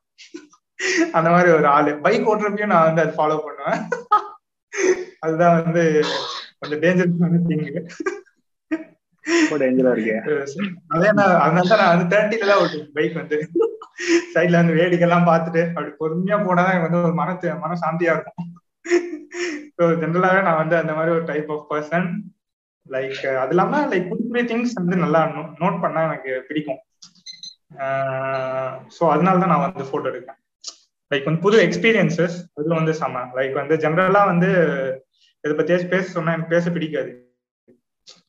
அந்த 1.16 1.28
மாதிரி 1.34 1.48
ஒரு 1.58 1.68
ஆளு. 1.76 1.90
பைக் 2.06 2.28
ஓட்டுறப்பையும் 2.30 2.72
நான் 2.74 2.88
வந்து 2.88 3.02
அதை 3.04 3.14
ஃபாலோ 3.18 3.38
பண்ணுவேன். 3.46 3.80
அதுதான் 5.24 5.56
வந்து 5.60 5.84
கொஞ்சம் 6.60 6.82
டேஞ்சரஸான 6.84 7.40
திங் 9.24 9.60
டேஞ்சரா 9.62 9.92
இருக்கு 9.94 10.14
அதே 10.94 11.10
நான் 11.18 11.36
அதனால 11.40 11.68
தான் 11.72 11.82
நான் 11.82 11.92
வந்து 11.94 12.08
தேர்ட்டில 12.14 12.48
தான் 12.50 12.60
ஓட்டுவேன். 12.62 12.90
பைக் 12.94 13.20
வந்து. 13.20 13.36
சைட்ல 14.34 14.60
வந்து 14.60 14.76
வேடிக்கை 14.78 15.06
எல்லாம் 15.06 15.28
பார்த்துட்டு 15.28 15.62
அப்படி 15.68 15.90
பொறுமையா 16.00 16.36
போனாதான் 16.46 16.74
எனக்கு 16.74 16.88
வந்து 16.88 17.08
ஒரு 17.08 17.16
மன 17.18 17.30
மன 17.64 17.76
சாந்தியா 17.82 18.12
இருக்கும் 18.14 18.48
ஸோ 19.76 19.84
ஜென்ரலாவே 20.00 20.40
நான் 20.42 20.60
வந்து 20.62 20.76
அந்த 20.78 20.92
மாதிரி 20.92 21.14
ஒரு 21.14 21.24
டைப் 21.24 21.50
ஆஃப் 21.52 21.66
பர்சன் 21.70 22.06
லைக் 22.86 23.20
அது 23.42 23.52
இல்லாம 23.54 23.80
லைக் 23.92 24.08
புது 24.08 24.22
புதிய 24.28 24.44
திங்ஸ் 24.44 24.78
வந்து 24.80 24.96
நல்லா 24.96 25.20
நோட் 25.60 25.82
பண்ணா 25.82 26.00
எனக்கு 26.02 26.32
பிடிக்கும். 26.48 26.80
ஸோ 28.96 29.02
அதனால 29.12 29.38
தான் 29.38 29.52
நான் 29.54 29.64
வந்து 29.66 29.90
போட்டோ 29.90 30.08
எடுப்பேன். 30.12 30.38
லைக் 31.10 31.28
வந்து 31.28 31.40
புது 31.40 31.56
எக்ஸ்பீரியன்சஸ் 31.66 32.36
அதுல 32.56 32.74
வந்து 32.74 32.94
செம. 32.94 33.24
லைக் 33.34 33.54
வந்து 33.54 33.76
ஜென்ரலா 33.76 34.22
வந்து 34.26 34.50
இதை 35.44 35.54
பத்தியாச்சும் 35.54 35.94
பேச 35.94 36.04
சொன்னா 36.10 36.32
எனக்கு 36.32 36.54
பேச 36.56 36.66
பிடிக்காது. 36.70 37.12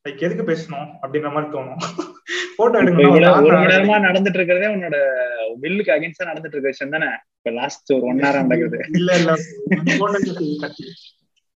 லைக் 0.05 0.24
எதுக்கு 0.28 0.43
பேசணும் 0.51 0.89
அப்படின்ற 1.01 1.30
மாதிரி 1.36 1.49
தோணும். 1.53 1.82
போட்டோ 2.57 2.80
இவ்வளவு 3.05 3.45
ஒரு 3.47 3.57
நேரமா 3.63 3.95
நடந்துட்டு 4.07 4.39
இருக்கிறதே 4.39 4.67
உன்னோட 4.74 4.97
வில்லுக்கு 5.63 5.95
அகைன்ஸ்டா 5.95 6.30
நடந்துட்டு 6.30 6.55
இருக்க 6.57 6.74
விஷயம் 6.74 6.95
தானே? 6.95 7.09
இப்ப 7.38 7.51
லாஸ்ட் 7.59 7.93
ஒரு 7.95 8.05
ஒன் 8.11 8.21
ஹவர் 8.26 8.43
நடக்குது. 8.43 8.80
இல்ல 8.99 9.17
இல்ல. 9.21 9.34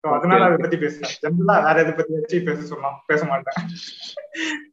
அதனால 0.03 0.41
அதை 0.47 0.57
பத்தி 0.63 0.78
பேசுறேன் 0.82 1.13
ஜென்ரலா 1.24 1.53
வேற 1.66 1.78
எதை 1.84 1.93
பத்தி 1.93 2.13
வச்சு 2.16 2.41
பேச 2.47 2.59
சொல்லலாம் 2.72 2.97
பேச 3.09 3.22
மாட்டேன். 3.26 3.57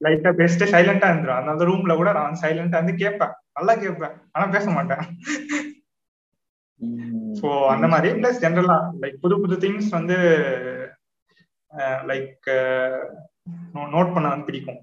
லைட்டா 0.04 0.30
பேசிட்டு 0.40 0.66
சைலண்டா 0.74 1.08
இருந்துரும். 1.10 1.50
அந்த 1.52 1.64
ரூம்ல 1.70 1.94
கூட 2.00 2.10
நான் 2.18 2.40
சைலண்டா 2.42 2.78
இருந்து 2.78 2.94
கேட்பேன். 3.02 3.32
நல்லா 3.58 3.74
கேட்பேன். 3.84 4.14
ஆனா 4.32 4.44
பேச 4.56 4.66
மாட்டேன். 4.70 5.04
ஸோ 7.40 7.48
அந்த 7.74 7.86
மாதிரி. 7.88 8.10
பிளஸ் 8.20 8.42
ஜென்ரலா 8.44 8.78
லைக் 9.02 9.16
புது 9.24 9.38
புது 9.40 9.56
திங்ஸ் 9.64 9.90
வந்து 9.98 10.18
லைக் 12.10 12.48
நோட் 13.94 14.14
பண்ண 14.14 14.26
வந்து 14.28 14.48
பிடிக்கும். 14.48 14.80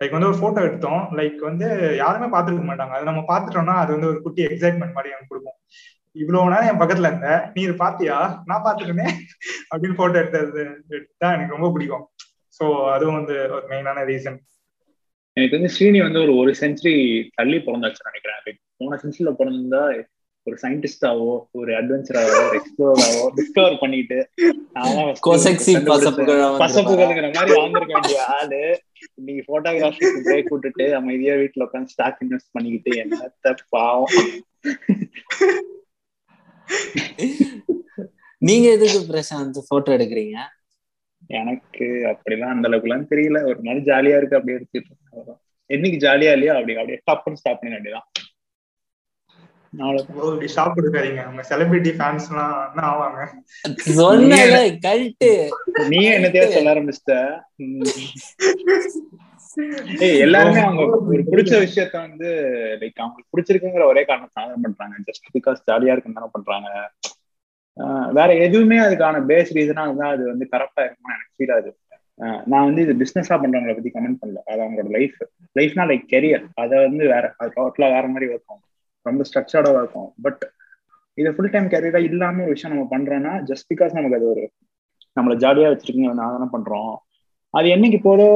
லைக் 0.00 0.14
வந்து 0.16 0.28
ஒரு 0.30 0.38
போட்டோ 0.40 0.60
எடுத்தோம். 0.68 1.02
லைக் 1.18 1.40
வந்து 1.40 1.66
யாருமே 2.02 2.26
பார்த்துருக்க 2.34 2.64
மாட்டாங்க. 2.70 2.94
அது 2.96 3.10
நம்ம 3.10 3.24
பார்த்துட்டோம்னா 3.32 3.74
அது 3.82 3.92
வந்து 3.92 4.10
ஒரு 4.12 4.18
குட்டி 4.22 4.42
எக்ஸைட்மெண்ட் 4.42 4.96
மாதிரி 4.96 5.12
எனக்கு 5.14 5.30
கொடுக்கும். 5.32 5.58
இவ்வளவு 6.12 6.50
நேரம் 6.52 6.68
என் 6.70 6.80
பக்கத்துல 6.80 7.08
இருந்த 7.10 7.28
நீ 7.54 7.60
இது 7.62 7.74
பாத்தியா 7.84 8.16
நான் 8.44 8.64
பாத்துருக்கேன் 8.66 9.14
அப்படின்னு 9.70 9.98
போட்டோ 10.00 10.18
எடுத்தது 10.22 10.64
தான் 11.22 11.34
எனக்கு 11.36 11.56
ரொம்ப 11.56 11.70
பிடிக்கும். 11.70 12.04
ஸோ 12.60 12.64
அதுவும் 12.96 13.18
வந்து 13.20 13.36
ஒரு 13.56 13.64
மெயினான 13.70 14.04
ரீசன் 14.10 14.38
எனக்கு 15.36 15.56
வந்து 15.58 15.70
ஸ்ரீனி 15.74 16.00
வந்து 16.02 16.20
ஒரு 16.20 16.32
ஒரு 16.36 16.50
செஞ்சுரி 16.60 16.94
தள்ளி 17.34 17.58
பிறந்தாச்சு 17.58 18.08
நினைக்கிறேன். 18.10 18.58
மூணு 18.80 18.90
போன 18.94 18.98
செஞ்சுரியில 19.02 19.30
பிறந்தா 19.38 19.80
ஒரு 20.48 20.56
சயின்டிஸ்டாவோ 20.62 21.34
ஒரு 21.58 21.70
அட்வென்ச்சராவோ 21.76 22.38
ஒரு 22.46 22.56
எக்ஸ்ப்ளோராவோ 22.58 23.22
டிஸ்கவர் 23.36 23.76
பண்ணிட்டு 23.82 24.18
பசப்புகளுங்கிற 26.62 27.28
மாதிரி 27.36 27.54
வாழ்ந்திருக்க 27.58 27.92
வேண்டிய 27.92 28.18
ஆளு. 28.38 28.60
நீங்க 29.26 29.42
போட்டோகிராஃபிக்கு 29.48 30.20
பிரேக் 30.26 30.50
விட்டுட்டு 30.54 30.86
அமைதியா 30.98 31.34
வீட்டுல 31.42 31.66
உட்காந்து 31.66 31.92
ஸ்டாக் 31.94 32.20
இன்வெஸ்ட் 32.24 32.54
பண்ணிக்கிட்டு 32.56 32.90
என்னத்த 33.02 33.54
பாவம். 33.68 34.18
நீங்க 38.42 38.66
எதுக்கு 38.76 39.00
பிரசாந்த் 39.12 39.68
போட்டோ 39.68 39.90
எடுக்கிறீங்க? 39.96 40.38
எனக்கு 41.40 41.86
அப்படிலாம் 42.10 42.54
அந்த 42.54 42.68
அளவுக்கு 42.68 42.90
எல்லாம் 42.90 43.10
தெரியல. 43.12 43.38
ஒரு 43.50 43.58
நாள் 43.68 43.86
ஜாலியா 43.90 44.16
இருக்கு 44.20 44.38
அப்படியே 44.38 44.58
எடுத்துட்டு. 44.58 44.92
என்னைக்கு 45.74 45.98
ஜாலியா 46.06 46.32
இல்லையா 46.36 46.54
அப்படி 46.58 46.74
அப்படியே 46.80 47.00
டப்புன்னு 47.10 47.40
ஸ்டாப் 47.42 47.60
பண்ண 47.60 47.74
வேண்டியதான் 47.76 48.08
இப்படி 49.78 50.46
ஷாப் 50.46 50.76
கொடுக்காதீங்க 50.76 51.26
உங்க 51.26 51.42
செலிபிரிட்டி 51.48 51.92
ஃபேன்ஸ் 51.98 52.28
எல்லாம் 52.28 52.68
என்ன 52.68 52.86
ஆவாங்க? 52.86 53.20
சொன்னல 53.96 54.56
கல்ட்டு 54.86 55.48
நீ 55.88 56.08
என்னத்தையா 56.08 56.48
சொல்ல 56.48 56.74
ஆரம்பிச்சிட்ட. 56.74 57.14
ஏய் 60.00 60.18
எல்லாருமே 60.18 60.60
அவங்க 60.60 60.84
ஒரு 60.84 61.22
பிடிச்ச 61.22 61.66
விஷயத்த 61.66 61.92
வந்து 61.92 62.28
லைக் 62.80 62.92
அவங்களுக்கு 62.94 63.32
பிடிச்சிருக்குங்கிற 63.32 63.84
ஒரே 63.84 64.04
காரணத்தால 64.04 64.54
பண்றாங்க. 64.62 64.96
ஜஸ்ட் 65.06 65.28
பிகாஸ் 65.34 65.70
ஜாலியா 65.70 65.92
இருக்குன்னு 65.92 66.20
தானே 66.20 66.28
பண்றாங்க. 66.32 66.90
ஆஹ் 67.76 68.12
வேற 68.12 68.34
எதுவுமே 68.34 68.78
அதுக்கான 68.78 69.20
பேஸ் 69.30 69.54
ரீசனா 69.54 69.82
இருந்தா 69.82 70.08
அது 70.08 70.24
வந்து 70.26 70.48
கரெக்டா 70.50 70.84
இருக்கும்னு 70.84 71.14
எனக்கு 71.14 71.34
ஃபீல் 71.38 71.52
ஆகுது. 71.52 71.78
ஆஹ் 72.20 72.42
நான் 72.46 72.64
வந்து 72.64 72.82
இது 72.82 72.92
பிசினஸா 72.94 73.34
பண்றவங்களை 73.34 73.74
பத்தி 73.74 73.90
கமெண்ட் 73.90 74.20
பண்ணல. 74.22 74.38
அது 74.46 74.62
அவங்களோட 74.62 74.90
லைஃப் 74.90 75.16
லைஃப்னா 75.58 75.84
லைக் 75.86 76.06
கெரியர் 76.10 76.44
அதை 76.54 76.78
வந்து 76.78 77.06
வேற 77.06 77.34
அது 77.36 77.52
டோட்டலா 77.56 77.92
வேற 77.92 78.06
மாதிரி 78.06 78.30
இருக்கும் 78.30 78.62
ரொம்ப 79.06 79.24
ஸ்ட்ரக்சர்டாக 79.32 79.76
இருக்கும். 79.76 80.14
பட் 80.22 80.42
இது 81.14 81.34
ஃபுல் 81.34 81.50
டைம் 81.50 81.68
கேரியராக 81.68 82.04
இல்லாம 82.04 82.42
ஒரு 82.42 82.50
விஷயம் 82.50 82.76
நம்ம 82.76 82.98
பண்ணுறோன்னா 82.98 83.32
ஜஸ்ட் 83.42 83.68
பிகாஸ் 83.74 83.92
நமக்கு 83.92 84.16
அது 84.16 84.28
ஒரு 84.28 84.52
நம்மளை 85.20 85.34
ஜாலியா 85.44 85.68
வச்சிருக்கீங்க 85.72 86.12
நான் 86.12 86.32
தானே 86.32 86.46
பண்றோம். 86.52 86.94
அது 87.54 87.68
என்னைக்கு 87.68 87.98
போதோ 88.04 88.28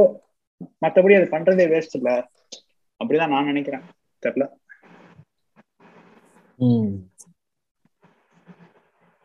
மத்தபடி 0.81 1.15
அது 1.17 1.29
பண்றதே 1.31 1.67
வேஸ்ட் 1.71 1.97
இல்ல. 1.97 2.11
அப்படிதான் 3.01 3.29
நான் 3.29 3.45
நினைக்கிறேன். 3.45 3.85
தெரியல. 4.23 4.45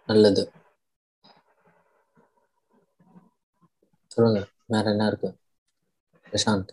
நல்லது. 0.09 0.43
சொல்லுங்க. 4.07 4.39
வேற 4.65 4.89
என்ன 4.89 5.07
இருக்கு? 5.07 5.29
பிரசாந்த். 6.31 6.71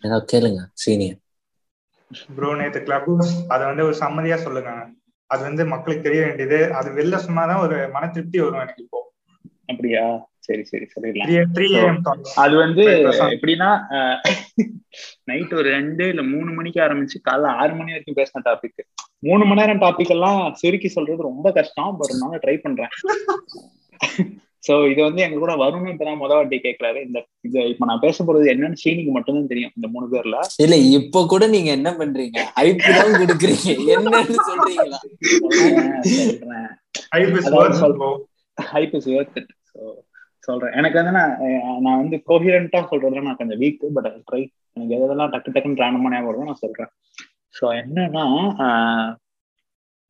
ஏதாவது 0.00 0.26
கேளுங்க 0.32 0.60
சீனியர். 0.72 1.18
ப்ரோ 2.36 2.54
நேத்து 2.54 2.82
கிளப் 2.82 3.08
அதை 3.48 3.62
வந்து 3.66 3.84
ஒரு 3.84 3.96
சம்மதியா 4.00 4.34
சொல்லுங்க 4.36 4.72
அது 5.30 5.42
வந்து 5.42 5.66
மக்களுக்கு 5.66 6.02
தெரிய 6.02 6.20
வேண்டியது. 6.24 6.58
அது 6.74 6.88
வெளில 6.90 7.16
சொன்னாதான் 7.26 7.60
ஒரு 7.60 7.88
மன 7.88 8.06
திருப்தி 8.08 8.38
வரும் 8.40 8.60
எனக்கு 8.60 8.82
இப்போ. 8.82 9.00
அப்படியா? 9.66 10.04
சரி 10.40 10.64
சரி 10.64 10.86
சொல்லிடலாம். 10.92 11.32
அது 12.36 12.54
வந்து. 12.56 12.84
எப்படின்னா 13.34 13.70
நைட் 15.24 15.52
ஒரு 15.58 15.68
ரெண்டு 15.68 16.08
இல்ல 16.08 16.22
மூணு 16.26 16.50
மணிக்கு 16.50 16.80
ஆரம்பிச்சு 16.80 17.18
காலைல 17.28 17.52
ஆறு 17.56 17.74
மணி 17.74 17.90
வரைக்கும் 17.90 18.16
பேசின 18.16 18.44
டாபிக் 18.44 18.82
மூணு 19.18 19.44
மணி 19.44 19.60
நேரம் 19.60 19.80
டாபிக் 19.80 20.08
எல்லாம் 20.08 20.54
சுருக்கி 20.54 20.88
சொல்றது 20.88 21.22
ரொம்ப 21.22 21.52
கஷ்டம் 21.52 21.96
பட் 21.96 22.16
நான் 22.20 22.42
ட்ரை 22.44 22.56
பண்றேன். 22.58 22.92
சோ 24.64 24.72
இது 24.90 25.00
வந்து 25.06 25.20
எங்க 25.24 25.38
கூட 25.38 25.52
வரும்னு 25.60 25.92
இப்பதான் 25.92 26.20
முத 26.20 26.32
வாட்டி 26.34 26.56
கேட்கறாரு 26.58 26.98
இந்த 27.06 27.18
இது 27.46 27.58
இப்ப 27.72 27.86
நான் 27.90 28.02
பேச 28.04 28.24
போறது 28.24 28.50
என்னன்னு 28.52 28.80
சீனிக்கு 28.82 29.12
மட்டும்தான் 29.16 29.50
தெரியும் 29.52 29.74
இந்த 29.76 29.88
மூணு 29.94 30.06
பேர்ல. 30.12 30.38
இல்ல 30.64 30.76
இப்ப 30.98 31.22
கூட 31.32 31.46
நீங்க 31.54 31.70
என்ன 31.78 31.90
பண்றீங்க? 32.00 32.38
ஹைப் 32.58 32.82
தான் 32.90 33.14
கொடுக்குறீங்க. 33.20 33.68
என்னன்னு 33.94 34.38
சொல்றீங்களா? 34.48 35.00
சொல்றேன். 40.48 40.74
எனக்கு 40.78 40.96
வந்து 40.98 41.12
நான் 41.16 41.32
நான் 41.84 41.98
வந்து 42.00 42.16
கோஹிரண்டா 42.28 42.78
சொல்றதுல 42.90 43.24
நான் 43.26 43.38
கொஞ்சம் 43.40 43.60
வீக் 43.62 43.82
பட் 43.96 44.06
ட்ரை 44.28 44.40
எனக்கு 44.76 44.94
எதெல்லாம் 44.98 45.32
டக்கு 45.32 45.52
டக்குன்னு 45.54 45.82
ரேண்டமா 45.82 46.12
ஞாபகம் 46.14 46.50
நான் 46.50 46.62
சொல்றேன். 46.62 46.90
ஸோ 47.54 47.64
என்னன்னா 47.80 48.24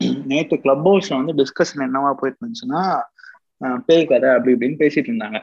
நேத்து 0.31 0.57
கிளப் 0.65 0.85
ஹவுஸ்ல 0.87 1.19
வந்து 1.19 1.33
டிஸ்கஷன் 1.41 1.85
என்னவா 1.87 2.11
போயிட்டு 2.19 2.41
இருந்துச்சுன்னா 2.41 2.83
பேய் 3.87 4.05
கதை 4.05 4.31
அப்படி 4.31 4.53
இப்படின்னு 4.53 4.79
பேசிட்டு 4.79 5.13
இருந்தாங்க. 5.13 5.41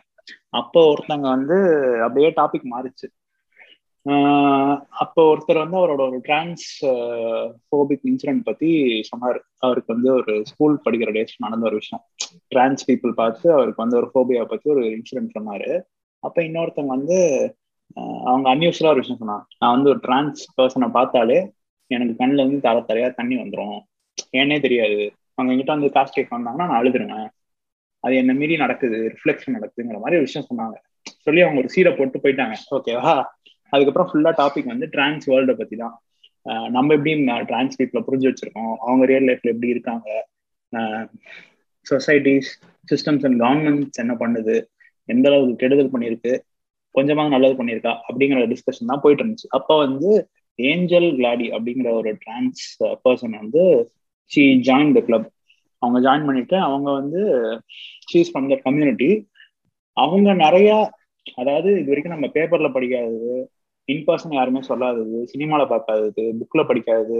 அப்போ 0.49 0.93
ஒருத்தங்க 0.93 1.19
வந்து 1.19 1.79
அப்படியே 2.01 2.33
டாபிக் 2.35 2.65
மாறிச்சு. 2.71 3.23
ஆஹ் 4.05 4.81
அப்போ 4.89 5.35
ஒருத்தர் 5.35 5.57
வந்து 5.57 5.77
அவரோட 5.77 6.09
ஒரு 6.09 6.19
டிரான்ஸ் 6.21 6.85
ஃபோபிக் 6.85 7.99
இன்சிடென்ட் 8.03 8.43
பத்தி 8.43 8.99
சொன்னார். 9.03 9.45
அவருக்கு 9.57 9.93
வந்து 9.93 10.13
ஒரு 10.13 10.45
ஸ்கூல் 10.45 10.81
படிக்கிற 10.85 11.13
டேஸ் 11.13 11.35
நடந்த 11.37 11.65
ஒரு 11.65 11.75
விஷயம். 11.75 12.05
டிரான்ஸ் 12.47 12.91
பீப்புள் 12.91 13.11
பார்த்து 13.11 13.51
அவருக்கு 13.51 13.87
வந்து 13.87 13.97
ஒரு 13.97 14.09
ஃபோபியா 14.13 14.45
பத்தி 14.45 14.69
ஒரு 14.69 14.81
இன்சிடென்ட் 14.81 15.29
சொன்னாரு. 15.39 15.81
அப்ப 16.19 16.41
இன்னொருத்தவங்க 16.41 16.85
வந்து 16.85 17.17
அவங்க 18.23 18.55
அன்யூஸ்வலா 18.55 18.85
ஒரு 18.85 18.95
விஷயம் 18.95 19.21
சொன்னாங்க. 19.21 19.41
நான் 19.59 19.73
வந்து 19.73 19.89
ஒரு 19.89 19.99
டிரான்ஸ் 19.99 20.61
பர்சனை 20.61 20.91
பார்த்தாலே 20.91 21.51
எனக்கு 21.87 22.25
கண்ணுல 22.25 22.33
இருந்து 22.33 22.59
தர 22.59 22.79
தரையா 22.79 23.13
தண்ணி 23.13 23.35
வந்துடும் 23.35 23.79
ஏன்னே 24.37 24.61
தெரியாது. 24.61 25.11
அவங்க 25.33 25.63
என்கிட்ட 25.63 25.79
வந்து 25.79 25.87
காஸ்ட் 25.87 26.11
கேட்க 26.11 26.37
வந்தாங்கன்னா 26.37 26.55
நான் 26.55 26.83
அழுதுருவேன். 26.83 27.29
அது 28.05 28.15
என்ன 28.21 28.33
மீறி 28.39 28.55
நடக்குது 28.63 28.97
ரிஃப்ளெக்ஷன் 29.13 29.55
நடக்குதுங்கிற 29.57 29.99
மாதிரி 30.03 30.17
ஒரு 30.19 30.27
விஷயம் 30.27 30.47
சொன்னாங்க. 30.49 30.75
சொல்லி 31.25 31.41
அவங்க 31.45 31.59
ஒரு 31.63 31.71
சீரை 31.75 31.91
போட்டு 31.97 32.17
போயிட்டாங்க. 32.23 32.55
ஓகேவா 32.77 33.13
அதுக்கப்புறம் 33.73 34.09
ஃபுல்லா 34.09 34.31
டாபிக் 34.41 34.71
வந்து 34.73 34.87
டிரான்ஸ் 34.95 35.25
வேர்ல்டை 35.31 35.55
பத்தி 35.61 35.75
தான் 35.83 35.95
நம்ம 36.75 36.95
எப்படி 36.97 37.11
டிரான்ஸ் 37.51 37.77
பீப்புள 37.79 37.99
புரிஞ்சு 38.07 38.29
வச்சிருக்கோம்? 38.29 38.73
அவங்க 38.85 39.03
ரியல் 39.11 39.27
லைஃப்ல 39.29 39.53
எப்படி 39.53 39.73
இருக்காங்க? 39.75 40.07
சொசைட்டிஸ் 41.85 42.51
சிஸ்டம்ஸ் 42.91 43.25
அண்ட் 43.27 43.39
கவர்மெண்ட்ஸ் 43.43 44.01
என்ன 44.03 44.13
பண்ணுது? 44.21 44.55
எந்த 45.09 45.25
அளவுக்கு 45.29 45.61
கெடுதல் 45.63 45.91
பண்ணியிருக்கு? 45.93 46.33
கொஞ்சமாக 46.95 47.33
நல்லது 47.33 47.55
பண்ணியிருக்கா? 47.59 47.93
அப்படிங்கிற 48.07 48.45
டிஸ்கஷன் 48.53 48.91
தான் 48.91 49.03
போயிட்டு 49.03 49.23
இருந்துச்சு. 49.23 49.49
அப்போ 49.57 49.73
வந்து 49.85 50.11
ஏஞ்சல் 50.59 51.09
கிளாடி 51.19 51.47
அப்படிங்கிற 51.55 51.89
ஒரு 52.01 52.11
டிரான்ஸ் 52.23 52.61
பர்சன் 53.05 53.35
வந்து 53.41 53.63
ஷி 54.31 54.43
ஜாயின் 54.67 54.93
த 54.97 55.01
கிளப் 55.07 55.27
அவங்க 55.81 55.99
ஜாயின் 55.99 56.25
பண்ணிட்டு 56.25 56.57
அவங்க 56.59 56.89
வந்து 56.91 57.21
சீஸ் 58.11 58.31
ஃப்ரம் 58.31 58.49
த 58.49 58.57
கம்யூனிட்டி 58.63 59.09
அவங்க 59.97 60.29
நிறைய 60.33 60.69
அதாவது 61.35 61.69
இது 61.79 61.91
வரைக்கும் 61.91 62.15
நம்ம 62.15 62.27
பேப்பர்ல 62.33 62.69
படிக்காதது 62.71 63.35
இன்பர்சன் 63.87 64.35
யாருமே 64.35 64.61
சொல்லாதது 64.67 65.17
சினிமால 65.33 65.63
பார்க்காதது 65.67 66.23
புக்ல 66.39 66.61
படிக்காதது 66.67 67.17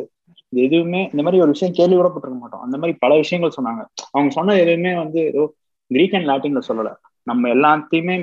இது 0.53 0.61
எதுவுமே 0.63 1.01
இந்த 1.11 1.21
மாதிரி 1.23 1.41
ஒரு 1.41 1.53
விஷயம் 1.53 1.73
கேள்வி 1.73 1.95
கூட 1.95 2.09
பட்டிருக்க 2.09 2.39
மாட்டோம். 2.39 2.61
அந்த 2.61 2.75
மாதிரி 2.77 2.93
பல 2.99 3.11
விஷயங்கள் 3.15 3.57
சொன்னாங்க. 3.57 3.81
அவங்க 4.11 4.29
சொன்ன 4.29 4.57
எதுவுமே 4.59 4.91
வந்து 4.95 5.19
ஏதோ 5.31 5.43
கிரீக் 5.91 6.15
அண்ட் 6.15 6.29
லாட்டின்ல 6.29 6.61
சொல்லல. 6.69 6.91
நம்ம 7.27 7.49
எல்லாத்தையுமே 7.55 8.15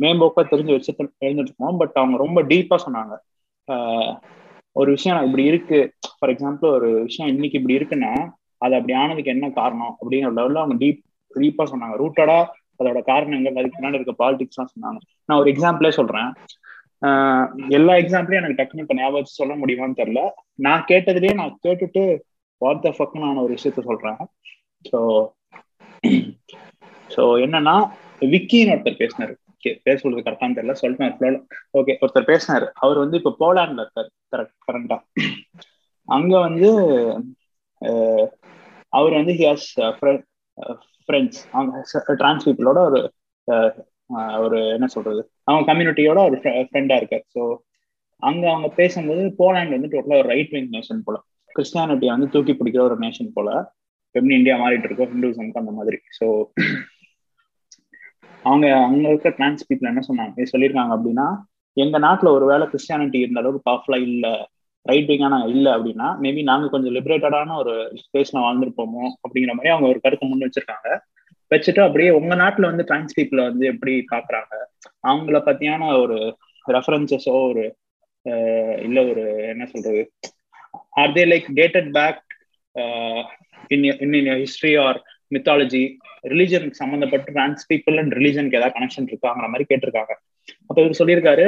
மேம்போக்கா 0.00 0.42
தெரிஞ்சு 0.52 0.76
வச்சு 0.76 0.92
தெரிஞ்சுட்டு 1.22 1.50
இருக்கோம். 1.50 1.76
பட் 1.76 1.96
அவங்க 2.02 2.16
ரொம்ப 2.16 2.42
டீப்பா 2.42 2.76
சொன்னாங்க. 2.86 3.14
ஒரு 4.76 4.90
விஷயம் 4.90 5.24
இப்படி 5.26 5.44
இருக்கு. 5.44 5.78
ஃபார் 6.18 6.32
எக்ஸாம்பிள் 6.34 6.68
ஒரு 6.70 6.88
விஷயம் 7.02 7.32
இன்னைக்கு 7.34 7.58
இப்படி 7.60 7.78
இருக்குன்னா 7.78 8.12
அது 8.64 8.74
அப்படி 8.74 8.94
ஆனதுக்கு 9.00 9.34
என்ன 9.34 9.46
காரணம் 9.52 9.94
அப்படிங்கிற 9.94 10.30
லெவல்ல 10.38 10.62
அவங்க 10.62 10.76
டீப் 10.82 11.00
டீப்பா 11.34 11.64
சொன்னாங்க. 11.70 11.96
ரூட்டடா 12.02 12.38
அதோட 12.80 13.00
காரணங்கள் 13.04 13.56
அதுக்கு 13.56 13.76
பின்னாடி 13.76 13.98
இருக்க 13.98 14.14
பாலிடிக்ஸ் 14.18 14.56
எல்லாம் 14.56 14.72
சொன்னாங்க. 14.74 14.98
நான் 15.28 15.40
ஒரு 15.40 15.48
எக்ஸாம்பிளே 15.52 15.90
சொல்றேன். 15.98 16.30
ஆஹ் 17.02 17.46
எல்லா 17.70 17.94
எக்ஸாம்பிளையும் 18.02 18.42
எனக்கு 18.42 18.58
டக்குனு 18.60 18.84
இப்ப 18.84 18.94
ஞாபகம் 18.94 19.36
சொல்ல 19.40 19.54
முடியுமான்னு 19.54 20.00
தெரியல. 20.00 20.22
நான் 20.58 20.86
கேட்டதுலயே 20.90 21.34
நான் 21.34 21.58
கேட்டுட்டு 21.64 22.02
வாட் 22.62 22.82
த 22.82 22.90
நான் 23.16 23.42
ஒரு 23.42 23.52
விஷயத்த 23.56 23.82
சொல்றேன். 23.82 24.20
ஸோ 24.84 24.98
ஸோ 27.10 27.22
என்னன்னா 27.44 27.74
விக்கின்னு 28.32 28.74
ஒருத்தர் 28.74 29.00
பேசினாரு. 29.00 29.34
பேர் 29.84 30.00
சொல்றது 30.00 30.24
கரெக்டான்னு 30.24 30.56
தெரியல 30.56 30.74
சொல்லிட்டேன் 30.80 31.38
ஓகே 31.78 31.92
ஒருத்தர் 32.02 32.30
பேசினாரு. 32.30 32.66
அவர் 32.76 32.98
வந்து 32.98 33.18
இப்போ 33.20 33.32
போலாண்ட்ல 33.40 33.84
இருக்காரு 33.84 34.10
கரெக்ட் 34.32 34.56
கரண்டா 34.66 34.98
அங்க 36.08 36.32
வந்து 36.40 36.70
அவர் 38.94 39.12
வந்து 39.12 39.32
ஹியாஸ் 39.32 39.66
ஃப்ரெண்ட்ஸ் 41.08 41.40
uh, 41.40 41.46
uh, 41.46 41.52
அவங்க 41.52 42.14
டிரான்ஸ் 42.14 42.44
பீப்புளோட 42.48 42.78
uh, 42.78 42.88
ஒரு 42.88 43.00
ஒரு 44.40 44.58
என்ன 44.68 44.86
சொல்றது? 44.86 45.20
அவங்க 45.44 45.64
கம்யூனிட்டியோட 45.70 46.18
ஒரு 46.28 46.36
ஃப்ரெண்டா 46.70 46.96
இருக்கார். 46.96 47.24
ஸோ 47.34 47.42
அங்க 48.22 48.44
அவங்க 48.50 48.68
பேசும்போது 48.76 49.22
போலாண்ட் 49.38 49.74
வந்து 49.76 49.90
டோட்டலா 49.94 50.18
ஒரு 50.18 50.28
ரைட் 50.28 50.50
விங் 50.50 50.70
நேஷன் 50.70 51.04
போல. 51.04 51.16
கிறிஸ்டியானிட்டியை 51.54 52.10
வந்து 52.10 52.28
தூக்கி 52.28 52.52
பிடிக்கிற 52.52 52.80
ஒரு 52.80 52.96
நேஷன் 52.98 53.30
போல. 53.34 53.48
எப்படி 54.14 54.34
இந்தியா 54.34 54.56
மாறிட்டு 54.56 54.88
இருக்கோ. 54.88 55.06
ஹிந்துசம்க்கு 55.12 55.62
அந்த 55.62 55.70
மாதிரி. 55.70 55.98
ஸோ 56.18 56.26
அவங்க 58.44 58.66
அங்க 58.76 59.04
இருக்க 59.08 59.28
டிரான்ஸ் 59.30 59.66
பீப்புள் 59.68 59.92
என்ன 59.92 60.02
சொன்னாங்க? 60.08 60.46
சொல்லியிருக்காங்க 60.52 60.94
அப்படின்னா 60.96 61.26
எங்க 61.76 61.98
நாட்டுல 61.98 62.30
ஒரு 62.30 62.46
வேளை 62.46 62.64
கிறிஸ்டியானிட்டி 62.66 63.18
இருந்த 63.18 63.40
அளவுக்கு 63.40 63.68
பவர்ஃபுல்லா 63.70 64.00
இல்லை 64.02 64.32
ரைட் 64.86 65.08
விங்கானா 65.10 65.38
இல்ல 65.52 65.66
அப்படின்னா 65.76 66.08
மேபி 66.24 66.40
நாங்க 66.50 66.66
கொஞ்சம் 66.72 66.94
லிபரேட்டடான 66.96 67.56
ஒரு 67.62 67.74
ஸ்பேஸ்ல 68.02 68.42
வாழ்ந்துருப்போமோ 68.46 69.04
அப்படிங்கிற 69.24 69.52
மாதிரி 69.56 69.72
அவங்க 69.74 69.86
ஒரு 69.92 70.00
கருத்தை 70.04 70.26
முன் 70.28 70.46
வச்சிருக்காங்க. 70.46 70.88
வச்சுட்டு 71.50 71.80
அப்படியே 71.86 72.10
உங்க 72.18 72.34
நாட்டுல 72.42 72.68
வந்து 72.70 72.86
டிரான்ஸ் 72.88 73.16
பீப்புள 73.16 73.40
வந்து 73.48 73.64
எப்படி 73.72 73.94
பாக்குறாங்க? 74.12 74.52
அவங்கள 75.10 75.38
பத்தியான 75.48 75.88
ஒரு 76.02 76.18
ரெஃபரன்சஸோ 76.66 77.34
ஒரு 77.50 77.64
இல்ல 78.86 78.98
ஒரு 79.10 79.24
என்ன 79.52 79.64
சொல்றது? 79.72 80.02
Are 81.00 81.14
they 81.16 81.24
like 81.32 81.48
dated 81.60 81.90
back 81.98 82.22
in 83.74 83.84
in 84.04 84.30
history 84.44 84.74
or 84.84 84.98
mythology 85.34 85.82
ரிலிஜனுக்கு 86.32 86.80
சம்மந்தப்பட்டு 86.82 87.34
டிரான்ஸ் 87.36 87.64
பீப்புள் 87.70 87.96
அண்ட் 88.02 88.14
ரிலிஜனுக்கு 88.18 88.58
ஏதாவது 88.60 88.76
கனெக்ஷன் 88.76 89.08
இருக்காங்கிற 89.10 89.48
மாதிரி 89.52 89.66
கேட்டிருக்காங்க. 89.70 90.12
அப்ப 90.68 90.78
இவர் 90.82 91.00
சொல்லியிருக்காரு 91.00 91.46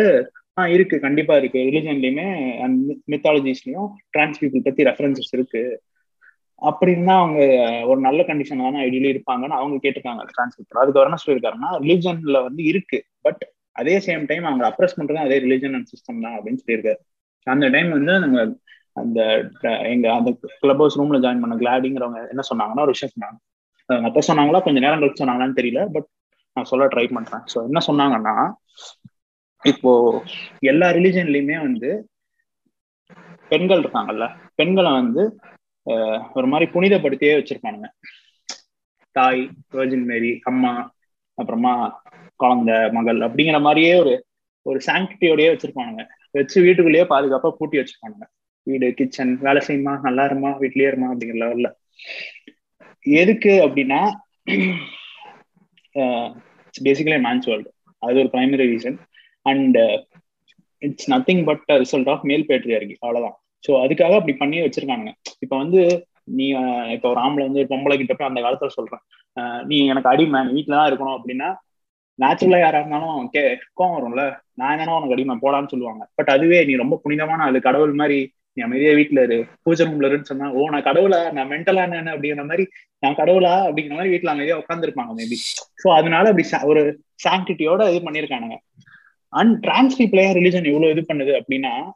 ஆஹ் 0.56 0.66
இருக்கு. 0.66 1.00
கண்டிப்பா 1.00 1.36
இருக்கு. 1.36 1.58
ரிலிஜன்லயுமே 1.66 2.26
அண்ட் 2.60 2.78
மித்தாலஜிஸ்லயும் 3.06 3.88
டிரான்ஸ் 4.10 4.38
பீப்புள் 4.44 4.64
பத்தி 4.64 4.84
ரெஃபரன்சஸ் 4.84 5.32
இருக்கு. 5.32 5.62
அப்படின்னா 6.62 7.14
அவங்க 7.22 7.40
ஒரு 7.86 8.00
நல்ல 8.00 8.20
கண்டிஷன்ல 8.22 8.66
தானே 8.68 8.80
ஐடியலி 8.88 9.10
இருப்பாங்கன்னு 9.14 9.58
அவங்க 9.58 9.76
கேட்டிருக்காங்க. 9.82 10.22
டிரான்ஸ் 10.32 10.56
பீப்புள் 10.58 10.80
அதுக்கு 10.82 11.00
அவர் 11.00 11.10
என்ன 11.10 11.18
சொல்லியிருக்காருன்னா 11.24 11.70
ரிலிஜன்ல 11.84 12.42
வந்து 12.42 12.62
இருக்கு. 12.64 13.00
பட் 13.20 13.42
அதே 13.76 13.98
சேம் 13.98 14.24
டைம் 14.26 14.44
அவங்க 14.44 14.64
அப்ரஸ் 14.70 14.96
பண்றது 14.96 15.26
அதே 15.26 15.38
ரிலிஜன் 15.40 15.74
அண்ட் 15.74 15.90
சிஸ்டம் 15.92 16.22
தான் 16.22 16.36
அப்படின்னு 16.36 16.62
சொல்லியிருக்காரு. 16.64 17.00
அந்த 17.46 17.66
டைம் 17.68 17.90
வந்து 17.90 18.18
நாங்க 18.20 18.40
அந்த 18.96 19.20
எங்க 19.84 20.06
அந்த 20.12 20.30
கிளப் 20.60 20.76
ஹவுஸ் 20.76 20.98
ரூம்ல 21.00 21.18
ஜாயின் 21.18 21.42
பண்ண 21.42 21.56
கிளாடிங்கிறவங்க 21.56 22.20
என்ன 22.28 22.42
சொன்னாங்கன்னா 22.50 22.84
ஒரு 22.86 22.94
விஷயம் 22.94 23.14
சொன்னாங்க. 23.16 23.38
அப்ப 24.08 24.20
சொன்னாங்களா 24.28 24.62
கொஞ்சம் 24.62 24.84
நேரம் 24.84 25.00
கழிச்சு 25.00 25.22
சொன்னாங்களான்னு 25.22 25.58
தெரியல. 25.60 25.82
பட் 25.92 26.08
நான் 26.56 26.64
சொல்ல 26.64 26.86
ட்ரை 26.86 27.06
பண்றேன். 27.14 27.42
ஸோ 27.54 27.58
என்ன 27.64 27.80
சொன்னாங்கன்னா 27.86 28.34
இப்போ 29.70 29.92
எல்லா 30.70 30.86
ரிலிஜன்லயுமே 30.96 31.56
வந்து 31.66 31.90
பெண்கள் 33.50 33.82
இருக்காங்கல்ல? 33.82 34.26
பெண்களை 34.58 34.90
வந்து 35.00 35.22
ஒரு 36.36 36.46
மாதிரி 36.52 36.66
புனிதப்படுத்தியே 36.74 37.34
வச்சிருப்பானுங்க. 37.38 37.88
தாய் 39.16 39.42
வேர்ஜின் 39.74 40.06
மேரி 40.10 40.32
அம்மா 40.50 40.72
அப்புறமா 41.38 41.72
குழந்தை 42.42 42.76
மகள் 42.96 43.20
அப்படிங்கிற 43.26 43.58
மாதிரியே 43.66 43.92
ஒரு 44.02 44.14
ஒரு 44.66 44.78
சாங்கிட்டியோடயே 44.86 45.50
வச்சிருப்பானுங்க. 45.52 46.02
வச்சு 46.34 46.56
வீட்டுக்குள்ளேயே 46.64 47.04
பாதுகாப்பா 47.12 47.50
பூட்டி 47.58 47.76
வச்சிருப்பானுங்க. 47.80 48.24
வீடு 48.66 48.86
கிச்சன் 48.98 49.32
வேலை 49.46 49.60
செய்யுமா? 49.66 49.92
நல்லா 50.06 50.22
இருமா? 50.28 50.50
வீட்லயே 50.62 50.90
இருமா? 50.90 51.08
அப்படிங்கிற 51.12 51.38
லெவல்ல 51.44 51.68
எதுக்கு 53.20 53.52
அப்படின்னா 53.66 54.00
பேசிக்கலி 56.74 57.18
மேன்ஸ் 57.26 57.48
வேர்ல்டு 57.50 57.70
அது 58.02 58.20
ஒரு 58.22 58.30
primary 58.32 58.64
reason 58.72 58.96
and 59.46 59.78
it's 60.82 61.08
nothing 61.12 61.42
but 61.48 61.64
result 61.82 62.10
of 62.12 62.24
male 62.30 62.48
பேட்ரியாருக்கு 62.48 62.96
அவ்வளவுதான். 63.02 63.36
ஸோ 63.64 63.72
அதுக்காக 63.84 64.16
அப்படி 64.18 64.34
பண்ணி 64.42 64.56
வச்சிருக்கானுங்க. 64.64 65.12
இப்போ 65.44 65.56
வந்து 65.62 65.80
நீ 66.38 66.46
இப்போ 66.96 67.06
ஒரு 67.12 67.20
ஆம்பளை 67.24 67.44
வந்து 67.48 67.62
பொம்பளை 67.72 67.96
கிட்ட 67.98 68.14
போய் 68.14 68.30
அந்த 68.30 68.40
காலத்துல 68.46 68.72
சொல்றேன். 68.78 69.02
நீ 69.70 69.76
எனக்கு 69.92 70.10
அடிமை 70.12 70.40
நீ 70.46 70.52
வீட்டுல 70.58 70.78
தான் 70.78 70.90
இருக்கணும் 70.90 71.16
அப்படின்னா 71.18 71.48
நேச்சுரலா 72.18 72.58
யாரா 72.60 72.78
இருந்தாலும் 72.80 73.16
கே 73.34 73.40
கோவம் 73.78 73.96
வரும்ல. 73.96 74.22
நான் 74.60 74.72
என்னன்னா 74.74 74.96
உனக்கு 74.98 75.16
அடிமை 75.16 75.34
போடான்னு 75.42 75.72
சொல்லுவாங்க. 75.72 76.02
பட் 76.18 76.30
அதுவே 76.34 76.58
நீ 76.68 76.74
ரொம்ப 76.82 76.96
புனிதமான 77.04 77.46
அது 77.50 77.58
கடவுள் 77.66 77.92
மாதிரி 78.00 78.18
நீ 78.56 78.62
அமைதியா 78.66 78.92
வீட்டுல 78.98 79.22
இரு 79.26 79.36
பூஜை 79.64 79.84
ரூம்ல 79.88 80.08
இருன்னு 80.10 80.30
சொன்னா 80.30 80.46
ஓ 80.58 80.68
நான் 80.74 80.86
கடவுளா? 80.88 81.18
நான் 81.36 81.50
மென்டலா 81.52 81.82
என்ன 81.86 82.12
அப்படிங்கிற 82.14 82.44
மாதிரி 82.50 82.64
நான் 83.02 83.18
கடவுளா? 83.20 83.54
அப்படிங்கிற 83.66 83.96
மாதிரி 83.98 84.12
வீட்டுல 84.14 84.34
அமைதியா 84.34 84.56
உட்காந்துருப்பாங்க 84.62 85.12
மேபி 85.18 85.38
ஸோ 85.82 85.88
அதனால 85.98 86.30
அப்படி 86.32 86.46
ஒரு 86.72 86.82
சாங்கிட்டியோட 87.24 87.82
இது 87.90 88.00
பண்ணிருக்கானுங்க 88.06 88.56
அண்ட் 89.28 89.60
டிரான்ஸ் 89.60 90.02
பீப்புளையா 90.02 90.30
ரிலிஜன் 90.38 90.68
எவ்வளவு 90.70 90.90
இது 90.90 91.04
பண்ணுது 91.08 91.32
அப்படின்னா 91.40 91.90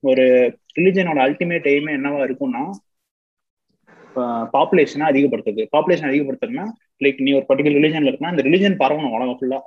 ஒரு 0.00 0.56
ரிலிஜனோட 0.78 1.18
அல்டிமேட் 1.26 1.66
எய்மே 1.72 1.92
என்னவா 1.98 2.20
இருக்கும்னா 2.28 2.70
பாப்புலேஷனை 4.54 5.06
அதிகப்படுத்துது. 5.12 5.62
பாப்புலேஷன் 5.76 6.10
அதிகப்படுத்துறதுனா 6.10 6.66
லைக் 7.04 7.18
நீ 7.20 7.32
ஒரு 7.32 7.44
பர்டிகுலர் 7.48 7.78
ரிலிஜன்ல 7.78 8.06
இருக்கா 8.06 8.28
அந்த 8.28 8.42
ரிலிஜன் 8.42 8.76
பரவணும் 8.82 9.14
உலகம் 9.16 9.38
ஃபுல்லா 9.40 9.60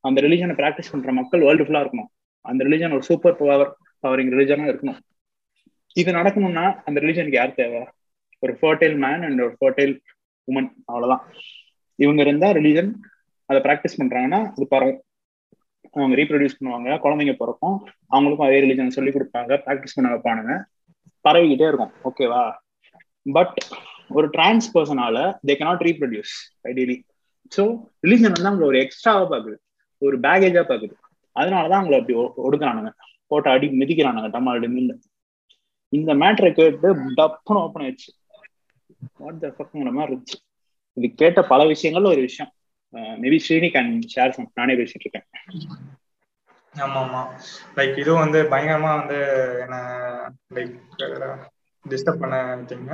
அந்த 0.00 0.20
ரிலிஜனை 0.20 0.54
ப்ராக்டிஸ் 0.60 0.90
பண்ற 0.90 1.12
மக்கள் 1.12 1.40
வேர்ல்டு 1.40 1.64
ஃபுல்லா 1.64 1.82
இருக்கணும். 1.84 2.10
அந்த 2.40 2.64
ரிலிஜன் 2.64 2.92
ஒரு 2.92 3.02
சூப்பர் 3.02 3.36
பவர் 3.36 3.76
பவரிங் 4.06 4.32
ரிலிஜனா 4.34 4.64
இருக்கணும். 4.72 4.98
இது 5.92 6.12
நடக்கணும்னா 6.12 6.82
அந்த 6.84 7.00
ரிலிஜனுக்கு 7.00 7.30
யார் 7.30 7.54
தேவை? 7.54 7.88
ஒரு 8.38 8.58
ஃபர்டைல் 8.60 8.96
மேன் 8.96 9.22
அண்ட் 9.22 9.40
ஒரு 9.40 9.56
ஃபர்டைல் 9.60 10.00
உமன் 10.52 10.70
அவ்வளவுதான். 10.84 11.32
இவங்க 11.94 12.22
இருந்தா 12.22 12.52
ரிலிஜன் 12.52 12.92
அதை 13.46 13.60
ப்ராக்டிஸ் 13.62 13.98
பண்றாங்கன்னா 13.98 14.40
அது 14.50 14.66
பரவும். 14.68 15.03
அவங்க 16.00 16.16
ரீப்ரொடியூஸ் 16.20 16.58
பண்ணுவாங்க 16.58 16.98
குழந்தைங்க 17.04 17.34
பிறக்கும். 17.42 17.76
அவங்களுக்கும் 18.14 18.48
அதே 18.48 18.58
ரிலிஜன் 18.64 18.94
சொல்லி 18.96 19.10
கொடுப்பாங்க 19.10 19.52
ப்ராக்டிஸ் 19.66 19.96
பண்ண 19.96 20.10
வைப்பானுங்க. 20.14 20.54
பரவிக்கிட்டே 21.24 21.68
இருக்கும். 21.70 21.92
ஓகேவா 22.10 22.42
பட் 23.26 23.56
ஒரு 24.08 24.26
trans 24.28 24.66
பர்சனால 24.74 25.18
they 25.48 25.54
cannot 25.60 25.84
reproduce 25.88 26.34
ideally 26.70 26.96
so 27.56 27.62
religion 28.06 28.34
வந்து 28.36 28.50
அவங்களை 28.50 28.68
ஒரு 28.72 28.78
எக்ஸ்ட்ராவா 28.84 29.24
பாக்குது. 29.30 29.56
ஒரு 30.02 30.16
பேகேஜா 30.20 30.62
பாக்குது. 30.70 30.94
அதனாலதான் 31.36 31.80
அவங்களை 31.80 31.98
அப்படி 32.00 32.16
ஒடுக்குறானுங்க. 32.46 32.90
போட்டு 33.30 33.48
அடி 33.50 33.66
மிதிக்கிறானுங்க 33.80 34.28
டமால்டு 34.36 34.68
மில்லு 34.74 34.94
இந்த 35.92 36.10
மேட்ரை 36.14 36.50
கேட்டு 36.52 36.88
டப்புன்னு 37.18 37.62
ஓப்பன் 37.64 37.84
ஆயிடுச்சு. 37.84 38.10
வாட் 39.22 39.40
த 39.44 39.48
ஃபக்குங்கிற 39.56 39.92
மாதிரி 39.92 40.12
இருந்துச்சு. 40.12 40.38
இது 40.96 41.08
கேட்ட 41.14 41.40
பல 41.52 41.60
விஷயங்கள்ல 41.64 42.12
ஒரு 42.14 42.22
விஷயம். 42.28 42.50
Maybe 42.94 43.38
Srini 43.48 43.68
can 43.70 44.00
share 44.14 44.30
some 44.30 44.50
நானே 44.54 44.74
பேசிட்டு 44.74 45.04
இருக்கேன். 45.04 45.26
ஆமா 46.74 47.00
ஆமா 47.04 47.22
லைக் 47.76 47.98
இதுவும் 47.98 48.20
வந்து 48.20 48.42
பயங்கரமா 48.42 48.98
வந்து 48.98 49.18
என்ன 49.60 49.76
லைக் 50.54 50.74
டிஸ்டர்ப் 51.90 52.20
பண்ண 52.20 52.56
வச்சிங்க 52.56 52.92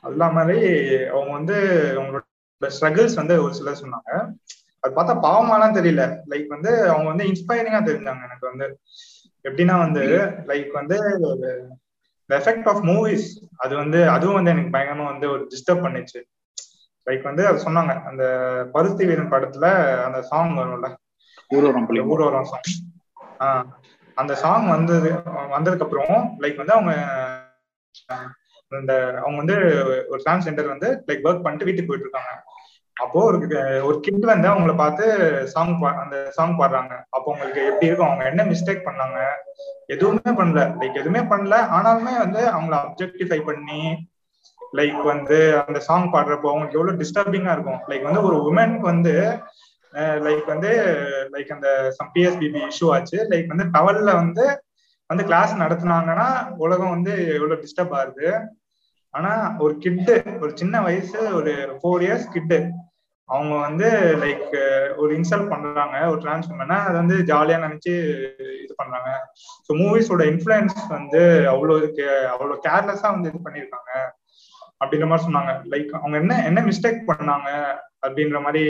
அது 0.00 0.22
அவங்க 0.22 1.32
வந்து 1.32 1.56
அவங்களோட 1.98 2.22
ஸ்ட்ரகிள்ஸ் 2.62 3.14
வந்து 3.14 3.42
ஒரு 3.42 3.54
சிலர் 3.54 3.82
சொன்னாங்க. 3.82 4.34
அது 4.80 4.94
பார்த்தா 4.94 5.14
பாவமாலாம் 5.22 5.76
தெரியல. 5.78 6.22
லைக் 6.28 6.46
வந்து 6.46 6.90
அவங்க 6.90 7.08
வந்து 7.08 7.24
இன்ஸ்பைரிங்கா 7.24 7.80
தெரிஞ்சாங்க 7.84 8.22
எனக்கு 8.24 8.48
வந்து. 8.48 8.80
எப்படின்னா 9.44 9.78
வந்து 9.78 10.00
லைக் 10.46 10.70
வந்து 10.72 10.96
எஃபெக்ட் 12.28 12.68
ஆஃப் 12.68 12.84
மூவிஸ் 12.84 13.44
அது 13.56 13.76
வந்து 13.76 14.08
அதுவும் 14.08 14.34
வந்து 14.34 14.50
எனக்கு 14.50 14.78
பயங்கரமா 14.78 15.04
வந்து 15.04 15.30
ஒரு 15.30 15.48
டிஸ்டர்ப் 15.54 15.84
பண்ணுச்சு. 15.84 16.22
லைக் 17.10 17.22
வந்து 17.22 17.46
அது 17.46 17.64
சொன்னாங்க. 17.64 18.02
அந்த 18.04 18.24
பருத்தி 18.72 19.06
வீரன் 19.06 19.30
படத்துல 19.30 19.66
அந்த 20.04 20.22
சாங் 20.22 20.56
வரும்ல. 20.56 20.94
ஊர்வரம் 21.48 21.88
ஊர்வரம் 21.88 22.44
சாங் 22.44 22.68
ஆஹ் 23.38 23.64
அந்த 24.14 24.34
சாங் 24.34 24.68
வந்தது 24.68 25.10
வந்ததுக்கு 25.26 25.82
அப்புறம் 25.82 26.36
லைக் 26.40 26.56
வந்து 26.56 26.72
அவங்க 26.72 26.92
இந்த 28.70 29.06
அவங்க 29.06 29.36
வந்து 29.36 29.54
ஒரு 30.08 30.20
டிரான்ஸ் 30.22 30.44
சென்டர் 30.44 30.66
வந்து 30.66 31.04
லைக் 31.06 31.26
ஒர்க் 31.26 31.42
பண்ணிட்டு 31.42 31.64
வீட்டுக்கு 31.64 31.92
போயிட்டு 31.92 32.10
இருக்காங்க 32.10 32.50
அப்போ 33.00 33.24
ஒரு 33.24 33.36
ஒரு 33.84 34.00
கிட் 34.00 34.24
வந்து 34.24 34.48
அவங்கள 34.48 34.76
பார்த்து 34.76 35.04
சாங் 35.48 35.80
அந்த 35.80 36.30
சாங் 36.30 36.58
பாடுறாங்க. 36.58 37.02
அப்போ 37.10 37.32
உங்களுக்கு 37.32 37.64
எப்படி 37.64 37.86
இருக்கும்? 37.86 38.06
அவங்க 38.06 38.24
என்ன 38.24 38.44
மிஸ்டேக் 38.44 38.84
பண்ணாங்க? 38.84 39.26
எதுவுமே 39.86 40.20
பண்ணல. 40.24 40.76
லைக் 40.80 40.94
எதுவுமே 40.94 41.18
பண்ணல. 41.18 41.54
ஆனாலுமே 41.58 42.18
வந்து 42.18 42.40
அவங்கள 42.50 42.76
அப்ஜெக்டிஃபை 42.84 43.44
பண்ணி 43.44 44.10
லைக் 44.78 45.00
வந்து 45.12 45.38
அந்த 45.66 45.80
சாங் 45.88 46.08
பாடுறப்போ 46.14 46.50
அவங்களுக்கு 46.50 46.78
எவ்வளவு 46.78 47.00
டிஸ்டர்பிங்கா 47.02 47.54
இருக்கும். 47.56 47.80
லைக் 47.90 48.08
வந்து 48.08 48.22
ஒரு 48.28 48.36
உமனுக்கு 48.48 48.86
வந்து 48.92 49.14
லைக் 50.26 50.46
வந்து 50.52 50.70
லைக் 51.32 51.50
அந்த 51.56 51.68
சம் 51.96 52.12
பிஎஸ்பிபி 52.14 52.60
இஷ்யூ 52.70 52.86
ஆச்சு. 52.96 53.18
லைக் 53.32 53.52
வந்து 53.52 53.66
டவல்ல 53.76 54.10
வந்து 54.22 54.44
வந்து 55.10 55.24
கிளாஸ் 55.30 55.52
நடத்துனாங்கன்னா 55.62 56.28
உலகம் 56.64 56.94
வந்து 56.96 57.14
எவ்வளவு 57.38 57.62
டிஸ்டர்ப் 57.64 57.96
ஆகுது. 57.98 58.28
ஆனா 59.14 59.32
ஒரு 59.64 59.74
கிட்டு 59.84 60.14
ஒரு 60.42 60.52
சின்ன 60.60 60.74
வயசு 60.86 61.18
ஒரு 61.38 61.52
ஃபோர் 61.80 62.04
இயர்ஸ் 62.06 62.32
கிட்டு 62.36 62.58
அவங்க 63.28 63.54
வந்து 63.66 63.88
லைக் 64.22 64.54
ஒரு 65.02 65.10
இன்சல்ட் 65.18 65.50
பண்றாங்க 65.52 65.98
ஒரு 66.12 66.18
டிரான்ஸ்ஃபார்மர்னா 66.24 66.78
அது 66.86 66.96
வந்து 67.00 67.16
ஜாலியா 67.30 67.58
நினைச்சு 67.66 67.92
இது 68.64 68.72
பண்றாங்க. 68.80 69.10
ஸோ 69.66 69.70
மூவிஸோட 69.82 70.22
இன்ஃபுளுன்ஸ் 70.32 70.80
வந்து 70.96 71.22
அவ்வளோ 71.52 71.76
அவ்வளோ 72.32 72.56
கேர்லெஸ்ஸா 72.66 73.10
வந்து 73.16 73.30
இது 73.32 73.46
பண்ணியிருக்காங்க. 73.46 73.92
அப்படின்ற 74.82 75.06
மாதிரி 75.06 75.26
சொன்னாங்க. 75.28 75.52
லைக் 75.72 75.90
அவங்க 75.98 76.16
என்ன 76.18 76.34
என்ன 76.44 76.60
மிஸ்டேக் 76.60 77.00
பண்ணாங்க 77.10 77.48
அப்படின்ற 78.06 78.38
மாதிரி 78.40 78.64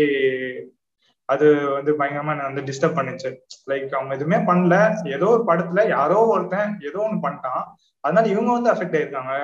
அது 1.28 1.46
வந்து 1.68 1.90
பயங்கரமா 1.98 2.32
என்ன 2.34 2.48
வந்து 2.50 2.62
டிஸ்டர்ப் 2.62 2.98
பண்ணுச்சு. 2.98 3.30
லைக் 3.70 3.90
அவங்க 3.98 4.12
எதுவுமே 4.14 4.38
பண்ணல. 4.48 4.76
ஏதோ 5.16 5.26
ஒரு 5.26 5.44
படத்துல 5.46 5.88
யாரோ 5.88 6.18
ஒருத்தன் 6.26 6.72
ஏதோ 6.80 6.98
ஒன்று 6.98 7.18
பண்ணிட்டான். 7.26 7.62
அதனால 8.04 8.28
இவங்க 8.28 8.50
வந்து 8.52 8.72
அஃபெக்ட் 8.72 8.96
ஆயிருக்காங்க 8.98 9.34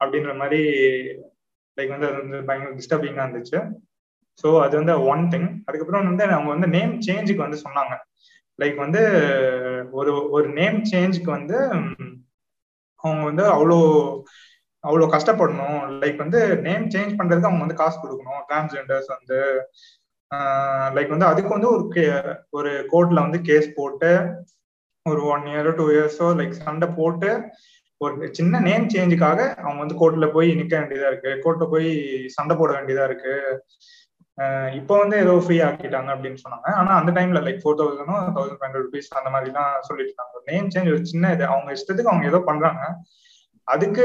அப்படின்ற 0.00 0.32
மாதிரி 0.36 0.60
லைக் 1.78 1.94
வந்து 1.94 2.08
அது 2.08 2.18
வந்து 2.22 2.38
பயங்கர 2.44 2.72
டிஸ்டர்பிங்கா 2.74 3.24
இருந்துச்சு. 3.26 3.58
ஸோ 4.44 4.48
அது 4.60 4.74
வந்து 4.76 4.94
ஒன் 5.04 5.24
திங் 5.28 5.48
அதுக்கப்புறம் 5.64 6.06
வந்து 6.06 6.24
அவங்க 6.36 6.50
வந்து 6.50 6.68
நேம் 6.68 6.94
சேஞ்சுக்கு 7.08 7.46
வந்து 7.46 7.58
சொன்னாங்க. 7.66 7.94
லைக் 8.58 8.76
வந்து 8.76 9.02
ஒரு 9.90 10.12
ஒரு 10.30 10.48
நேம் 10.48 10.78
சேஞ்சுக்கு 10.92 11.30
வந்து 11.30 11.58
அவங்க 13.04 13.22
வந்து 13.24 13.44
அவ்வளோ 13.52 13.78
அவ்வளோ 14.84 15.06
கஷ்டப்படணும். 15.14 15.80
லைக் 16.02 16.18
வந்து 16.24 16.40
நேம் 16.66 16.86
சேஞ்ச் 16.94 17.16
பண்றதுக்கு 17.18 17.50
அவங்க 17.50 17.64
வந்து 17.64 17.80
காசு 17.82 17.96
கொடுக்கணும். 18.02 18.42
டிரான்ஸ்ஜெண்டர்ஸ் 18.50 19.10
வந்து 19.16 19.38
லைக் 20.96 21.12
வந்து 21.14 21.30
அதுக்கு 21.30 21.50
வந்து 21.56 21.70
ஒரு 21.74 21.82
ஒரு 22.58 22.72
கோர்ட்ல 22.92 23.24
வந்து 23.26 23.40
கேஸ் 23.48 23.68
போட்டு 23.78 24.10
ஒரு 25.06 25.20
ஒன் 25.34 25.44
இயரோ 25.52 25.72
டூ 25.78 25.86
இயர்ஸோ 25.96 26.26
லைக் 26.40 26.54
சண்டை 26.64 26.88
போட்டு 26.98 27.30
ஒரு 28.04 28.28
சின்ன 28.38 28.60
நேம் 28.66 28.86
சேஞ்சுக்காக 28.94 29.40
அவங்க 29.62 29.78
வந்து 29.82 29.98
கோர்ட்ல 30.00 30.26
போய் 30.36 30.50
நிக்க 30.60 30.72
வேண்டியதா 30.80 31.08
இருக்கு. 31.12 31.32
கோர்ட்ல 31.44 31.66
போய் 31.72 31.88
சண்டை 32.36 32.54
போட 32.60 32.70
வேண்டியதா 32.76 33.06
இருக்கு. 33.10 33.34
இப்போ 34.78 34.94
வந்து 35.02 35.16
ஏதோ 35.24 35.32
ஃப்ரீ 35.44 35.56
ஆக்கிட்டாங்க 35.66 36.10
அப்படின்னு 36.14 36.42
சொன்னாங்க. 36.44 36.68
ஆனா 36.80 36.92
அந்த 37.00 37.10
டைம்ல 37.16 37.40
லைக் 37.46 37.60
ஃபோர் 37.62 37.78
தௌசண்டோ 37.80 38.16
தௌசண்ட் 38.36 38.62
ஹண்ட்ரட் 38.64 38.86
ருபீஸ் 38.86 39.10
அந்த 39.20 39.30
மாதிரி 39.34 39.50
தான் 39.58 39.72
சொல்லிட்டு 39.88 40.12
இருந்தாங்க. 40.12 40.40
நேம் 40.50 40.70
சேஞ்ச் 40.74 40.92
ஒரு 40.94 41.02
சின்ன 41.12 41.32
இது. 41.36 41.44
அவங்க 41.54 41.70
இஷ்டத்துக்கு 41.78 42.12
அவங்க 42.12 42.26
ஏதோ 42.32 42.40
பண்றாங்க. 42.50 42.82
அதுக்கு 43.74 44.04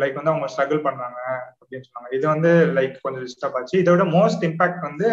லைக் 0.00 0.18
வந்து 0.18 0.32
அவங்க 0.32 0.48
ஸ்ட்ரகிள் 0.52 0.86
பண்றாங்க 0.86 1.20
அப்படின்னு 1.60 1.86
சொன்னாங்க. 1.88 2.08
இது 2.16 2.26
வந்து 2.34 2.50
லைக் 2.76 2.94
கொஞ்சம் 3.04 3.24
டிஸ்டர்ப் 3.26 3.56
ஆச்சு 3.58 3.82
இதோட 3.82 4.04
மோஸ்ட் 4.16 4.44
இம்பாக்ட் 4.48 4.88
வந்து 4.88 5.08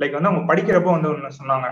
லைக் 0.00 0.16
வந்து 0.16 0.30
அவங்க 0.30 0.44
படிக்கிறப்போ 0.50 0.92
வந்து 0.96 1.10
ஒன்று 1.12 1.38
சொன்னாங்க. 1.40 1.68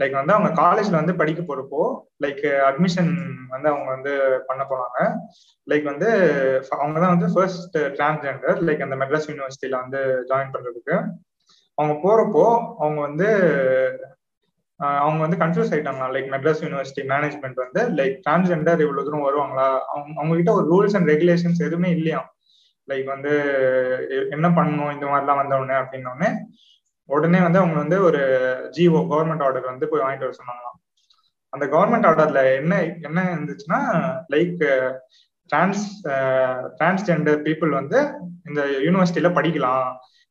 லைக் 0.00 0.14
வந்து 0.18 0.34
அவங்க 0.34 0.50
காலேஜ்ல 0.60 0.96
வந்து 1.00 1.14
படிக்க 1.20 1.40
போறப்போ 1.42 1.82
லைக் 2.24 2.44
அட்மிஷன் 2.68 3.10
வந்து 3.52 3.68
அவங்க 3.72 3.88
வந்து 3.94 4.12
பண்ண 4.46 4.62
போறாங்க 4.70 4.98
லைக் 5.66 5.84
வந்து 5.90 6.08
அவங்க 6.78 6.96
தான் 7.02 7.14
வந்து 7.14 7.28
ஃபர்ஸ்ட் 7.34 7.76
டிரான்ஸ்ஜெண்டர் 7.96 8.58
லைக் 8.68 8.84
அந்த 8.86 8.96
மெட்ராஸ் 9.02 9.28
யூனிவர்சிட்டியில 9.30 9.80
வந்து 9.82 10.00
ஜாயின் 10.30 10.54
பண்றதுக்கு. 10.54 10.96
அவங்க 11.78 11.94
போறப்போ 12.04 12.46
அவங்க 12.78 12.98
வந்து 13.00 13.28
அவங்க 15.04 15.20
வந்து 15.24 15.38
கன்ஃபியூஸ் 15.42 15.72
ஆயிட்டாங்க. 15.74 16.04
லைக் 16.14 16.28
மெட்ராஸ் 16.34 16.62
யூனிவர்சிட்டி 16.64 17.02
மேனேஜ்மெண்ட் 17.12 17.58
வந்து 17.64 17.82
லைக் 17.98 18.16
டிரான்ஸ்ஜெண்டர் 18.26 18.82
இவ்வளவு 18.84 19.06
தூரம் 19.06 19.26
வருவாங்களா? 19.28 19.68
அவங்க 19.92 20.14
அவங்க 20.20 20.34
கிட்ட 20.40 20.52
ஒரு 20.58 20.66
ரூல்ஸ் 20.72 20.96
அண்ட் 20.98 21.10
ரெகுலேஷன்ஸ் 21.10 21.64
எதுவுமே 21.68 21.90
இல்லையா? 21.96 22.20
லைக் 22.90 23.06
வந்து 23.14 23.32
என்ன 24.36 24.46
பண்ணணும் 24.56 24.92
இந்த 24.94 25.06
மாதிரிலாம் 25.06 25.40
வந்தவுடனே 25.42 25.76
அப்படின்னோடனே 25.82 26.30
உடனே 27.08 27.40
வந்து 27.40 27.60
அவங்க 27.60 27.76
வந்து 27.82 27.96
ஒரு 28.08 28.20
ஜிஓ 28.76 29.00
கவர்மெண்ட் 29.12 29.44
ஆர்டர் 29.46 29.70
வந்து 29.70 29.88
போய் 29.88 30.02
வாங்கிட்டு 30.02 30.26
வர 30.26 30.34
சொன்னாங்களாம். 30.40 30.78
அந்த 31.52 31.64
கவர்மெண்ட் 31.72 32.06
ஆர்டர்ல 32.10 32.42
என்ன 32.60 32.74
என்ன 33.08 33.20
இருந்துச்சுன்னா 33.34 33.80
லைக் 34.34 34.62
டிரான்ஸ் 35.50 35.84
டிரான்ஸ்ஜெண்டர் 36.78 37.40
பீப்புள் 37.46 37.72
வந்து 37.78 37.98
இந்த 38.48 38.60
யூனிவர்சிட்டியில 38.86 39.30
படிக்கலாம் 39.38 39.88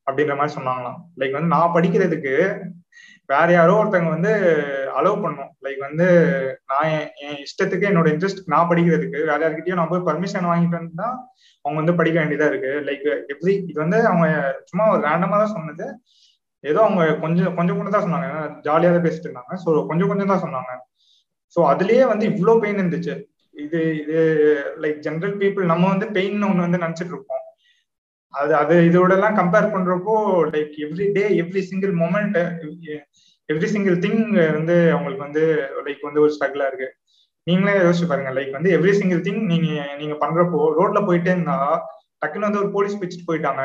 அப்படின்ற 0.08 0.36
மாதிரி 0.38 0.56
சொன்னாங்களாம். 0.60 0.99
லைக் 1.20 1.38
வந்து 1.38 1.54
நான் 1.56 1.76
படிக்கிறதுக்கு 1.76 2.36
வேற 3.32 3.48
யாரோ 3.56 3.74
ஒருத்தவங்க 3.80 4.12
வந்து 4.16 4.32
அலோவ் 5.00 5.24
பண்ணும். 5.26 5.52
லைக் 5.66 5.80
வந்து 5.88 6.08
நான் 6.72 6.90
என் 7.26 7.42
இஷ்டத்துக்கு 7.46 7.90
என்னோட 7.90 8.08
இன்ட்ரெஸ்ட் 8.14 8.42
நான் 8.54 8.70
படிக்கிறதுக்கு 8.72 9.20
வேற 9.32 9.40
யார்கிட்டயும் 9.44 9.80
நான் 9.80 9.92
போய் 9.92 10.08
பர்மிஷன் 10.10 10.50
வாங்கிட்டு 10.52 10.80
வந்து 10.80 10.96
தான் 11.04 11.16
அவங்க 11.66 11.78
வந்து 11.82 11.98
படிக்க 12.00 12.18
வேண்டியதா 12.22 12.48
இருக்கு. 12.52 12.72
லைக் 12.88 13.06
எவ்ரி 13.34 13.56
இது 13.72 13.78
வந்து 13.84 14.00
அவங்க 14.12 14.28
சும்மா 14.70 14.86
ஒரு 14.94 15.02
ரேண்டமா 15.10 15.38
தான் 15.44 15.56
சொன்னது. 15.58 15.88
ஏதோ 16.64 16.80
அவங்க 16.88 17.04
கொஞ்சம் 17.24 17.54
கொஞ்சம் 17.60 17.78
கொஞ்சம் 17.78 17.96
தான் 17.98 18.06
சொன்னாங்க. 18.08 18.30
ஜாலியாக 18.68 18.94
தான் 18.96 19.06
பேசிட்டு 19.08 19.28
இருந்தாங்க. 19.28 19.56
ஸோ 19.64 19.70
கொஞ்சம் 19.92 20.12
கொஞ்சம் 20.12 20.32
தான் 20.34 20.44
சொன்னாங்க. 20.46 20.72
ஸோ 21.56 21.62
அதுலயே 21.74 22.04
வந்து 22.14 22.26
இவ்வளோ 22.32 22.56
பெயின் 22.64 22.82
இருந்துச்சு. 22.82 23.16
இது 23.56 23.80
இது 24.02 24.20
லைக் 24.84 25.00
ஜென்ரல் 25.08 25.38
பீப்புள் 25.42 25.72
நம்ம 25.72 25.88
வந்து 25.94 26.08
பெயின் 26.18 26.46
ஒன்று 26.50 26.66
வந்து 26.66 26.84
நினைச்சிட்டு 26.86 27.14
இருப்போம். 27.14 27.41
அது 28.34 28.56
அது 28.56 28.76
இதோட 28.90 29.12
எல்லாம் 29.12 29.38
கம்பேர் 29.40 29.74
பண்றப்போ 29.74 30.14
like 30.54 30.76
every 30.86 31.06
day 31.14 31.24
every 31.42 31.62
single 31.70 31.94
moment 32.02 32.38
every 33.50 33.66
single 33.66 33.98
thing 33.98 34.22
வந்து 34.58 34.76
அவங்களுக்கு 34.92 35.26
வந்து 35.28 35.44
லைக் 35.86 36.08
வந்து 36.08 36.22
ஒரு 36.22 36.32
ஸ்ட்ரகிளா 36.36 36.68
இருக்கு. 36.68 36.90
நீங்களே 37.48 37.74
யோசிச்சு 37.86 38.08
பாருங்க 38.08 38.32
லைக் 38.34 38.52
வந்து 38.52 38.72
எவ்ரி 38.78 38.92
சிங்கிள் 38.92 39.22
திங் 39.22 39.42
நீங்க 39.46 39.70
நீங்க 39.98 40.16
பண்றப்போ 40.26 40.60
ரோட்ல 40.80 41.00
போயிட்டே 41.08 41.32
இருந்தா 41.36 41.58
டக்குன்னு 42.22 42.48
வந்து 42.48 42.62
ஒரு 42.64 42.70
போலீஸ் 42.72 43.00
பிடிச்சிட்டு 43.00 43.30
போயிட்டாங்க. 43.30 43.64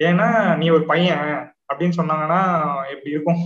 ஏன்னா 0.00 0.28
நீ 0.56 0.66
ஒரு 0.70 0.84
பையன் 0.86 1.24
அப்படின்னு 1.70 1.98
சொன்னாங்கன்னா 1.98 2.40
எப்படி 2.92 3.10
இருக்கும்? 3.10 3.42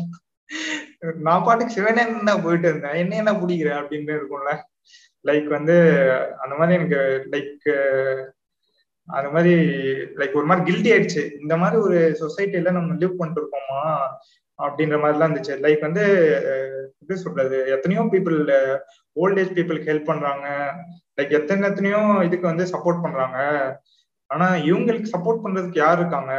நான் 1.27 1.45
பாட்டுக்கு 1.47 1.77
சிவனே 1.77 2.05
தான் 2.29 2.43
போயிட்டு 2.43 2.69
இருந்தேன். 2.69 2.95
என்ன 2.95 3.17
என்ன 3.17 3.33
பிடிக்கிற? 3.33 3.71
அப்படின்னு 3.81 4.19
இருக்கும்ல. 4.19 4.53
லைக் 5.25 5.49
வந்து 5.49 5.77
அந்த 6.43 6.55
மாதிரி 6.59 6.79
எனக்கு 6.79 7.01
லைக் 7.35 7.67
அந்த 9.07 9.31
மாதிரி 9.31 9.55
லைக் 10.19 10.33
ஒரு 10.33 10.47
மாதிரி 10.47 10.65
கில்டி 10.69 10.91
ஆயிடுச்சு. 10.95 11.23
இந்த 11.41 11.57
மாதிரி 11.57 11.81
ஒரு 11.81 11.99
சொசைட்டில 12.21 12.71
நம்ம 12.71 12.95
லிவ் 12.95 13.19
பண்ணிட்டு 13.19 13.43
இருக்கோமா 13.43 13.83
அப்படின்ற 14.59 14.97
மாதிரிலாம் 15.03 15.29
இருந்துச்சு. 15.29 15.55
லைக் 15.65 15.81
வந்து 15.81 16.05
எப்படி 17.01 17.21
சொல்றது? 17.21 17.71
எத்தனையோ 17.71 18.03
பீப்புள் 18.13 18.39
ஓல்ட் 19.13 19.39
ஏஜ் 19.39 19.53
பீப்புளுக்கு 19.57 19.91
ஹெல்ப் 19.91 20.05
பண்றாங்க. 20.05 20.47
லைக் 21.21 21.31
எத்தனை 21.31 21.69
எத்தனையோ 21.71 22.01
இதுக்கு 22.25 22.47
வந்து 22.47 22.65
சப்போர்ட் 22.65 23.03
பண்றாங்க. 23.03 23.39
ஆனா 24.27 24.47
இவங்களுக்கு 24.53 25.07
சப்போர்ட் 25.13 25.45
பண்றதுக்கு 25.45 25.83
யார் 25.85 25.99
இருக்காங்க? 25.99 26.33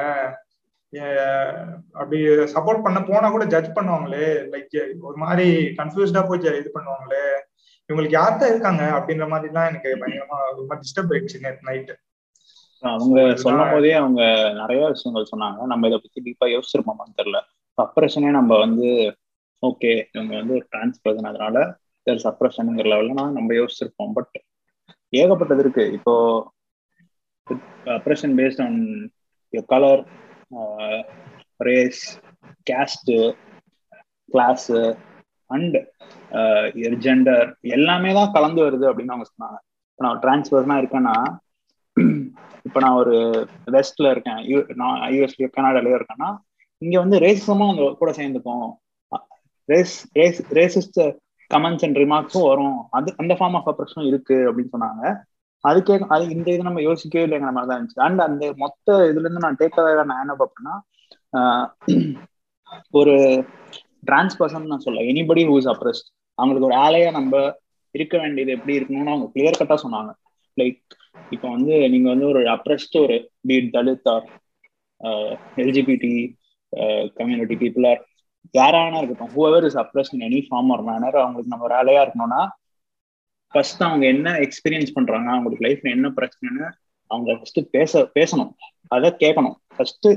அப்படி 1.91 2.19
சப்போர்ட் 2.27 2.83
பண்ண 2.83 3.03
போனா 3.03 3.29
கூட 3.29 3.45
ஜட்ஜ் 3.45 3.75
பண்ணுவாங்களே. 3.77 4.27
லைக் 4.53 4.99
ஒரு 4.99 5.17
மாதிரி 5.17 5.47
கன்ஃபியூஸ்டா 5.77 6.27
போய் 6.27 6.39
இது 6.39 6.71
பண்ணுவாங்களே. 6.73 7.25
இவங்களுக்கு 7.89 8.17
யார்தான் 8.19 8.49
இருக்காங்க? 8.49 8.83
அப்படின்ற 8.97 9.25
மாதிரிலாம் 9.33 9.69
எனக்கு 9.71 9.89
பயங்கரமா 10.01 10.39
ரொம்ப 10.59 10.75
டிஸ்டர்ப் 10.75 11.13
ஆயிடுச்சு 11.15 11.43
நேற்று 11.45 11.69
நைட்டு 11.69 11.95
அவங்க 12.93 13.19
சொல்லும் 13.43 13.71
போதே 13.73 13.91
அவங்க 14.01 14.21
நிறைய 14.59 14.81
விஷயங்கள் 14.93 15.31
சொன்னாங்க. 15.31 15.59
நம்ம 15.71 15.87
இதை 15.89 15.99
பத்தி 16.03 16.19
டீப்பா 16.25 16.47
யோசிச்சிருப்போமான்னு 16.53 17.17
தெரியல. 17.19 17.39
சப்ரஷனே 17.77 18.31
நம்ம 18.37 18.57
வந்து 18.65 18.89
ஓகே 19.63 19.91
இவங்க 20.15 20.33
வந்து 20.39 20.55
ஒரு 20.57 20.65
டிரான்ஸ் 20.73 21.01
பர்சன் 21.03 21.29
அதனால 21.31 21.63
சப்ரஷனுங்கிற 22.25 22.87
லெவல்ல 22.91 23.13
நம்ம 23.37 23.49
யோசிச்சிருப்போம். 23.59 24.11
பட் 24.17 24.35
ஏகப்பட்டது 25.21 25.63
இருக்கு. 25.63 25.85
இப்போ 25.97 26.13
oppression 27.97 28.35
based 28.39 28.61
on 28.67 28.79
colour 29.71 30.03
race 31.67 32.03
caste 32.69 33.11
class 34.33 34.67
and 35.49 35.75
gender 37.05 37.47
எல்லாமே 37.77 38.11
தான் 38.19 38.33
கலந்து 38.35 38.61
வருது 38.67 38.85
அப்படின்னு 38.89 39.15
அவங்க 39.15 39.27
சொன்னாங்க. 39.31 39.57
இப்போ 39.91 40.03
நான் 40.07 40.21
டிரான்ஸ்ஃபர்னா 40.23 40.77
இருக்கேன்னா 40.81 41.15
இப்போ 42.67 42.79
நான் 42.83 42.99
ஒரு 43.01 43.15
வெஸ்ட்ல 43.75 44.07
இருக்கேன். 44.13 44.39
யூ 44.51 44.57
நான் 44.81 44.95
யூஎஸ்லயோ 45.15 45.49
கனடாலயோ 45.57 45.97
இருக்கேன்னா 45.99 46.29
இங்க 46.81 46.95
வந்து 47.03 47.17
ரேசிசமா 47.25 47.65
அந்த 47.71 47.83
கூட 48.01 48.11
சேர்ந்துக்கும். 48.19 48.65
Race 49.69 49.95
race 50.19 50.41
racist 50.57 50.99
comments 51.51 51.85
and 51.85 51.99
ரிமார்க்ஸும் 52.03 52.47
வரும். 52.51 52.77
அது 52.97 53.13
அந்த 53.21 53.33
ஃபார்ம் 53.39 53.55
ஆஃப் 53.59 53.69
அப்ரேஷனும் 53.71 54.09
இருக்கு 54.11 54.37
அப்படின்னு 54.49 54.73
சொன்னாங்க. 54.75 55.03
அதுக்கே 55.63 55.95
அது 56.15 56.23
இந்த 56.35 56.47
இது 56.53 56.67
நம்ம 56.67 56.81
யோசிக்கவே 56.87 57.25
இல்லைங்கிற 57.27 57.51
மாதிரி 57.55 57.69
தான் 57.69 57.77
இருந்துச்சு. 57.77 58.01
அண்ட் 58.07 58.21
அந்த 58.27 58.45
மொத்த 58.63 58.97
இதுல 59.11 59.25
இருந்து 59.25 59.45
நான் 59.45 59.59
டேக் 59.61 59.79
அவே 59.83 59.93
நான் 60.11 60.23
என்ன 60.23 60.35
பார்ப்பேன்னா 60.41 60.75
ஒரு 62.99 63.15
டிரான்ஸ் 64.09 64.37
பர்சன் 64.39 64.71
நான் 64.73 64.85
சொல்ல 64.87 65.05
எனிபடி 65.11 65.43
ஹூஸ் 65.51 65.69
அப்ரஸ்ட் 65.73 66.07
அவங்களுக்கு 66.37 66.69
ஒரு 66.69 66.77
ஆலையா 66.85 67.09
நம்ம 67.19 67.33
இருக்க 67.95 68.15
வேண்டியது 68.23 68.55
எப்படி 68.57 68.77
இருக்கணும்னு 68.77 69.13
அவங்க 69.13 69.27
கிளியர் 69.35 69.59
கட்டா 69.59 69.75
சொன்னாங்க. 69.85 70.11
லைக் 70.57 70.81
இப்போ 71.29 71.49
வந்து 71.49 71.89
நீங்க 71.89 72.09
வந்து 72.09 72.27
ஒரு 72.27 72.41
அப்ரஸ்ட் 72.45 72.97
ஒரு 72.99 73.31
be it 73.41 73.73
Dalit 73.73 74.09
or 74.09 74.25
LGBT 75.57 76.35
community 77.15 77.55
people 77.55 77.87
or 77.89 78.01
யாரானா 78.53 78.97
இருக்கட்டும் 78.97 79.35
whoever 79.35 79.65
is 79.65 79.77
oppress 79.77 80.11
in 80.11 80.25
any 80.29 80.41
form 80.49 80.71
or 80.71 80.83
manner 80.83 81.17
அவங்களுக்கு 81.17 81.53
நம்ம 81.53 81.65
ஒரு 81.65 81.75
இருக்கணும்னா 82.05 82.41
ஃபர்ஸ்ட் 83.49 83.83
அவங்க 83.83 84.05
என்ன 84.05 84.31
எக்ஸ்பீரியன்ஸ் 84.31 84.93
பண்றாங்க 84.93 85.29
அவங்களுக்கு 85.29 85.65
லைஃப்ல 85.65 85.91
என்ன 85.91 86.07
பிரச்சனைன்னு 86.09 86.69
அவங்க 87.11 87.35
ஃபர்ஸ்ட் 87.35 87.59
பேச 87.71 88.11
பேசணும். 88.15 88.51
அதை 88.87 89.09
கேட்கணும். 89.09 89.55
ஃபர்ஸ்ட் 89.75 90.07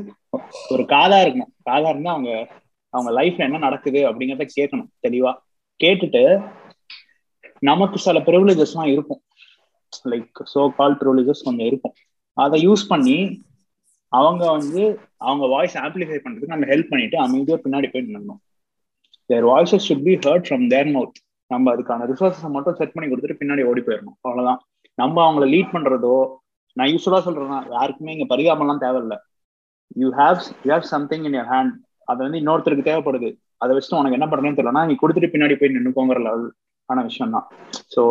ஒரு 0.70 0.82
காதா 0.82 1.18
இருக்கணும். 1.24 1.52
காதா 1.70 1.88
இருந்தா 1.88 2.10
அவங்க 2.10 2.48
அவங்க 2.94 3.22
லைஃப்ல 3.22 3.38
என்ன 3.38 3.58
நடக்குது 3.58 4.00
அப்படிங்கிறத 4.08 4.46
கேட்கணும். 4.56 4.90
தெளிவா. 5.08 5.32
கேட்டுட்டு 5.80 6.22
நமக்கு 7.60 7.98
சில 7.98 8.18
ப்ரிவிலேஜஸ்லாம் 8.18 8.92
இருக்கும். 8.92 9.22
லைக் 10.12 10.40
சோ 10.54 10.62
கால் 10.78 10.98
ப்ரிவிலேஜஸ் 11.02 11.44
கொஞ்சம் 11.46 11.68
இருக்கும். 11.70 11.94
அதை 12.36 12.58
யூஸ் 12.66 12.84
பண்ணி 12.92 13.18
அவங்க 14.12 14.42
வந்து 14.56 14.82
அவங்க 15.28 15.44
வாய்ஸ் 15.54 15.76
ஆம்பிளிஃபை 15.84 16.18
பண்றதுக்கு 16.24 16.54
நம்ம 16.54 16.68
ஹெல்ப் 16.72 16.92
பண்ணிட்டு 16.92 17.16
அமைதியா 17.24 17.56
பின்னாடி 17.64 17.88
போய் 17.92 18.04
நின்னோம் 18.06 18.40
their 19.30 19.46
voices 19.52 19.86
should 19.88 20.06
be 20.08 20.14
heard 20.26 20.46
from 20.48 20.64
their 20.74 20.90
mouth 20.94 21.18
நம்ம 21.50 21.72
அதுக்கான 21.74 22.06
ரிசோர்ஸை 22.10 22.50
மட்டும் 22.54 22.76
செட் 22.78 22.94
பண்ணி 22.94 23.08
கொடுத்துட்டு 23.10 23.40
பின்னாடி 23.40 23.62
ஓடி 23.70 23.82
போயிடணும். 23.86 24.16
அவ்வளவுதான். 24.26 24.60
நம்ம 24.98 25.16
அவங்கள 25.26 25.44
லீட் 25.54 25.74
பண்றதோ 25.74 26.16
நான் 26.76 26.90
யூஸ்வலா 26.92 27.20
சொல்றேன்னா 27.26 27.58
யாருக்குமே 27.76 28.14
இங்க 28.14 28.26
பரிதாபம்லாம் 28.32 28.82
தேவையில்ல. 28.84 29.14
You 30.00 30.08
have 30.20 30.40
you 30.64 30.70
have 30.74 30.88
something 30.94 31.24
in 31.28 31.36
your 31.38 31.50
hand 31.52 31.74
அது 32.08 32.20
வந்து 32.26 32.40
இன்னொருத்தருக்கு 32.42 32.88
தேவைப்படுது. 32.90 33.30
அதை 33.62 33.70
வச்சுட்டு 33.76 34.00
உனக்கு 34.00 34.18
என்ன 34.18 34.26
பண்றேன்னு 34.32 34.58
தெரியலனா 34.58 34.82
நீ 34.88 34.94
கொடுத்துட்டு 35.02 35.32
பின்னாடி 35.34 35.54
போய் 35.60 35.74
நின்னுக்கோங்கிற 35.76 36.20
லெவல் 36.26 36.46
ஆன 36.88 37.02
விஷயம் 37.08 37.34
தான் 37.36 37.46
so 37.94 38.02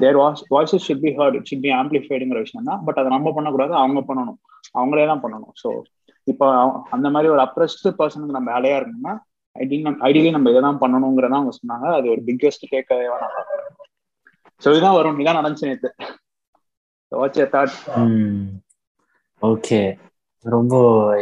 their 0.00 0.18
voice 0.20 0.42
voices 0.54 0.86
should 0.86 1.04
be 1.04 1.10
heard 1.18 1.36
it 1.38 1.48
should 1.50 1.64
be 1.66 1.70
ஆம்பிளிஃபைடுங்கிற 1.80 2.40
விஷயம் 2.44 2.68
தான். 2.70 2.80
பட் 2.86 2.98
அதை 3.00 3.10
நம்ம 3.16 3.32
பண்ணக்கூடாது 3.36 3.74
அவங்க 3.82 4.00
பண்ணணும். 4.08 4.38
அவங்களே 4.78 5.06
தான் 5.12 5.22
பண்ணணும். 5.24 5.54
ஸோ 5.62 5.68
இப்போ 6.26 6.46
அந்த 6.96 7.06
மாதிரி 7.14 7.28
ஒரு 7.34 7.42
அப்ரெஸ்ட் 7.46 7.86
பர்சனுக்கு 8.00 8.36
நம்ம 8.36 8.50
வேலையா 8.56 8.76
இருக்கணும்னா 8.78 9.14
ஐடியலி 9.56 9.90
ஐடியலி 10.08 10.30
நம்ம 10.36 10.50
இதை 10.52 10.60
தான் 10.68 10.80
பண்ணணுங்கிறதா 10.82 11.38
அவங்க 11.40 11.52
சொன்னாங்க. 11.60 11.86
அது 11.98 12.06
ஒரு 12.14 12.22
பிக்கெஸ்ட் 12.28 12.64
கேட்கவே 12.74 13.06
நான் 13.24 13.36
ஸோ 14.62 14.68
இதுதான் 14.72 14.96
வரும் 14.98 15.20
இதான் 15.22 15.38
நடந்துச்சு 15.40 15.68
நேற்று 15.70 15.90
வாட்ச் 17.12 17.40
தாட் 17.54 17.74
ஓகே 19.42 19.80
ரொம்ப 20.44 20.74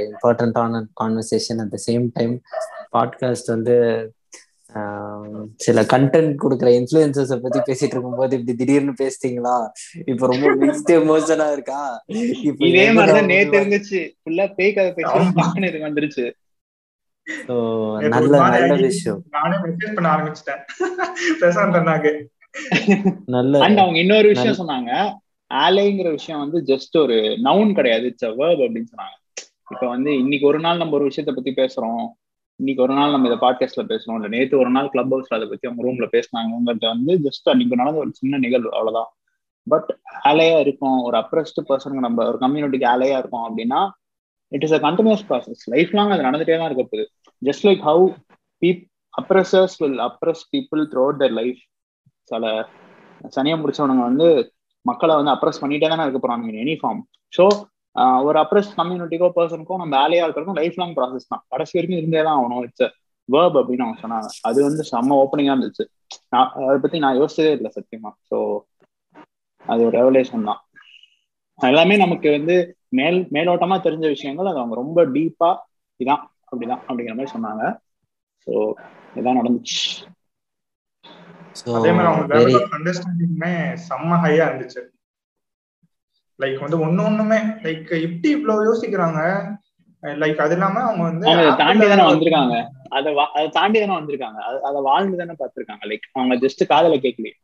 இம்பார்ட்டண்ட்டான 0.07 0.81
conversation 1.01 1.61
at 1.62 1.73
the 1.75 1.79
same 1.89 2.05
time 2.16 2.35
podcast 2.95 3.53
வந்து 3.55 3.77
சில 5.57 5.83
கண்டென்ட் 5.83 6.35
கொடுக்குற 6.43 6.68
இன்ஃபுளுசர்ஸ 6.79 7.37
பத்தி 7.37 7.59
பேசிட்டு 7.59 7.95
இருக்கும்போது 7.95 8.39
இப்படி 8.39 8.57
திடீர்னு 8.57 8.95
பேசிட்டீங்களா? 9.03 9.57
இப்ப 10.07 10.27
ரொம்ப 10.27 10.49
மிக்ஸ்ட் 10.61 10.93
எமோஷனா 10.93 11.53
இருக்கா? 11.53 12.05
இப்ப 12.43 12.66
இதே 12.66 12.93
மாதிரிதான் 12.93 13.25
நேத்து 13.25 13.59
இருந்துச்சு. 13.61 14.01
ஃபுல்லா 14.23 14.55
பேய் 14.55 14.73
கதை 14.73 14.93
பேசி 14.93 15.68
இது 15.68 15.79
வந்துருச்சு. 15.79 16.27
நல்ல 18.09 18.49
நல்ல 18.49 18.75
விஷயம். 18.75 19.25
நானே 19.31 19.57
மெசேஜ் 19.57 19.95
பண்ண 19.95 20.09
ஆரம்பிச்சிட்டேன். 20.16 20.62
பிரசாந்த் 21.41 21.79
அண்ணாக்கு 21.81 22.12
நல்ல 23.27 23.59
அண்ட் 23.59 23.79
அவங்க 23.79 23.99
இன்னொரு 23.99 24.29
விஷயம் 24.29 24.59
சொன்னாங்க. 24.59 25.12
ஆலைங்கிற 25.55 26.11
விஷயம் 26.11 26.51
வந்து 26.51 26.75
ஜஸ்ட் 26.75 26.97
ஒரு 26.99 27.14
நவுன் 27.45 27.75
கிடையாது. 27.75 28.05
இட்ஸ் 28.05 28.23
அ 28.23 28.29
வேர்ப் 28.29 28.62
அப்படின்னு 28.64 28.91
சொன்னாங்க. 28.93 29.16
இப்ப 29.70 29.89
வந்து 29.89 30.18
இன்னைக்கு 30.18 30.47
ஒரு 30.47 30.61
நாள் 30.61 30.77
நம்ம 30.77 30.95
ஒரு 30.95 31.07
விஷயத்த 31.07 31.33
பத்தி 31.35 31.53
பேசுறோம். 31.57 32.07
இன்னைக்கு 32.63 32.83
ஒரு 32.83 32.95
நாள் 32.95 33.11
நம்ம 33.11 33.29
இதை 33.29 33.39
பாட்காஸ்ட்ல 33.39 33.83
பேசணும். 33.83 34.15
இல்ல 34.15 34.29
நேத்து 34.29 34.59
ஒரு 34.59 34.71
நாள் 34.71 34.91
கிளப் 34.91 35.15
ஹவுஸ்ல 35.15 35.35
அதை 35.35 35.47
பத்தி 35.49 35.69
அவங்க 35.69 35.83
ரூம்ல 35.83 36.07
பேசினாங்கிறது 36.13 36.87
வந்து 36.87 37.19
ஜஸ்ட் 37.19 37.49
அன்னைக்கு 37.51 37.77
நடந்த 37.77 37.99
ஒரு 37.99 38.11
சின்ன 38.13 38.39
நிகழ்வு 38.39 38.71
அவ்வளவுதான். 38.73 39.09
பட் 39.67 39.99
ஆலையா 40.25 40.59
இருக்கும். 40.59 41.03
ஒரு 41.03 41.17
அப்ரஸ்ட் 41.19 41.59
பர்சனுக்கு 41.69 42.05
நம்ம 42.05 42.29
ஒரு 42.29 42.39
கம்யூனிட்டிக்கு 42.39 42.87
ஆலையா 42.87 43.19
இருக்கும் 43.19 43.45
அப்படின்னா 43.49 43.81
it 44.49 44.63
is 44.63 44.73
a 44.73 44.79
continuous 44.79 45.25
process 45.29 45.65
life 45.65 45.91
long 45.91 46.11
அது 46.11 46.23
நடந்துட்டே 46.23 46.59
தான் 46.59 46.69
இருக்க 46.71 46.85
போகுது. 46.85 47.07
Just 47.43 47.65
like 47.65 47.83
how 47.85 48.07
peep 48.59 48.83
oppressors 49.15 49.77
will 49.79 49.99
oppress 49.99 50.45
people 50.53 50.83
throughout 51.03 51.21
their 51.21 51.31
life 51.31 51.61
சில 52.23 52.69
சனியா 53.29 53.57
முடிச்சவனுங்க 53.59 54.03
வந்து 54.03 54.29
மக்களை 54.87 55.17
வந்து 55.17 55.31
அப்ரஸ் 55.31 55.61
பண்ணிட்டே 55.61 55.89
தானே 55.89 56.03
இருக்க 56.03 56.21
போறாங்க 56.23 56.63
எனி 56.65 56.77
ஃபார்ம் 56.83 57.03
ஸோ 57.33 57.45
ஒரு 58.26 58.36
அப்ரஸ் 58.43 58.70
கம்யூனிட்டிக்கோ 58.78 59.28
பர்சனுக்கோ 59.36 59.78
நம்ம 59.80 59.95
வேலையா 60.01 60.24
இருக்கிறதும் 60.26 60.59
லைஃப் 60.61 60.78
லாங் 60.80 60.95
ப்ராசஸ் 60.99 61.30
தான். 61.32 61.43
கடைசி 61.53 61.74
வரைக்கும் 61.76 62.01
இருந்தே 62.01 62.22
தான் 62.26 62.36
ஆகணும். 62.38 62.62
இட்ஸ் 62.66 62.86
வேர்ப் 63.28 63.57
அப்படின்னு 63.61 63.84
அவங்க 63.86 64.01
சொன்னாங்க. 64.05 64.28
அது 64.49 64.59
வந்து 64.68 64.82
செம்ம 64.90 65.16
ஓப்பனிங்கா 65.22 65.55
இருந்துச்சு. 65.55 65.84
நான் 66.32 66.53
அதை 66.68 66.76
பத்தி 66.84 66.99
நான் 67.05 67.18
யோசிச்சதே 67.20 67.53
இல்லை 67.59 67.70
சத்தியமா. 67.76 68.11
ஸோ 68.30 68.38
அது 69.66 69.80
ஒரு 69.88 69.95
ரெவலேஷன் 70.01 70.49
தான். 70.51 70.61
எல்லாமே 71.59 71.97
நமக்கு 71.97 72.28
வந்து 72.30 72.55
மேல் 72.99 73.18
மேலோட்டமா 73.36 73.76
தெரிஞ்ச 73.86 74.07
விஷயங்கள் 74.14 74.51
அது 74.51 74.61
அவங்க 74.62 74.76
ரொம்ப 74.82 75.05
டீப்பா 75.16 75.51
இதான். 76.01 76.24
அப்படிதான் 76.49 76.82
அப்படிங்கிற 76.86 77.14
மாதிரி 77.18 77.34
சொன்னாங்க. 77.34 77.64
ஸோ 78.47 78.53
இதான் 79.18 79.38
நடந்துச்சு. 79.40 79.78
அதே 81.78 81.93
மாதிரி 81.97 82.09
அவங்க 82.11 82.59
அண்டர்ஸ்டாண்டிங்குமே 82.78 83.53
செம்ம 83.88 84.18
ஹையா 84.24 84.45
இருந்துச்சு. 84.51 84.82
லைக் 86.43 86.64
வந்து 86.64 86.78
ஒண்ணு 86.86 87.03
ஒண்ணுமே 87.09 87.38
லைக் 87.64 87.90
எப்படி 88.07 88.28
இவ்வளவு 88.36 88.66
யோசிக்கிறாங்க? 88.68 89.20
லைக் 90.22 90.43
அது 90.45 90.55
இல்லாம 90.57 90.80
அவங்க 90.86 91.03
வந்து 91.11 91.26
தாண்டி 91.61 91.86
தானே 91.93 92.05
வந்திருக்காங்க. 92.11 92.55
அதை 92.97 93.11
அதை 93.36 93.47
தாண்டி 93.59 93.78
தானே 93.82 93.95
வந்திருக்காங்க. 93.99 94.38
அதை 94.68 94.78
வாழ்ந்து 94.88 95.20
தானே 95.20 95.34
பார்த்திருக்காங்க. 95.43 95.84
லைக் 95.90 96.09
அவங்க 96.16 96.36
ஜஸ்ட் 96.45 96.62
காதல 96.72 96.97
கேட்கலையே. 97.05 97.36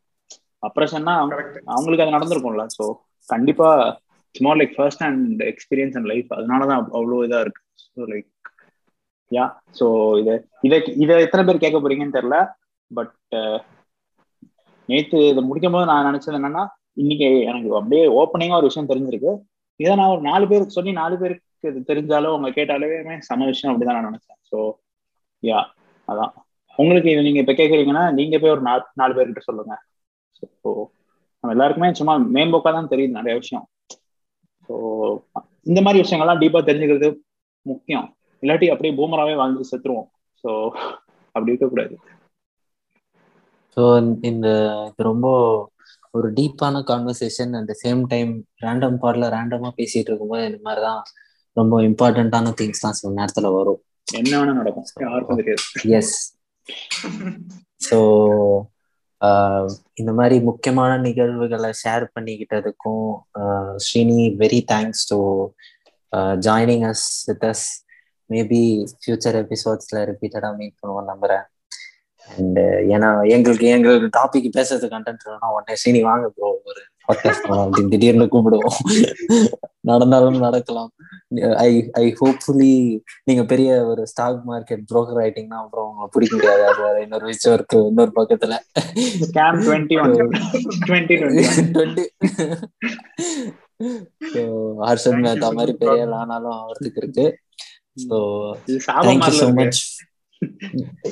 அப்ரேஷன்னா 0.63 1.13
அவங்களுக்கு 1.73 2.03
அது 2.05 2.15
நடந்திருக்கும்ல. 2.17 2.65
ஸோ 2.77 2.85
கண்டிப்பா 3.29 3.69
more 4.35 4.59
like 4.61 4.75
first 4.77 5.03
hand 5.05 5.41
experience 5.51 5.95
and 5.97 6.09
life 6.11 6.29
அதனாலதான் 6.37 6.81
அவ்வளோ 6.97 7.19
இதா 7.27 7.39
இருக்கு. 7.45 7.61
ஸோ 7.95 8.09
லைக் 8.13 8.27
யா 9.31 9.45
ஸோ 9.79 9.85
இதை 10.21 10.35
இதை 10.67 10.77
இதை 11.03 11.15
எத்தனை 11.25 11.43
பேர் 11.47 11.63
கேட்க 11.63 11.77
போறீங்கன்னு 11.79 12.17
தெரியல. 12.17 12.37
பட் 12.91 13.15
நேத்து 14.89 15.17
இதை 15.31 15.41
முடிக்கும் 15.47 15.75
போது 15.75 15.89
நான் 15.89 16.07
நினைச்சது 16.09 16.37
என்னன்னா 16.37 16.63
இன்னைக்கு 17.01 17.27
எனக்கு 17.49 17.69
அப்படியே 17.79 18.03
ஓப்பனிங்கா 18.19 18.59
ஒரு 18.59 18.69
விஷயம் 18.69 18.89
தெரிஞ்சிருக்கு. 18.91 19.31
இதை 19.79 19.93
நான் 19.99 20.13
ஒரு 20.15 20.23
நாலு 20.29 20.45
பேருக்கு 20.47 20.77
சொல்லி 20.77 20.91
நாலு 21.01 21.15
பேருக்கு 21.21 21.69
இது 21.71 21.79
தெரிஞ்சாலும் 21.91 22.33
அவங்க 22.33 22.49
கேட்டாலே 22.57 22.87
சம 23.29 23.45
விஷயம் 23.45 23.71
அப்படிதான் 23.71 23.97
நான் 23.97 24.09
நினைச்சேன். 24.09 24.39
ஸோ 24.49 24.57
யா 25.43 25.59
அதான். 26.07 26.31
உங்களுக்கு 26.77 27.09
இது 27.13 27.25
நீங்க 27.27 27.39
இப்ப 27.43 27.53
கேக்குறீங்கன்னா 27.61 28.03
நீங்க 28.19 28.35
போய் 28.39 28.55
ஒரு 28.55 28.63
நாலு 28.69 28.83
நாலு 29.01 29.13
பேர்கிட்ட 29.17 29.41
சொல்லுங்க. 29.49 29.73
ஸோ 30.37 30.69
நம்ம 31.43 31.51
எல்லாருக்குமே 31.55 31.89
சும்மா 31.99 32.13
மேம்போக்கா 32.35 32.71
தான் 32.77 32.91
தெரியுது 32.93 33.17
நிறைய 33.19 33.33
விஷயம். 33.41 33.65
ஸோ 34.69 34.75
இந்த 35.69 35.79
மாதிரி 35.81 36.03
விஷயங்கள்லாம் 36.03 36.41
டீப்பா 36.43 36.59
தெரிஞ்சுக்கிறது 36.69 37.09
முக்கியம். 37.65 38.07
இல்லாட்டி 38.43 38.67
அப்படியே 38.73 38.93
பூமராவே 38.99 39.33
வாழ்ந்து 39.35 39.69
செத்துருவோம். 39.71 40.09
ஸோ 40.43 40.49
அப்படி 41.35 41.51
இருக்கக்கூடாது. 41.51 41.95
ஸோ 43.77 43.81
இந்த 44.29 44.47
இது 44.89 45.03
ரொம்ப 45.09 45.27
ஒரு 46.13 46.27
டீப்பான 46.33 46.75
conversation 46.91 47.51
at 47.57 47.67
the 47.71 47.75
same 47.83 48.01
time 48.13 48.31
random 48.65 48.97
பார்ட்ல 49.01 49.27
ரேண்டமா 49.35 49.69
பேசிட்டு 49.79 50.09
இருக்கும்போது 50.11 50.45
இந்த 50.45 50.59
மாதிரிதான் 50.61 51.01
ரொம்ப 51.57 51.81
இம்பார்ட்டன்டான 51.81 52.53
திங்ஸ் 52.61 52.83
தான் 52.85 52.97
சில 52.99 53.11
நேரத்துல 53.19 53.47
வரும். 53.57 53.81
என்ன 54.07 54.31
வேணா 54.39 54.53
நடக்கும். 54.53 54.85
எஸ் 55.99 56.15
ஸோ 57.89 57.97
இந்த 59.93 60.11
மாதிரி 60.13 60.35
முக்கியமான 60.39 60.91
நிகழ்வுகளை 60.97 61.69
share 61.83 62.05
பண்ணிக்கிட்டதுக்கும் 62.15 63.07
Srini 63.85 64.19
very 64.43 64.59
thanks 64.73 65.03
to 65.11 65.17
joining 66.47 66.85
us 66.91 67.05
with 67.25 67.45
us 67.51 67.65
maybe 68.29 68.61
future 69.01 69.37
எபிசோட்ஸ்ல 69.43 69.99
ரிப்பீட்டடா 70.11 70.49
மீட் 70.55 70.79
பண்ணுவோம் 70.81 71.09
நம்புறேன். 71.11 71.45
அண்ட் 72.27 72.59
ஏன்னா 72.95 73.09
எங்களுக்கு 73.27 73.67
எங்களுக்கு 73.67 74.09
டாபிக் 74.19 74.55
பேசுறது 74.57 74.87
கண்டென்ட் 74.95 75.25
இல்லைன்னா 75.25 75.49
உடனே 75.55 75.75
சீனி 75.75 76.01
வாங்க 76.01 76.27
ப்ரோ 76.29 76.49
ஒரு 76.65 76.81
பாட்காஸ்ட் 77.07 77.47
அப்படின்னு 77.51 77.89
திடீர்னு 77.89 78.25
கூப்பிடுவோம். 78.25 78.79
நடந்தாலும் 79.79 80.37
நடக்கலாம். 80.37 80.89
ஐ 81.57 81.89
ஐ 81.93 82.05
ஹோப்ஃபுல்லி 82.19 82.73
நீங்க 83.23 83.43
பெரிய 83.43 83.85
ஒரு 83.85 84.07
ஸ்டாக் 84.07 84.41
மார்க்கெட் 84.47 84.83
புரோக்கர் 84.91 85.19
ஆயிட்டீங்கன்னா 85.23 85.59
அப்புறம் 85.63 85.87
உங்களை 85.89 86.07
பிடிக்க 86.11 86.35
முடியாது. 86.35 86.63
அது 86.65 86.81
வேற 86.81 87.01
இன்னொரு 87.01 87.25
விஷயம் 87.25 87.55
இருக்கு 87.57 87.79
இன்னொரு 87.85 88.11
பக்கத்துல. 88.15 88.55
ஹர்ஷன் 94.87 95.21
மேத்தா 95.25 95.49
மாதிரி 95.53 95.73
பெரிய 95.73 96.07
ஆனாலும் 96.15 96.57
அவருக்கு 96.61 97.01
இருக்கு. 97.03 97.27
ஸோ 98.09 98.17
தேங்க்யூ 99.07 99.33
ஸோ 99.41 99.47
மச் 99.53 99.81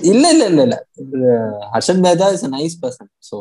இல்ல 0.10 0.24
இல்ல 0.34 0.44
இல்ல 0.48 0.62
இல்ல. 0.64 0.76
Harshan 1.74 2.02
Medha 2.06 2.28
is 2.36 2.46
nice 2.54 2.76
person 2.84 3.12
so 3.30 3.38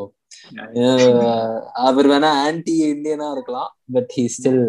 அவர் 1.85 2.07
வேணா 2.11 2.29
ஆன்டி 2.43 2.75
இந்தியனா 2.87 3.27
இருக்கலாம் 3.31 3.69
பட் 3.95 4.11
ஹி 4.17 4.23
ஸ்டில் 4.35 4.63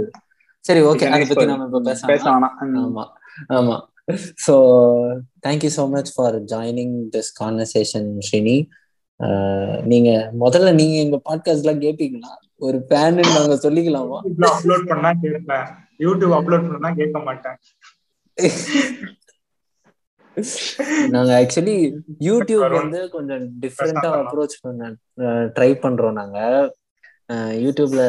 சரி 0.65 0.81
ஓகே 0.89 1.07
அதை 1.09 1.25
பத்தி 1.25 1.47
நம்ம 1.53 1.67
இப்ப 1.71 1.81
பேசலாம்? 1.85 2.47
ஆமா 2.83 3.05
ஆமா. 3.59 3.77
So 4.45 4.55
thank you 5.47 5.71
so 5.77 5.85
much 5.91 6.13
for 6.15 6.37
joining 6.53 6.95
this 7.15 7.31
conversation 7.41 8.09
Srini 8.29 8.57
நீங்க 9.87 10.11
முதல்ல 10.43 10.73
நீங்க 10.75 10.97
எங்க 11.05 11.17
பாட்காஸ்ட்லாம் 11.25 11.83
கேப்பீங்களா? 11.85 12.33
ஒரு 12.61 12.79
ஃபேன் 12.87 13.19
நாங்க 13.31 13.57
சொல்லிக்கலாமா? 13.65 14.19
அப்லோட் 14.51 14.89
பண்ணா 14.91 15.11
கேட்பேன் 15.23 15.67
யூடியூப் 16.01 16.35
அப்லோட் 16.39 16.69
பண்ணா 16.73 16.91
கேட்க 17.01 17.19
மாட்டேன். 17.27 17.59
நாங்க 21.15 21.31
ஆக்சுவலி 21.41 21.77
யூடியூப் 22.27 22.75
வந்து 22.75 23.01
கொஞ்சம் 23.15 23.43
டிஃப்ரெண்டா 23.63 24.11
அப்ரோச் 24.19 24.57
பண்ண 24.63 24.91
ட்ரை 25.57 25.71
பண்றோம் 25.85 26.19
நாங்க. 26.21 26.39
யூடியூப்ல 27.65 28.03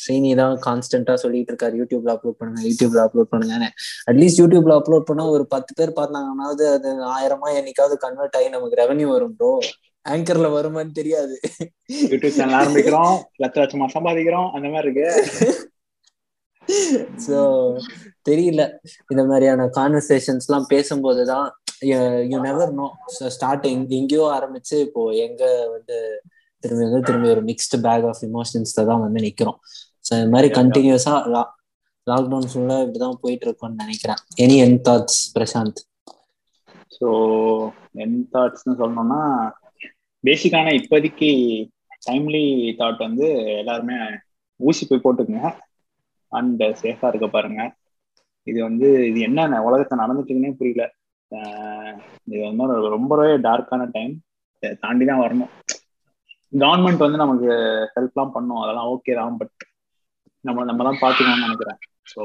ஸ்ரீனி 0.00 0.30
தான் 0.34 0.54
கான்ஸ்டன்டா 0.66 1.14
சொல்லிட்டு 1.22 1.52
இருக்காரு. 1.52 1.74
யூடியூப்ல 1.80 2.10
அப்லோட் 2.14 2.38
பண்ணுங்க 2.38 2.62
யூடியூப்ல 2.68 3.00
அப்லோட் 3.06 3.32
பண்ணுங்க 3.32 3.68
அட்லீஸ்ட் 4.10 4.40
யூடியூப்ல 4.42 4.76
அப்லோட் 4.80 5.08
பண்ணா 5.08 5.26
ஒரு 5.34 5.44
பத்து 5.54 5.72
பேர் 5.78 5.98
பார்த்தாங்கன்னாவது 5.98 6.66
அது 6.74 6.90
ஆயிரமா 7.14 7.50
என்னைக்காவது 7.58 7.96
கன்வெர்ட் 8.06 8.38
ஆகி 8.40 8.48
நமக்கு 8.48 8.80
ரெவன்யூ 8.82 9.08
வரும் 9.14 9.36
ப்ரோ 9.38 9.50
ஆங்கர்ல 10.06 10.48
வருமான்னு 10.52 10.92
தெரியாது. 10.92 11.34
யூடியூப் 12.04 12.36
சேனல் 12.36 12.58
ஆரம்பிக்கிறோம். 12.60 13.14
லட்ச 13.42 13.56
லட்சமா 13.62 13.88
சம்பாதிக்கிறோம். 13.96 14.48
அந்த 14.56 14.68
மாதிரி 14.68 14.88
இருக்கு. 14.88 15.08
சோ 17.24 17.38
தெரியல. 18.26 18.62
இந்த 19.10 19.22
மாதிரியான 19.24 19.66
கான்வர்சேஷன்ஸ் 19.78 20.46
எல்லாம் 20.48 20.68
பேசும்போதுதான் 20.70 21.48
யூ 22.30 22.38
நெவர் 22.40 22.72
நோ 22.72 22.86
ஸ்டார்டிங் 23.36 23.82
எங்கேயோ 23.98 24.24
ஆரம்பிச்சு 24.36 24.76
இப்போ 24.86 25.02
எங்க 25.26 25.42
வந்து 25.74 25.96
திரும்பி 26.64 26.84
வந்து 26.86 27.06
திரும்பி 27.06 27.28
ஒரு 27.28 27.42
மிக்ஸ்டு 27.50 27.78
பேக் 27.86 28.06
ஆஃப் 28.10 28.22
இமோஷன்ஸ்ல 28.28 28.84
தான் 28.90 29.04
வந்து 29.04 29.20
நிக்கிறோம். 29.26 29.58
ஸோ 30.04 30.12
இது 30.20 30.30
மாதிரி. 30.34 30.48
கண்டினியூஸா 30.58 31.14
லாக்டவுன் 32.06 32.50
ஃபுல்லா 32.50 32.76
இப்படிதான் 32.84 33.20
போயிட்டு 33.22 33.46
இருக்கும்னு 33.46 33.82
நினைக்கிறேன் 33.84 34.20
எனி 34.44 34.56
என் 34.64 34.78
தாட்ஸ் 34.86 35.20
பிரசாந்த் 35.34 35.80
ஸோ 36.96 37.08
என் 38.02 38.16
தாட்ஸ்னு 38.32 38.78
சொல்லணும்னா 38.80 39.20
பேசிக்கான 40.24 40.72
இப்போதைக்கு 40.80 41.30
டைம்லி 42.06 42.44
தாட் 42.80 43.04
வந்து 43.06 43.26
எல்லாருமே 43.60 43.98
ஊசி 44.60 44.84
போய் 44.86 45.04
போட்டுக்குங்க. 45.04 45.50
அண்ட் 46.38 46.62
சேஃபா 46.82 47.08
இருக்க 47.10 47.26
பாருங்க. 47.36 47.60
இது 48.50 48.58
வந்து 48.68 48.88
இது 49.10 49.18
என்ன 49.28 49.60
உலகத்தை 49.68 49.94
நடந்துட்டுக்குன்னே 50.02 50.52
புரியல. 50.60 50.84
இது 52.30 52.40
வந்து 52.48 52.92
ரொம்பவே 52.96 53.28
டார்க்கான 53.46 53.82
டைம் 53.96 54.14
தாண்டி 54.84 55.04
தான் 55.10 55.22
வரணும். 55.24 55.52
கவர்மெண்ட் 56.62 57.04
வந்து 57.04 57.22
நமக்கு 57.24 57.50
ஹெல்ப்லாம் 57.94 58.34
பண்ணும். 58.36 58.62
அதெல்லாம் 58.62 58.90
ஓகே 58.94 59.14
தான் 59.20 59.38
பட் 59.40 59.56
நம்ம 60.44 60.64
நம்ம 60.70 60.84
தான் 60.88 61.00
பார்த்துக்கணும்னு 61.02 61.46
நினைக்கிறேன். 61.46 61.78
ஸோ 62.12 62.20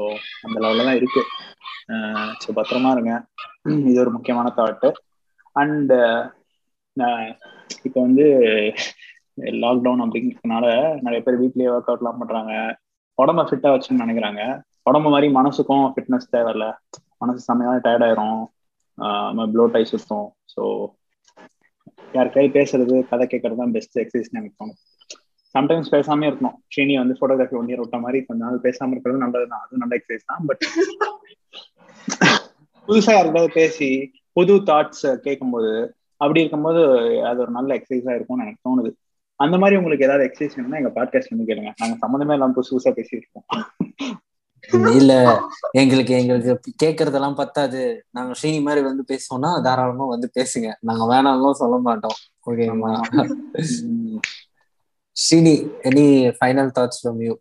அந்த 0.46 0.56
லெவலில் 0.62 0.88
தான் 0.88 0.98
இருக்கு. 1.00 1.22
ஸோ 2.42 2.48
பத்திரமா 2.58 2.90
இருங்க. 2.96 3.12
இது 3.90 3.98
ஒரு 4.04 4.12
முக்கியமான 4.16 4.48
தாட்டு 4.58 4.88
அண்ட் 5.62 5.92
இப்போ 7.86 7.98
வந்து 8.06 8.24
லாக்டவுன் 9.62 10.02
அப்படிங்கிறதுனால 10.04 10.66
நிறைய 11.06 11.20
பேர் 11.24 11.40
வீட்லேயே 11.42 11.72
ஒர்க் 11.72 11.90
அவுட்லாம் 11.92 12.20
பண்ணுறாங்க 12.20 12.52
உடம்ப 13.18 13.42
ஃபிட்டா 13.48 13.68
வச்சுன்னு 13.74 14.04
நினைக்கிறாங்க. 14.04 14.42
உடம்பு 14.88 15.08
மாதிரி 15.14 15.28
மனசுக்கும் 15.38 15.86
ஃபிட்னஸ் 15.94 16.32
தேவையில்ல. 16.34 16.66
மனசு 17.22 17.40
செம்மையான 17.48 17.80
டயர்ட் 17.86 18.06
ஆயிரும். 18.06 18.40
ப்ளோட் 19.54 19.76
ஆகி 19.78 19.86
சுத்தும். 19.92 20.28
ஸோ 20.54 20.62
யாருக்காய் 22.16 22.54
பேசுறது 22.56 22.96
கதை 23.10 23.24
கேட்கறது 23.32 23.60
தான் 23.62 23.74
பெஸ்ட் 23.76 23.98
எக்ஸசைஸ் 24.02 24.30
எனக்கு 24.34 24.58
தோணும் 24.60 24.78
சம்டைம்ஸ் 25.54 25.90
பேசாம 25.94 26.26
இருக்கணும். 26.28 26.56
ஸ்ரீனி 26.72 26.94
வந்து 27.00 27.14
போட்டோகிராஃபி 27.20 27.56
ஒன் 27.60 27.68
இயர் 27.70 27.82
விட்ட 27.82 27.98
மாதிரி 28.04 28.18
கொஞ்ச 28.28 28.40
நாள் 28.46 28.64
பேசாம 28.66 28.92
இருக்கிறது 28.94 29.22
நல்லது 29.24 29.46
தான். 29.52 29.62
அது 29.64 29.82
நல்ல 29.82 29.92
எக்ஸசைஸ் 29.98 30.30
தான். 30.32 30.42
பட் 30.48 30.62
புதுசா 32.88 33.12
யாருக்காவது 33.14 33.50
பேசி 33.60 33.88
புது 34.36 34.54
தாட்ஸ் 34.68 35.06
கேட்கும்போது 35.24 35.72
அப்படி 36.20 36.42
இருக்கும்போது 36.42 36.82
அது 37.30 37.38
ஒரு 37.44 37.52
நல்ல 37.56 37.70
எக்ஸசைஸா 37.78 38.12
இருக்கும்னு 38.16 38.44
எனக்கு 38.46 38.66
தோணுது. 38.68 38.90
அந்த 39.36 39.58
மாதிரி 39.58 39.76
உங்களுக்கு 39.76 40.04
ஏதாவது 40.04 40.24
எக்ஸசைஸ் 40.26 40.56
வேணும்னா 40.56 40.78
எங்க 40.78 40.92
பாட்காஸ்ட் 40.94 41.34
வந்து 41.34 41.54
கேளுங்க. 41.54 41.72
நாங்க 41.76 41.96
சம்மந்தமே 42.02 42.32
இல்லாம 42.32 42.52
புதுசு 42.60 42.94
பேசியிருக்கோம். 42.98 43.48
இல்ல 44.94 45.42
எங்களுக்கு 45.70 46.14
எங்களுக்கு 46.14 46.74
கேக்குறதெல்லாம் 46.84 47.34
பத்தாது. 47.34 48.06
நாங்க 48.10 48.34
ஸ்ரீனி 48.40 48.60
மாதிரி 48.62 48.84
வந்து 48.84 49.04
பேசுவோம்னா 49.08 49.62
தாராளமா 49.62 50.06
வந்து 50.06 50.30
பேசுங்க. 50.38 50.72
நாங்க 50.80 51.04
வேணாலும் 51.14 51.60
சொல்ல 51.62 51.76
மாட்டோம். 51.78 52.16
உம் 52.44 54.20
Srini 55.16 55.54
any 55.82 56.06
final 56.40 56.72
thoughts 56.78 57.00
from 57.02 57.22
you 57.24 57.34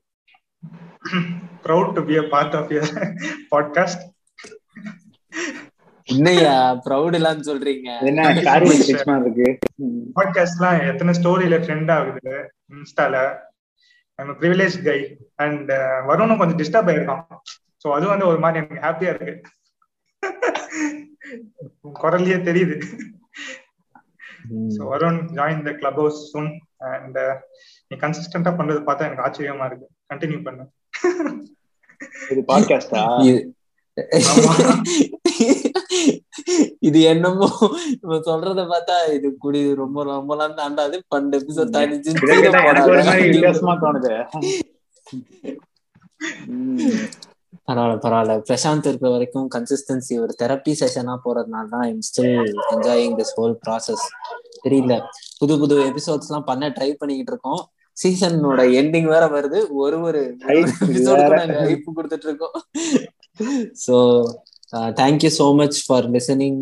proud 1.66 1.88
to 1.96 2.02
be 2.08 2.16
a 2.22 2.26
part 2.34 2.54
of 2.60 2.72
your 2.72 2.88
podcast. 3.52 4.00
இன்னையா 6.08 6.82
ப்ரௌட் 6.86 7.14
எல்லாம் 7.14 7.40
சொல்றீங்க. 7.42 7.88
என்ன 8.02 8.42
காரி 8.44 8.68
ஸ்டிச் 8.70 9.08
மாதிரி 9.10 9.26
இருக்கு? 9.26 9.48
பாட்காஸ்ட்லாம் 10.16 10.78
எத்தனை 10.92 11.12
ஸ்டோரியில 11.14 11.56
ட்ரெண்ட் 11.66 11.92
ஆகுது? 11.92 12.34
இன்ஸ்டால 12.74 13.16
ஐம் 14.20 14.36
ப்ரிவிலேஜ் 14.42 14.78
கை 14.84 14.98
அண்ட் 15.36 15.72
வருணும் 16.10 16.38
கொஞ்சம் 16.38 16.60
டிஸ்டர்ப் 16.62 16.90
ஆயிருக்கான். 16.92 17.24
ஸோ 17.84 17.88
அது 17.92 18.06
வந்து 18.08 18.28
ஒரு 18.28 18.40
மாதிரி 18.40 18.60
எனக்கு 18.62 18.86
ஹாப்பியா 18.88 19.14
இருக்கு. 19.14 19.34
குரல்லையே 22.02 22.38
தெரியுது. 22.50 22.78
So 24.76 24.82
Varun 24.94 25.20
join 25.40 25.66
the 25.70 25.74
Clubhouse 26.04 26.22
soon 26.32 26.52
and 26.92 27.20
நீ 27.88 27.98
கன்சிஸ்டண்டா 27.98 28.54
பண்றது 28.60 28.82
பார்த்தா 28.90 29.08
எனக்கு 29.10 29.26
ஆச்சரியமா 29.28 29.66
இருக்கு. 29.66 29.88
கண்டினியூ 30.14 30.42
பண்ணு. 30.44 30.66
இது 32.30 32.44
பாட்காஸ்டா 32.48 33.04
இது- 36.82 37.02
என்னமோ 37.02 37.50
நம்ம 38.02 38.18
சொல்றத 38.18 38.68
பார்த்தா 38.68 39.14
இது 39.14 39.38
குடி 39.38 39.76
ரொம்ப 39.76 40.06
ரொம்பலாம் 40.06 40.54
தாண்டாது. 40.54 41.04
பன்னெண்டு 41.16 41.40
எபிசோட் 41.40 41.70
தாண்டிச்சு 41.70 42.14
பரவாயில்ல. 47.72 48.02
பரவாயில்ல 48.04 48.44
பிரசாந்த் 48.50 48.86
இருக்கிற 48.86 49.12
வரைக்கும் 49.12 49.50
கன்சிஸ்டன்சி 49.56 50.20
ஒரு 50.20 50.36
தெரப்பி 50.44 50.76
செஷனா 50.80 51.18
போறதுனால 51.26 51.68
தான் 51.70 51.82
I'm 51.82 52.00
still 52.00 52.54
enjoying 52.70 53.16
this 53.16 53.42
whole 53.42 53.56
process 53.68 54.06
தெரியல. 54.70 55.02
புது 55.38 55.60
புது 55.60 55.80
எபிசோட்ஸ் 55.80 56.28
எல்லாம் 56.28 56.44
பண்ண 56.44 56.70
ட்ரை 56.70 56.94
பண்ணிக்கிட்டு 56.94 57.24
இருக்கோம். 57.28 57.70
சீசனோட 58.04 58.62
எண்டிங் 58.62 59.04
வேற 59.04 59.28
வருது. 59.28 59.68
ஒரு 59.70 60.02
ஒரு 60.02 60.38
ஹைப் 60.48 61.82
கொடுத்துட்டு 61.96 62.28
இருக்கோம். 62.28 62.52
So 64.76 64.82
thank you 65.02 65.32
so 65.40 65.46
much 65.62 65.78
for 65.86 66.08
listening 66.16 66.60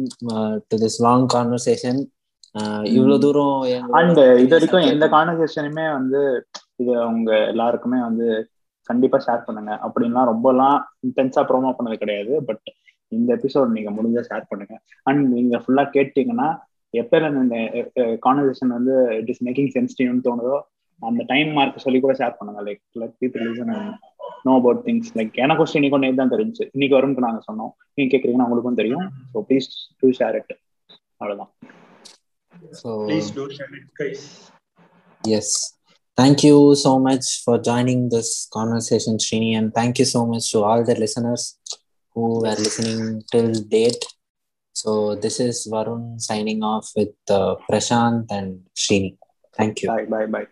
to 0.69 0.77
this 0.83 0.99
long 1.07 1.27
conversation 1.35 2.01
இவ்வளவு 2.95 3.21
தூரம் 3.25 3.55
அண்ட் 3.99 4.19
இது 4.43 4.53
வரைக்கும் 4.55 4.89
எந்த 4.93 5.05
கான்வர்சேஷனுமே 5.15 5.85
வந்து 5.97 6.19
இது 6.81 6.93
உங்க 7.11 7.31
எல்லாருக்குமே 7.53 7.99
வந்து 8.09 8.27
கண்டிப்பா 8.89 9.17
ஷேர் 9.25 9.45
பண்ணுங்க. 9.47 9.71
அப்படின்லாம் 9.85 10.29
ரொம்பலாம் 10.31 10.77
இன்டென்ஸா 11.07 11.41
ப்ரோமோ 11.49 11.71
பண்ணது 11.77 11.97
கிடையாது. 12.03 12.33
பட் 12.47 12.65
இந்த 13.11 13.29
எபிசோட் 13.37 13.75
நீங்க 13.77 13.91
முடிஞ்சா 13.97 14.21
ஷேர் 14.29 14.49
பண்ணுங்க. 14.51 14.75
அண்ட் 15.09 15.23
நீங்க 15.35 15.57
ஃபுல்லா 15.63 15.83
கேட்டீங்கன்னா 15.97 16.47
எப்ப 16.93 17.19
இந்த 17.43 17.57
கான்வர்சேஷன் 18.25 18.75
வந்து 18.77 18.95
இட் 19.19 19.31
இஸ் 19.33 19.43
மேக்கிங் 19.47 19.71
சென்சிட்டிவ்னு 19.77 20.25
தோணுதோ 20.27 20.57
அந்த 21.01 21.21
டைம் 21.31 21.49
மார்க் 21.57 21.83
சொல்லி 21.85 21.99
கூட 21.99 22.13
ஷேர் 22.19 22.37
பண்ணுங்க. 22.39 22.61
Like 22.67 22.81
let 23.01 23.15
people 23.21 23.43
listen 23.47 23.73
no 24.46 24.52
about 24.60 24.82
things 24.88 25.10
like 25.18 25.34
எனக்கு 25.44 25.60
கொஸ்டின் 25.60 25.80
இன்னைக்கு 25.80 26.02
நேற்று 26.04 26.20
தான் 26.22 26.34
தெரிஞ்சு 26.34 26.64
இன்னைக்கு 26.74 26.96
வரும்னு 26.98 27.26
நாங்க 27.26 27.42
சொன்னோம் 27.48 27.72
நீங்க 27.96 28.10
கேக்குறீங்கன்னா 28.12 28.48
உங்களுக்கும் 28.48 28.80
தெரியும் 28.82 29.06
so 29.32 29.44
please 29.48 29.68
do 30.02 30.10
share 30.20 30.38
it 30.42 30.54
அவ்வளவுதான் 31.20 31.52
So, 32.80 32.90
please 33.08 33.28
do 33.38 33.46
share 33.56 33.74
it 33.80 33.90
guys 34.02 34.24
Yes. 35.24 35.48
Thank 36.18 36.42
you 36.42 36.74
so 36.74 36.98
much 36.98 37.42
for 37.44 37.58
joining 37.58 38.08
this 38.08 38.48
conversation, 38.48 39.18
Srini, 39.18 39.50
and 39.58 39.72
thank 39.72 39.98
you 39.98 40.04
so 40.04 40.26
much 40.26 40.50
to 40.52 40.62
all 40.62 40.82
the 40.84 40.96
listeners 40.96 41.42
who 42.16 42.40
were 42.42 42.56
listening 42.56 43.22
till 43.32 43.50
date. 43.76 44.04
So, 44.76 45.14
this 45.16 45.38
is 45.38 45.66
Varun 45.66 46.20
signing 46.20 46.62
off 46.64 46.92
with 46.96 47.14
uh, 47.30 47.56
Prashant 47.68 48.26
and 48.30 48.50
Srini. 48.76 49.12
Thank 49.58 49.82
you. 49.82 49.88
Bye, 49.88 50.06
bye, 50.06 50.26
bye. 50.26 50.46